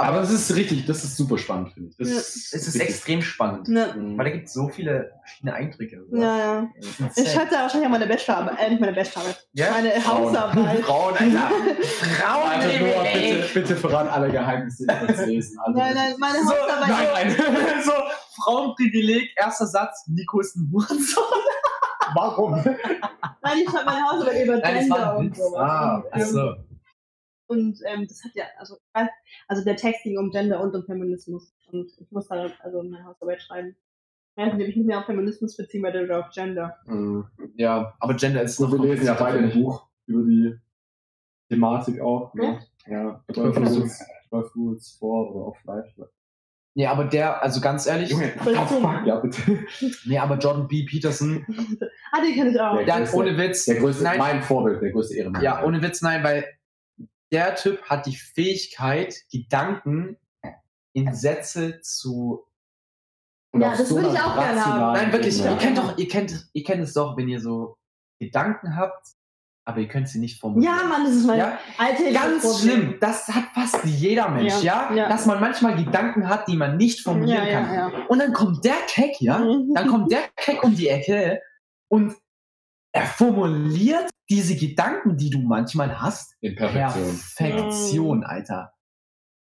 Aber 0.00 0.20
es 0.20 0.30
ist 0.30 0.54
richtig, 0.54 0.86
das 0.86 1.02
ist 1.02 1.16
super 1.16 1.36
spannend, 1.38 1.72
finde 1.72 1.90
ich. 1.90 1.96
Das 1.96 2.08
Ja. 2.08 2.16
Es 2.58 2.68
ist 2.68 2.76
extrem 2.76 3.20
spannend. 3.20 3.66
Ne. 3.66 3.92
Weil 4.16 4.26
da 4.26 4.30
gibt 4.30 4.46
es 4.46 4.52
so 4.52 4.68
viele 4.68 5.10
verschiedene 5.24 5.54
Eindrücke. 5.54 6.04
oder? 6.08 6.20
Ja, 6.20 6.38
ja. 6.38 6.68
Ist 7.16 7.18
Ich 7.18 7.32
da 7.34 7.50
wahrscheinlich 7.50 7.88
auch 7.88 7.92
meine 7.92 8.06
Bachelorarbeit, 8.06 8.58
äh, 8.60 8.70
nicht 8.70 8.80
meine 8.80 8.92
Bachelorarbeit, 8.92 9.48
Ja? 9.54 9.70
meine 9.72 9.90
Frauen. 10.00 10.18
Hausarbeit. 10.26 10.80
Frauen, 10.84 11.14
Alter. 11.16 11.50
Frauen, 12.20 12.48
Alter, 12.48 12.78
Noah, 12.78 13.04
bitte, 13.12 13.48
bitte 13.54 13.76
verrat 13.76 14.08
alle 14.12 14.30
Geheimnisse, 14.30 14.86
die 14.86 14.94
wir 15.00 15.08
jetzt 15.08 15.26
lesen. 15.26 15.58
Also, 15.64 15.78
Nein, 15.78 15.94
nein, 15.96 16.14
meine 16.18 16.38
So, 16.44 16.50
Hausarbeit. 16.52 16.88
nein, 16.88 17.36
nein. 17.36 17.82
so, 17.84 17.92
Frauenprivileg, 18.44 19.30
erster 19.36 19.66
Satz, 19.66 20.04
Nico 20.06 20.38
ist 20.38 20.54
ein 20.54 20.70
Hurensohn. 20.72 21.24
Warum? 22.14 22.52
Nein, 22.52 23.58
ich 23.64 23.68
schreibe 23.68 23.84
meine 23.84 24.02
Hausarbeit 24.08 24.44
über 24.44 24.60
Gender 24.60 25.16
und 25.18 25.36
sowas. 25.36 25.58
Ah, 25.60 26.02
ach 26.12 26.20
so. 26.20 26.54
Und 27.48 27.80
ähm, 27.86 28.06
das 28.06 28.22
hat 28.24 28.32
ja, 28.34 28.44
also, 28.58 28.76
also 29.48 29.64
der 29.64 29.76
Text 29.76 30.02
ging 30.04 30.18
um 30.18 30.30
Gender 30.30 30.60
und 30.60 30.74
um 30.74 30.84
Feminismus. 30.84 31.52
Und 31.72 31.90
ich 31.98 32.10
muss 32.12 32.28
da 32.28 32.46
also 32.60 32.82
meine 32.82 33.04
Hausarbeit 33.04 33.42
schreiben. 33.42 33.74
Ich 34.36 34.44
weiß 34.44 34.54
nicht, 34.54 34.62
ob 34.62 34.68
ich 34.68 34.76
mich 34.76 34.86
mehr 34.86 35.00
auf 35.00 35.06
Feminismus 35.06 35.56
beziehen 35.56 35.82
werde 35.82 36.04
oder 36.04 36.20
auf 36.20 36.30
Gender. 36.32 36.76
Mhm. 36.86 37.26
Ja, 37.56 37.94
aber 37.98 38.14
Gender 38.14 38.42
ist 38.42 38.56
So, 38.56 38.66
noch 38.66 38.72
wir 38.74 38.90
lesen 38.90 39.06
ja 39.06 39.14
beide 39.14 39.38
ein 39.38 39.50
Buch 39.52 39.88
über 40.06 40.22
die 40.22 40.54
Thematik 41.48 42.00
auch. 42.00 42.32
Ne? 42.34 42.60
Ja, 42.86 43.24
12 43.32 43.56
Ja. 43.56 43.62
Rules, 43.66 44.04
12 44.28 44.54
Rules 44.56 44.96
for 44.98 45.30
oder 45.34 45.46
of 45.48 45.56
Life. 45.64 46.08
Nee, 46.74 46.86
aber 46.86 47.04
der, 47.06 47.42
also 47.42 47.60
ganz 47.60 47.86
ehrlich, 47.86 48.10
Junge, 48.10 48.30
oh, 48.38 48.66
fuck, 48.66 49.06
ja, 49.06 49.18
bitte. 49.18 49.40
nee, 50.04 50.18
aber 50.18 50.36
Jordan 50.38 50.68
B. 50.68 50.84
Peterson, 50.84 51.44
ah, 52.12 52.20
den 52.20 52.34
kenne 52.34 52.50
ich 52.50 52.60
auch. 52.60 52.76
Der- 52.76 52.84
der 52.84 52.94
hat 52.94 53.02
größte- 53.04 53.14
ohne 53.16 53.36
Witz, 53.36 53.64
Der 53.64 53.76
größte, 53.80 54.04
nein, 54.04 54.18
mein 54.18 54.42
Vorbild, 54.42 54.80
der 54.82 54.92
größte 54.92 55.16
Ehrenmann. 55.16 55.42
ja, 55.42 55.64
ohne 55.64 55.82
Witz, 55.82 56.02
nein, 56.02 56.22
weil 56.22 56.44
der 57.32 57.54
Typ 57.56 57.82
hat 57.84 58.06
die 58.06 58.16
Fähigkeit, 58.16 59.14
Gedanken 59.30 60.16
in 60.92 61.14
Sätze 61.14 61.80
zu 61.82 62.44
Und 63.52 63.60
Ja, 63.60 63.70
das 63.76 63.90
würde 63.90 64.08
einer 64.10 64.14
ich 64.14 64.20
auch 64.20 64.34
gerne 64.36 64.64
haben. 64.64 64.92
Nein, 64.94 65.12
wirklich. 65.12 65.38
Ebene. 65.38 65.52
Ihr 65.52 65.58
kennt 65.58 65.78
doch, 65.78 65.98
ihr 65.98 66.08
kennt, 66.08 66.48
ihr 66.52 66.64
kennt 66.64 66.82
es 66.82 66.94
doch, 66.94 67.16
wenn 67.16 67.28
ihr 67.28 67.40
so 67.40 67.76
Gedanken 68.20 68.76
habt, 68.76 69.06
aber 69.64 69.80
ihr 69.80 69.88
könnt 69.88 70.08
sie 70.08 70.18
nicht 70.18 70.40
formulieren. 70.40 70.74
Ja, 70.76 70.84
Mann, 70.84 71.04
das 71.04 71.14
ist 71.14 71.26
mein 71.26 71.38
Ja, 71.38 71.58
alltägliches 71.76 72.14
Ganz 72.22 72.42
Problem. 72.42 72.58
schlimm. 72.80 72.96
Das 73.00 73.28
hat 73.28 73.44
fast 73.54 73.84
jeder 73.84 74.28
Mensch, 74.30 74.62
ja, 74.62 74.88
Ja, 74.90 74.94
ja. 74.94 75.08
Dass 75.08 75.26
man 75.26 75.40
manchmal 75.40 75.76
Gedanken 75.76 76.28
hat, 76.28 76.48
die 76.48 76.56
man 76.56 76.76
nicht 76.78 77.00
formulieren 77.02 77.46
Ja, 77.46 77.52
kann. 77.62 77.74
ja, 77.74 77.88
ja. 77.90 78.06
Und 78.08 78.18
dann 78.18 78.32
kommt 78.32 78.64
der 78.64 78.76
Keck, 78.88 79.20
ja, 79.20 79.38
dann 79.38 79.88
kommt 79.88 80.10
der 80.10 80.22
Keck 80.36 80.64
um 80.64 80.74
die 80.74 80.88
Ecke 80.88 81.40
und 81.88 82.14
er 83.00 83.06
formuliert 83.06 84.10
diese 84.30 84.56
Gedanken, 84.56 85.16
die 85.16 85.30
du 85.30 85.38
manchmal 85.40 86.00
hast, 86.00 86.34
In 86.40 86.54
Perfektion. 86.56 87.18
Perfektion, 87.36 88.24
Alter. 88.24 88.72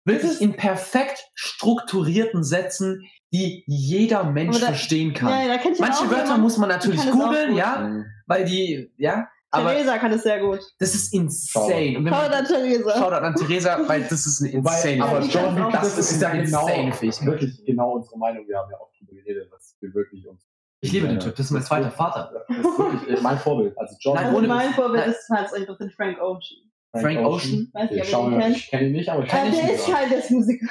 Wirklich 0.06 0.42
in 0.42 0.54
perfekt 0.58 1.24
strukturierten 1.36 2.44
Sätzen, 2.44 3.04
die 3.32 3.64
jeder 3.68 4.24
Mensch 4.24 4.56
Aber 4.58 4.60
da- 4.62 4.66
verstehen 4.68 5.14
kann. 5.14 5.30
Ja, 5.30 5.42
ja, 5.44 5.48
da 5.50 5.58
kenn 5.60 5.74
ich 5.74 5.80
Manche 5.80 6.00
auch 6.00 6.10
Wörter 6.10 6.24
jemanden, 6.24 6.42
muss 6.42 6.58
man 6.58 6.70
natürlich 6.70 7.02
kann 7.02 7.12
googeln, 7.12 7.56
ja, 7.56 7.80
Mhm. 7.88 8.06
weil 8.26 8.46
die, 8.46 8.92
ja, 8.98 9.28
aber 9.52 9.72
Theresa 9.72 9.98
kann 10.00 10.12
es 10.12 10.24
sehr 10.24 10.40
gut. 10.40 10.60
das 10.80 10.96
ist 10.96 11.14
insane. 11.14 11.98
Und 12.00 12.06
wenn 12.06 12.14
Schau 12.14 12.22
man, 12.22 12.32
da, 12.32 12.42
Theresa. 12.42 12.94
Shoutout 12.98 13.26
an 13.26 13.36
Theresa, 13.36 13.80
weil 13.88 14.02
das 14.04 14.26
ist 14.26 14.42
eine 14.42 14.52
insane 14.52 15.04
aber 15.04 15.20
kann 15.20 15.30
Jordan 15.30 15.62
auch. 15.64 15.72
Das 15.72 15.82
Peterson 15.96 16.00
ist 16.16 16.24
eine 16.24 16.44
genau, 16.46 16.68
insane 16.68 16.94
Fähigkeit. 16.94 17.26
wirklich 17.28 17.66
genau 17.66 17.92
unsere 17.92 18.18
Meinung. 18.18 18.48
Wir 18.48 18.58
haben 18.58 18.72
ja 18.72 18.78
auch 18.80 18.92
drüber 18.98 19.14
geredet, 19.14 19.50
was 19.52 19.76
wir 19.82 19.94
wirklich 19.94 20.26
uns. 20.28 20.42
Ich 20.84 20.92
liebe 20.92 21.08
den 21.08 21.20
Typ, 21.20 21.36
das 21.36 21.46
ist 21.46 21.52
mein 21.52 21.62
zweiter 21.64 21.92
Vater. 21.92 22.32
Das 22.48 22.58
ist 22.58 22.64
wirklich 22.78 23.22
mein 23.22 23.38
Vorbild. 23.38 23.78
Also 23.78 23.96
Jordan 24.00 24.26
Nein, 24.26 24.36
ohne 24.36 24.48
mein. 24.48 24.74
Vorbild 24.74 25.08
ist 25.08 25.28
tatsächlich 25.28 25.68
das 25.68 25.78
sind 25.78 25.94
Frank 25.94 26.20
Ocean. 26.20 26.58
Frank 26.94 27.20
Ocean. 27.20 27.70
Weiß 27.74 27.92
nicht, 27.92 28.04
Ich, 28.08 28.16
ob 28.16 28.32
ihn 28.32 28.42
ich 28.52 28.68
kenne 28.70 28.88
ihn 28.88 28.92
nicht, 28.94 29.08
aber 29.10 29.24
ich 29.24 29.30
Kann 29.30 29.46
Ja, 29.46 29.50
ich 29.52 29.56
der 29.60 29.64
nicht 29.66 29.76
ist 29.76 29.96
halt, 29.96 30.12
der 30.12 30.18
ist 30.20 30.32
Musiker. 30.32 30.66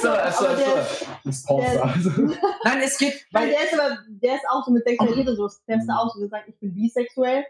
so, 0.00 0.08
so, 0.08 0.46
so. 0.56 1.06
Das 1.24 1.46
Also. 1.48 2.10
Nein, 2.64 2.78
es 2.82 2.98
geht, 2.98 3.26
Weil 3.32 3.50
der 3.50 3.60
ist 3.64 3.78
aber, 3.78 3.98
der 4.08 4.34
ist 4.36 4.44
auch 4.50 4.64
so 4.64 4.72
mit 4.72 4.84
Sexualität 4.84 5.28
und 5.28 5.36
so. 5.36 5.48
Der 5.68 5.76
ist 5.78 5.86
da 5.86 5.96
auch 5.98 6.12
so 6.14 6.20
gesagt, 6.20 6.48
ich 6.48 6.58
bin 6.58 6.74
bisexuell. 6.74 7.44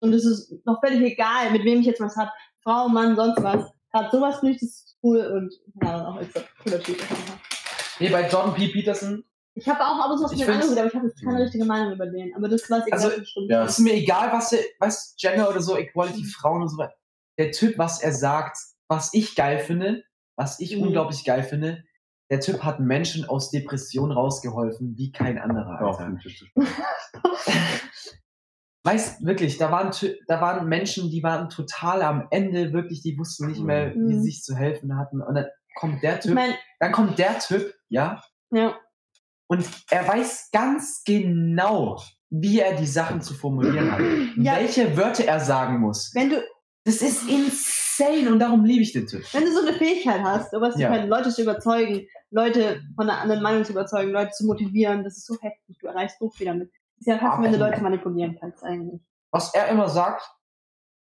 Und 0.00 0.12
es 0.14 0.24
ist 0.24 0.64
noch 0.64 0.80
völlig 0.80 1.02
egal, 1.02 1.50
mit 1.50 1.64
wem 1.64 1.80
ich 1.80 1.86
jetzt 1.86 2.00
was 2.00 2.16
hab. 2.16 2.32
Frau, 2.62 2.88
Mann, 2.88 3.16
sonst 3.16 3.42
was. 3.42 3.70
Gerade 3.92 4.10
sowas 4.12 4.38
finde 4.38 4.54
ich 4.54 4.60
das 4.60 4.68
ist 4.70 4.96
cool 5.02 5.18
und 5.18 5.52
ja, 5.82 6.06
auch 6.08 6.16
als 6.16 6.28
cooler 6.62 6.80
Typ. 6.80 6.98
nee, 7.98 8.08
bei 8.08 8.28
Jordan 8.28 8.54
P. 8.54 8.68
Peterson, 8.68 9.24
Ich 9.58 9.68
habe 9.68 9.80
auch 9.80 9.98
ab 10.04 10.10
und 10.10 10.18
zu 10.18 10.24
was 10.24 10.32
Ich 10.32 10.38
mit 10.40 10.48
anderen, 10.48 10.78
aber 10.78 10.86
ich 10.86 10.94
habe 10.94 11.06
jetzt 11.06 11.22
keine 11.22 11.40
richtige 11.42 11.64
Meinung 11.64 11.92
über 11.94 12.06
den. 12.06 12.34
Aber 12.34 12.48
das 12.48 12.70
weiß 12.70 12.84
ich 12.86 12.92
Also, 12.92 13.08
ganz 13.08 13.20
bestimmt. 13.20 13.50
ja, 13.50 13.64
es 13.64 13.72
ist 13.72 13.84
mir 13.84 13.94
egal, 13.94 14.32
was 14.32 14.52
er, 14.52 14.60
was 14.78 15.14
Gender 15.18 15.48
oder 15.50 15.60
so, 15.60 15.76
Equality, 15.76 16.24
Frauen 16.24 16.62
und 16.62 16.68
so 16.68 16.78
weiter. 16.78 16.94
Der 17.38 17.50
Typ, 17.50 17.76
was 17.78 18.00
er 18.02 18.12
sagt, 18.12 18.56
was 18.88 19.12
ich 19.14 19.34
geil 19.34 19.58
finde, 19.58 20.02
was 20.36 20.60
ich 20.60 20.76
Mhm. 20.76 20.82
unglaublich 20.84 21.24
geil 21.24 21.42
finde, 21.42 21.84
der 22.30 22.40
Typ 22.40 22.62
hat 22.62 22.78
Menschen 22.78 23.24
aus 23.28 23.50
Depressionen 23.50 24.12
rausgeholfen, 24.12 24.96
wie 24.96 25.10
kein 25.12 25.38
anderer, 25.38 25.80
Alter. 25.80 26.12
Weißt 28.84 29.24
wirklich, 29.24 29.58
da 29.58 29.70
waren, 29.70 29.90
da 30.28 30.40
waren 30.40 30.68
Menschen, 30.68 31.10
die 31.10 31.22
waren 31.22 31.48
total 31.50 32.02
am 32.02 32.28
Ende, 32.30 32.72
wirklich, 32.72 33.02
die 33.02 33.18
wussten 33.18 33.48
nicht 33.48 33.60
mehr, 33.62 33.92
wie 33.94 33.98
Mhm. 33.98 34.08
sie 34.08 34.20
sich 34.30 34.42
zu 34.42 34.54
helfen 34.56 34.96
hatten. 34.96 35.20
Und 35.20 35.34
dann 35.34 35.46
kommt 35.74 36.02
der 36.02 36.14
Ich 36.18 36.20
Typ, 36.24 36.34
meine, 36.34 36.54
dann 36.80 36.92
kommt 36.92 37.18
der 37.18 37.38
Typ, 37.38 37.74
ja, 37.88 38.22
ja. 38.50 38.76
Und 39.48 39.64
er 39.90 40.06
weiß 40.06 40.50
ganz 40.52 41.02
genau, 41.04 42.00
wie 42.30 42.60
er 42.60 42.76
die 42.76 42.86
Sachen 42.86 43.20
zu 43.22 43.34
formulieren 43.34 43.90
hat. 43.90 44.00
Ja. 44.36 44.56
Welche 44.56 44.96
Wörter 44.96 45.24
er 45.24 45.40
sagen 45.40 45.80
muss. 45.80 46.12
Wenn 46.14 46.30
du, 46.30 46.42
Das 46.84 47.02
ist 47.02 47.28
insane 47.28 48.30
und 48.30 48.38
darum 48.38 48.64
liebe 48.64 48.82
ich 48.82 48.92
den 48.92 49.06
Typ. 49.06 49.22
wenn 49.34 49.44
du 49.44 49.52
so 49.52 49.60
eine 49.66 49.72
Fähigkeit 49.76 50.20
hast, 50.22 50.50
sowas 50.52 50.74
zu 50.74 50.80
Ja. 50.80 50.90
können, 50.90 51.08
Leute 51.08 51.30
zu 51.30 51.42
überzeugen, 51.42 52.06
Leute 52.30 52.82
von 52.94 53.08
einer 53.08 53.20
anderen 53.20 53.42
Meinung 53.42 53.64
zu 53.64 53.72
überzeugen, 53.72 54.12
Leute 54.12 54.30
zu 54.32 54.46
motivieren, 54.46 55.02
das 55.02 55.16
ist 55.18 55.26
so 55.26 55.36
heftig, 55.40 55.78
du 55.80 55.86
erreichst 55.88 56.18
so 56.20 56.30
viel 56.30 56.46
damit. 56.46 56.70
Das 56.70 57.00
ist 57.00 57.06
ja 57.06 57.18
fast, 57.18 57.42
wenn 57.42 57.52
du. 57.52 57.58
Leute 57.58 57.80
manipulieren 57.82 58.36
kannst, 58.38 58.62
eigentlich. 58.62 59.00
Was 59.32 59.54
er 59.54 59.68
immer 59.68 59.88
sagt, 59.88 60.22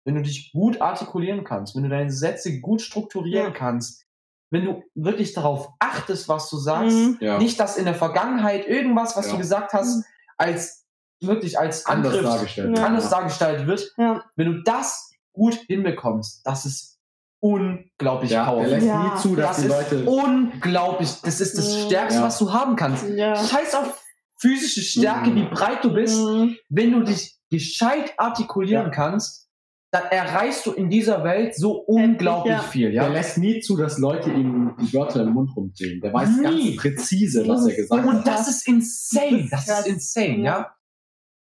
wenn 0.05 0.14
du 0.14 0.22
dich 0.22 0.50
gut 0.53 0.81
artikulieren 0.81 1.44
kannst, 1.44 1.76
wenn 1.76 1.83
du 1.85 1.88
deine 1.90 2.11
Sätze 2.11 2.61
gut 2.61 2.81
strukturieren 2.83 3.48
Ja. 3.53 3.59
kannst, 3.59 4.07
wenn 4.50 4.64
du 4.64 4.82
wirklich 4.94 5.32
darauf 5.32 5.68
achtest, 5.78 6.28
was 6.28 6.50
du 6.50 6.56
sagst, 6.56 6.96
Mhm. 6.96 7.18
Ja. 7.20 7.38
nicht, 7.38 7.58
dass 7.60 7.76
in 7.76 7.84
der 7.84 7.94
Vergangenheit 7.94 8.66
irgendwas, 8.66 9.16
was 9.16 9.26
Ja. 9.26 9.32
du 9.32 9.38
gesagt 9.38 9.72
hast, 9.72 10.04
als 10.36 10.84
wirklich 11.22 11.58
als 11.58 11.86
anders 11.86 12.14
Angriff 12.14 12.30
dargestellt. 12.32 12.78
Ja. 12.78 12.84
anders 12.86 13.10
dargestellt 13.10 13.66
wird. 13.66 13.92
Ja. 13.98 14.24
Wenn 14.36 14.46
du 14.52 14.62
das 14.62 15.10
gut 15.32 15.54
hinbekommst, 15.68 16.40
das 16.46 16.64
ist 16.66 16.98
unglaublich 17.42 18.30
Ja, 18.30 18.44
der 18.44 18.50
powerful. 18.52 18.70
lässt 18.72 18.86
Ja. 18.86 19.02
nie 19.14 19.20
zu, 19.20 19.36
dass 19.36 19.46
Das 19.48 19.56
die 19.58 19.66
ist 19.66 19.90
Leute. 19.90 20.04
unglaublich. 20.10 21.10
Das 21.22 21.40
ist 21.40 21.56
das 21.58 21.74
Ja. 21.74 21.86
Stärkste, 21.86 22.20
Ja. 22.20 22.26
was 22.26 22.38
du 22.38 22.52
haben 22.52 22.76
kannst. 22.76 23.04
Ja. 23.08 23.34
Scheiß 23.36 23.74
auf 23.74 24.02
physische 24.38 24.80
Stärke, 24.82 25.30
Mhm. 25.30 25.36
wie 25.36 25.44
breit 25.44 25.84
du 25.84 25.92
bist. 25.92 26.18
Mhm. 26.18 26.56
Wenn 26.68 26.92
du 26.92 27.02
dich 27.02 27.38
gescheit 27.50 28.14
artikulieren 28.16 28.86
Ja. 28.86 28.90
kannst, 28.90 29.48
dann 29.92 30.05
erreichst 30.11 30.64
du 30.66 30.72
in 30.72 30.88
dieser 30.88 31.24
Welt 31.24 31.57
so 31.57 31.72
unglaublich 31.72 32.53
ja. 32.53 32.62
viel. 32.62 32.92
Der 32.92 33.03
Ja? 33.05 33.09
lässt 33.09 33.38
nie 33.38 33.61
zu, 33.61 33.76
dass 33.76 33.98
Leute 33.98 34.31
ihm 34.31 34.74
die 34.81 34.92
Wörter 34.94 35.22
im 35.22 35.31
Mund 35.31 35.50
rumdrehen. 35.57 36.00
Der 36.00 36.12
weiß 36.12 36.37
Nie. 36.38 36.42
ganz 36.76 36.76
präzise, 36.76 37.46
was 37.48 37.66
er 37.66 37.74
gesagt 37.74 38.03
hat. 38.07 38.09
Und 38.09 38.26
das 38.26 38.48
ist 38.48 38.68
insane. 38.68 39.48
Das 39.50 39.68
ist 39.68 39.87
insane, 39.88 40.42
Ja. 40.44 40.74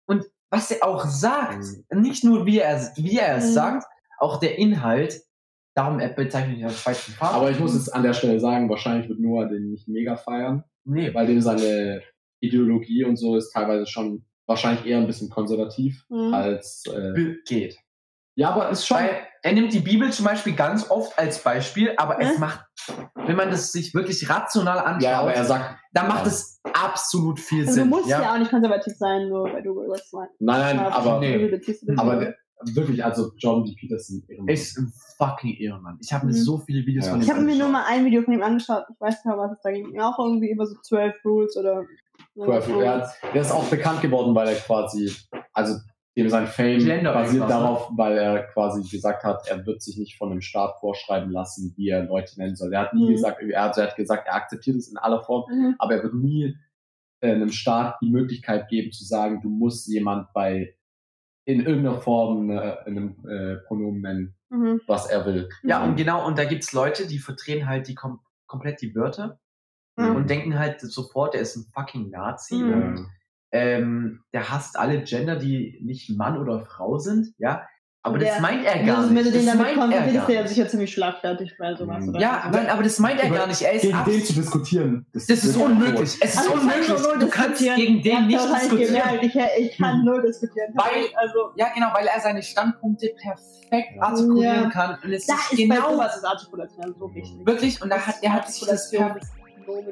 Und 0.06 0.24
was 0.50 0.70
er 0.70 0.84
auch 0.88 1.04
sagt, 1.06 1.64
nicht 1.92 2.24
nur 2.24 2.46
wie 2.46 2.58
er, 2.58 2.80
wie 2.96 3.18
er 3.18 3.36
es 3.36 3.50
Mhm. 3.50 3.52
sagt, 3.52 3.86
auch 4.18 4.40
der 4.40 4.58
Inhalt, 4.58 5.20
darum 5.74 6.00
er 6.00 6.08
bezeichnet 6.08 6.58
ihn 6.58 6.64
als 6.64 6.80
falschen 6.80 7.12
Farbe. 7.14 7.34
Aber 7.36 7.50
ich 7.50 7.58
muss 7.60 7.74
jetzt 7.74 7.94
an 7.94 8.02
der 8.02 8.14
Stelle 8.14 8.40
sagen, 8.40 8.68
wahrscheinlich 8.68 9.08
wird 9.08 9.20
Noah 9.20 9.46
den 9.46 9.70
nicht 9.70 9.86
mega 9.86 10.16
feiern, 10.16 10.64
nee, 10.84 11.12
weil 11.14 11.26
dem 11.26 11.40
seine 11.40 12.02
Ideologie 12.40 13.04
und 13.04 13.16
so 13.16 13.36
ist 13.36 13.52
teilweise 13.52 13.86
schon 13.86 14.24
wahrscheinlich 14.46 14.86
eher 14.86 14.98
ein 14.98 15.06
bisschen 15.06 15.28
konservativ 15.30 16.04
Mhm. 16.08 16.34
als. 16.34 16.84
Äh, 16.86 17.34
geht. 17.46 17.78
Ja, 18.40 18.50
aber 18.50 18.70
ist 18.70 18.86
schon. 18.86 18.96
Weil 18.98 19.10
er 19.42 19.52
nimmt 19.54 19.72
die 19.72 19.80
Bibel 19.80 20.10
zum 20.12 20.26
Beispiel 20.26 20.54
ganz 20.54 20.90
oft 20.90 21.18
als 21.18 21.42
Beispiel, 21.42 21.94
aber 21.96 22.20
es 22.20 22.34
Hä? 22.34 22.38
macht, 22.40 22.60
wenn 23.26 23.36
man 23.36 23.50
das 23.50 23.72
sich 23.72 23.94
wirklich 23.94 24.28
rational 24.28 24.78
anschaut, 24.78 25.02
Ja, 25.02 25.20
aber 25.20 25.32
er 25.32 25.44
sagt, 25.44 25.76
dann 25.92 26.08
macht 26.08 26.26
es 26.26 26.60
absolut 26.74 27.40
viel 27.40 27.60
Also 27.66 27.70
du 27.70 27.80
Sinn. 27.80 27.88
musst 27.88 28.08
ja. 28.08 28.20
ja? 28.22 28.34
auch 28.34 28.38
nicht 28.38 28.50
konservativ 28.50 28.94
sein, 28.98 29.28
nur 29.28 29.44
weil 29.52 29.62
du 29.62 29.74
was 29.88 30.10
meinst. 30.12 30.34
nein, 30.40 30.76
nein, 30.76 30.86
aber, 30.92 31.20
nee. 31.20 31.58
aber 31.96 32.34
wirklich, 32.74 33.02
also 33.02 33.30
John 33.38 33.64
D. 33.64 33.74
Peterson. 33.80 34.22
Ist 34.46 34.76
ein 34.76 34.92
fucking 35.16 35.56
Ehrenmann. 35.56 35.96
Ich 36.02 36.12
habe 36.12 36.26
mir 36.26 36.32
Mhm. 36.32 36.36
so 36.36 36.58
viele 36.58 36.84
Videos 36.84 37.06
Ja. 37.06 37.12
von 37.12 37.20
ihm 37.20 37.24
Ich 37.24 37.30
habe 37.30 37.40
mir 37.40 37.54
nur 37.56 37.66
angeschaut. 37.68 37.72
mal 37.72 37.84
ein 37.94 38.04
Video 38.04 38.22
von 38.22 38.34
ihm 38.34 38.42
angeschaut. 38.42 38.84
Ich 38.92 39.00
weiß 39.00 39.14
nicht 39.14 39.24
mehr, 39.24 39.38
was 39.38 39.52
es 39.52 39.60
da 39.62 39.70
ging. 39.70 39.98
Auch 40.00 40.18
irgendwie 40.18 40.50
über 40.50 40.66
so 40.66 40.74
12 40.82 41.14
Rules 41.24 41.56
oder. 41.56 41.84
so. 42.34 42.50
Er, 42.82 43.10
der 43.32 43.40
ist 43.40 43.50
auch 43.52 43.64
bekannt 43.64 44.02
geworden, 44.02 44.34
weil 44.34 44.48
er 44.48 44.54
quasi, 44.56 45.10
also 45.54 45.76
dem 46.16 46.28
sein 46.28 46.46
Fame 46.48 46.78
Gender 46.80 47.12
basiert 47.12 47.44
ne? 47.44 47.48
darauf, 47.48 47.88
weil 47.96 48.18
er 48.18 48.42
quasi 48.48 48.82
gesagt 48.88 49.22
hat, 49.24 49.46
er 49.48 49.64
wird 49.64 49.80
sich 49.80 49.96
nicht 49.96 50.16
von 50.18 50.30
einem 50.32 50.40
Staat 50.40 50.78
vorschreiben 50.80 51.30
lassen, 51.30 51.72
wie 51.76 51.88
er 51.88 52.02
Leute 52.04 52.36
nennen 52.38 52.56
soll. 52.56 52.72
Er 52.72 52.80
hat 52.82 52.94
nie 52.94 53.06
Mhm. 53.08 53.12
gesagt, 53.12 53.40
er 53.42 53.62
hat, 53.62 53.78
er 53.78 53.86
hat 53.88 53.96
gesagt, 53.96 54.26
er 54.26 54.34
akzeptiert 54.34 54.76
es 54.76 54.88
in 54.88 54.96
aller 54.98 55.22
Form, 55.22 55.44
Mhm. 55.50 55.74
aber 55.78 55.94
er 55.94 56.02
wird 56.02 56.14
nie 56.14 56.56
äh, 57.22 57.32
einem 57.32 57.52
Staat 57.52 57.96
die 58.00 58.10
Möglichkeit 58.10 58.68
geben 58.68 58.92
zu 58.92 59.04
sagen, 59.04 59.40
du 59.42 59.50
musst 59.50 59.86
jemand 59.88 60.32
bei 60.32 60.74
in 61.44 61.60
irgendeiner 61.60 62.00
Form 62.00 62.50
äh, 62.50 62.76
einem 62.86 63.16
äh, 63.28 63.56
Pronomen 63.66 64.00
nennen, 64.00 64.34
Mhm. 64.48 64.80
was 64.86 65.06
er 65.06 65.24
will. 65.26 65.48
Ja, 65.62 65.84
und 65.84 65.96
genau, 65.96 66.26
und 66.26 66.38
da 66.38 66.44
gibt's 66.44 66.72
Leute, 66.72 67.06
die 67.06 67.18
verdrehen 67.18 67.68
halt 67.68 67.88
die 67.88 67.94
kom 67.94 68.20
komplett 68.46 68.80
die 68.82 68.94
Wörter 68.96 69.38
Mhm. 69.96 70.16
und 70.16 70.30
denken 70.30 70.58
halt 70.58 70.80
sofort, 70.80 71.34
er 71.34 71.42
ist 71.42 71.56
ein 71.56 71.66
fucking 71.72 72.10
Nazi 72.10 72.54
Mhm. 72.56 72.72
und 72.72 73.08
ähm, 73.52 74.20
der 74.32 74.50
hasst 74.50 74.78
alle 74.78 75.02
Gender, 75.02 75.36
die 75.36 75.78
nicht 75.82 76.10
Mann 76.16 76.38
oder 76.38 76.60
Frau 76.60 76.98
sind, 76.98 77.28
ja. 77.38 77.66
Aber 78.02 78.16
Der- 78.18 78.32
das 78.32 78.40
meint 78.40 78.64
er 78.64 78.82
gar 78.82 79.02
du- 79.02 79.08
nicht. 79.08 79.14
Wenn 79.14 79.24
du 79.24 79.30
den 79.30 79.44
das 79.44 79.56
damit 79.58 79.58
meint 79.58 79.68
er 79.76 79.82
konfrontierst, 79.82 80.14
gar 80.14 80.20
ist 80.22 80.26
der 80.28 80.34
ja 80.36 80.40
nicht. 80.42 80.54
sicher 80.54 80.68
ziemlich 80.68 80.92
schlagfertig 80.94 81.54
bei 81.58 81.74
sowas. 81.74 82.02
Mhm. 82.04 82.08
Oder? 82.08 82.20
Ja, 82.20 82.40
aber, 82.44 82.72
aber 82.72 82.82
das 82.82 82.98
meint 82.98 83.20
er 83.22 83.28
gar 83.28 83.46
nicht. 83.46 83.60
Er 83.60 83.72
ist 83.74 83.82
Gegen 83.82 84.04
den 84.06 84.24
zu 84.24 84.32
diskutieren, 84.32 85.06
das 85.12 85.28
ist 85.28 85.44
wirklich 85.44 85.62
unmöglich. 85.66 86.16
Es 86.22 86.30
ist 86.34 86.38
Also 86.38 86.52
unmöglich. 86.54 86.88
nur 86.88 87.18
Du 87.18 87.28
kannst 87.28 87.60
gegen 87.60 88.00
den 88.02 88.26
nicht 88.26 88.38
halt 88.38 88.62
diskutieren. 88.62 88.86
gemerkt, 88.94 89.22
Ich, 89.24 89.34
ich 89.72 89.76
kann 89.76 90.02
null 90.02 90.22
diskutieren. 90.26 90.72
Weil- 90.76 91.14
also, 91.16 91.50
Ja, 91.56 91.66
genau, 91.74 91.88
weil 91.92 92.06
er 92.06 92.18
seine 92.22 92.42
Standpunkte 92.42 93.10
perfekt 93.20 94.00
artikulieren 94.00 94.62
Ja. 94.62 94.70
kann. 94.70 94.98
Und 95.04 95.12
es 95.12 95.26
da 95.26 95.34
ist 95.34 95.52
ist 95.52 95.58
genau 95.58 95.92
sowas 95.92 96.16
ist 96.16 96.24
Artikulation 96.24 96.94
so 96.98 97.14
wichtig. 97.14 97.44
wirklich. 97.46 97.82
Und 97.82 97.90
da 97.90 97.98
hat, 97.98 98.14
er 98.22 98.32
hat 98.32 98.50
sich 98.50 98.66
das 98.66 98.90
perfekt 98.90 99.24
ist. 99.24 99.32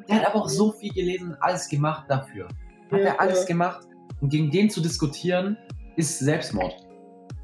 Der 0.08 0.16
hat 0.16 0.26
aber 0.28 0.36
auch 0.44 0.48
so 0.48 0.72
viel 0.72 0.94
gelesen 0.94 1.32
und 1.32 1.42
alles 1.42 1.68
gemacht 1.68 2.04
dafür 2.08 2.48
hat 2.90 3.00
er 3.00 3.20
alles 3.20 3.46
gemacht. 3.46 3.86
Und 4.20 4.30
gegen 4.30 4.50
den 4.50 4.70
zu 4.70 4.80
diskutieren, 4.80 5.56
ist 5.96 6.18
Selbstmord. 6.18 6.74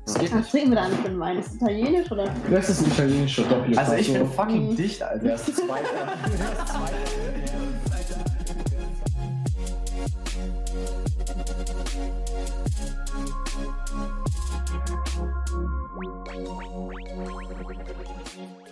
Das 0.07 0.19
geht 0.19 0.35
Was 0.35 0.51
trinken 0.51 0.71
wir 0.71 0.77
da 0.77 0.89
für 0.89 1.09
einen 1.09 1.19
Wein? 1.19 1.39
Ist 1.39 1.49
es 1.49 1.55
italienisch 1.55 2.11
oder? 2.11 2.29
Das 2.51 2.69
ist 2.69 2.83
ein 2.83 2.91
italienischer 2.91 3.45
Doppelpass. 3.45 3.91
Also 3.91 4.01
ich 4.01 4.13
bin 4.13 4.27
fucking 4.27 4.71
mhm. 4.71 4.77
dicht, 4.77 5.03
Alter. 5.03 5.29
Das 5.29 5.49
ist 5.49 5.57
zwei. 5.57 5.81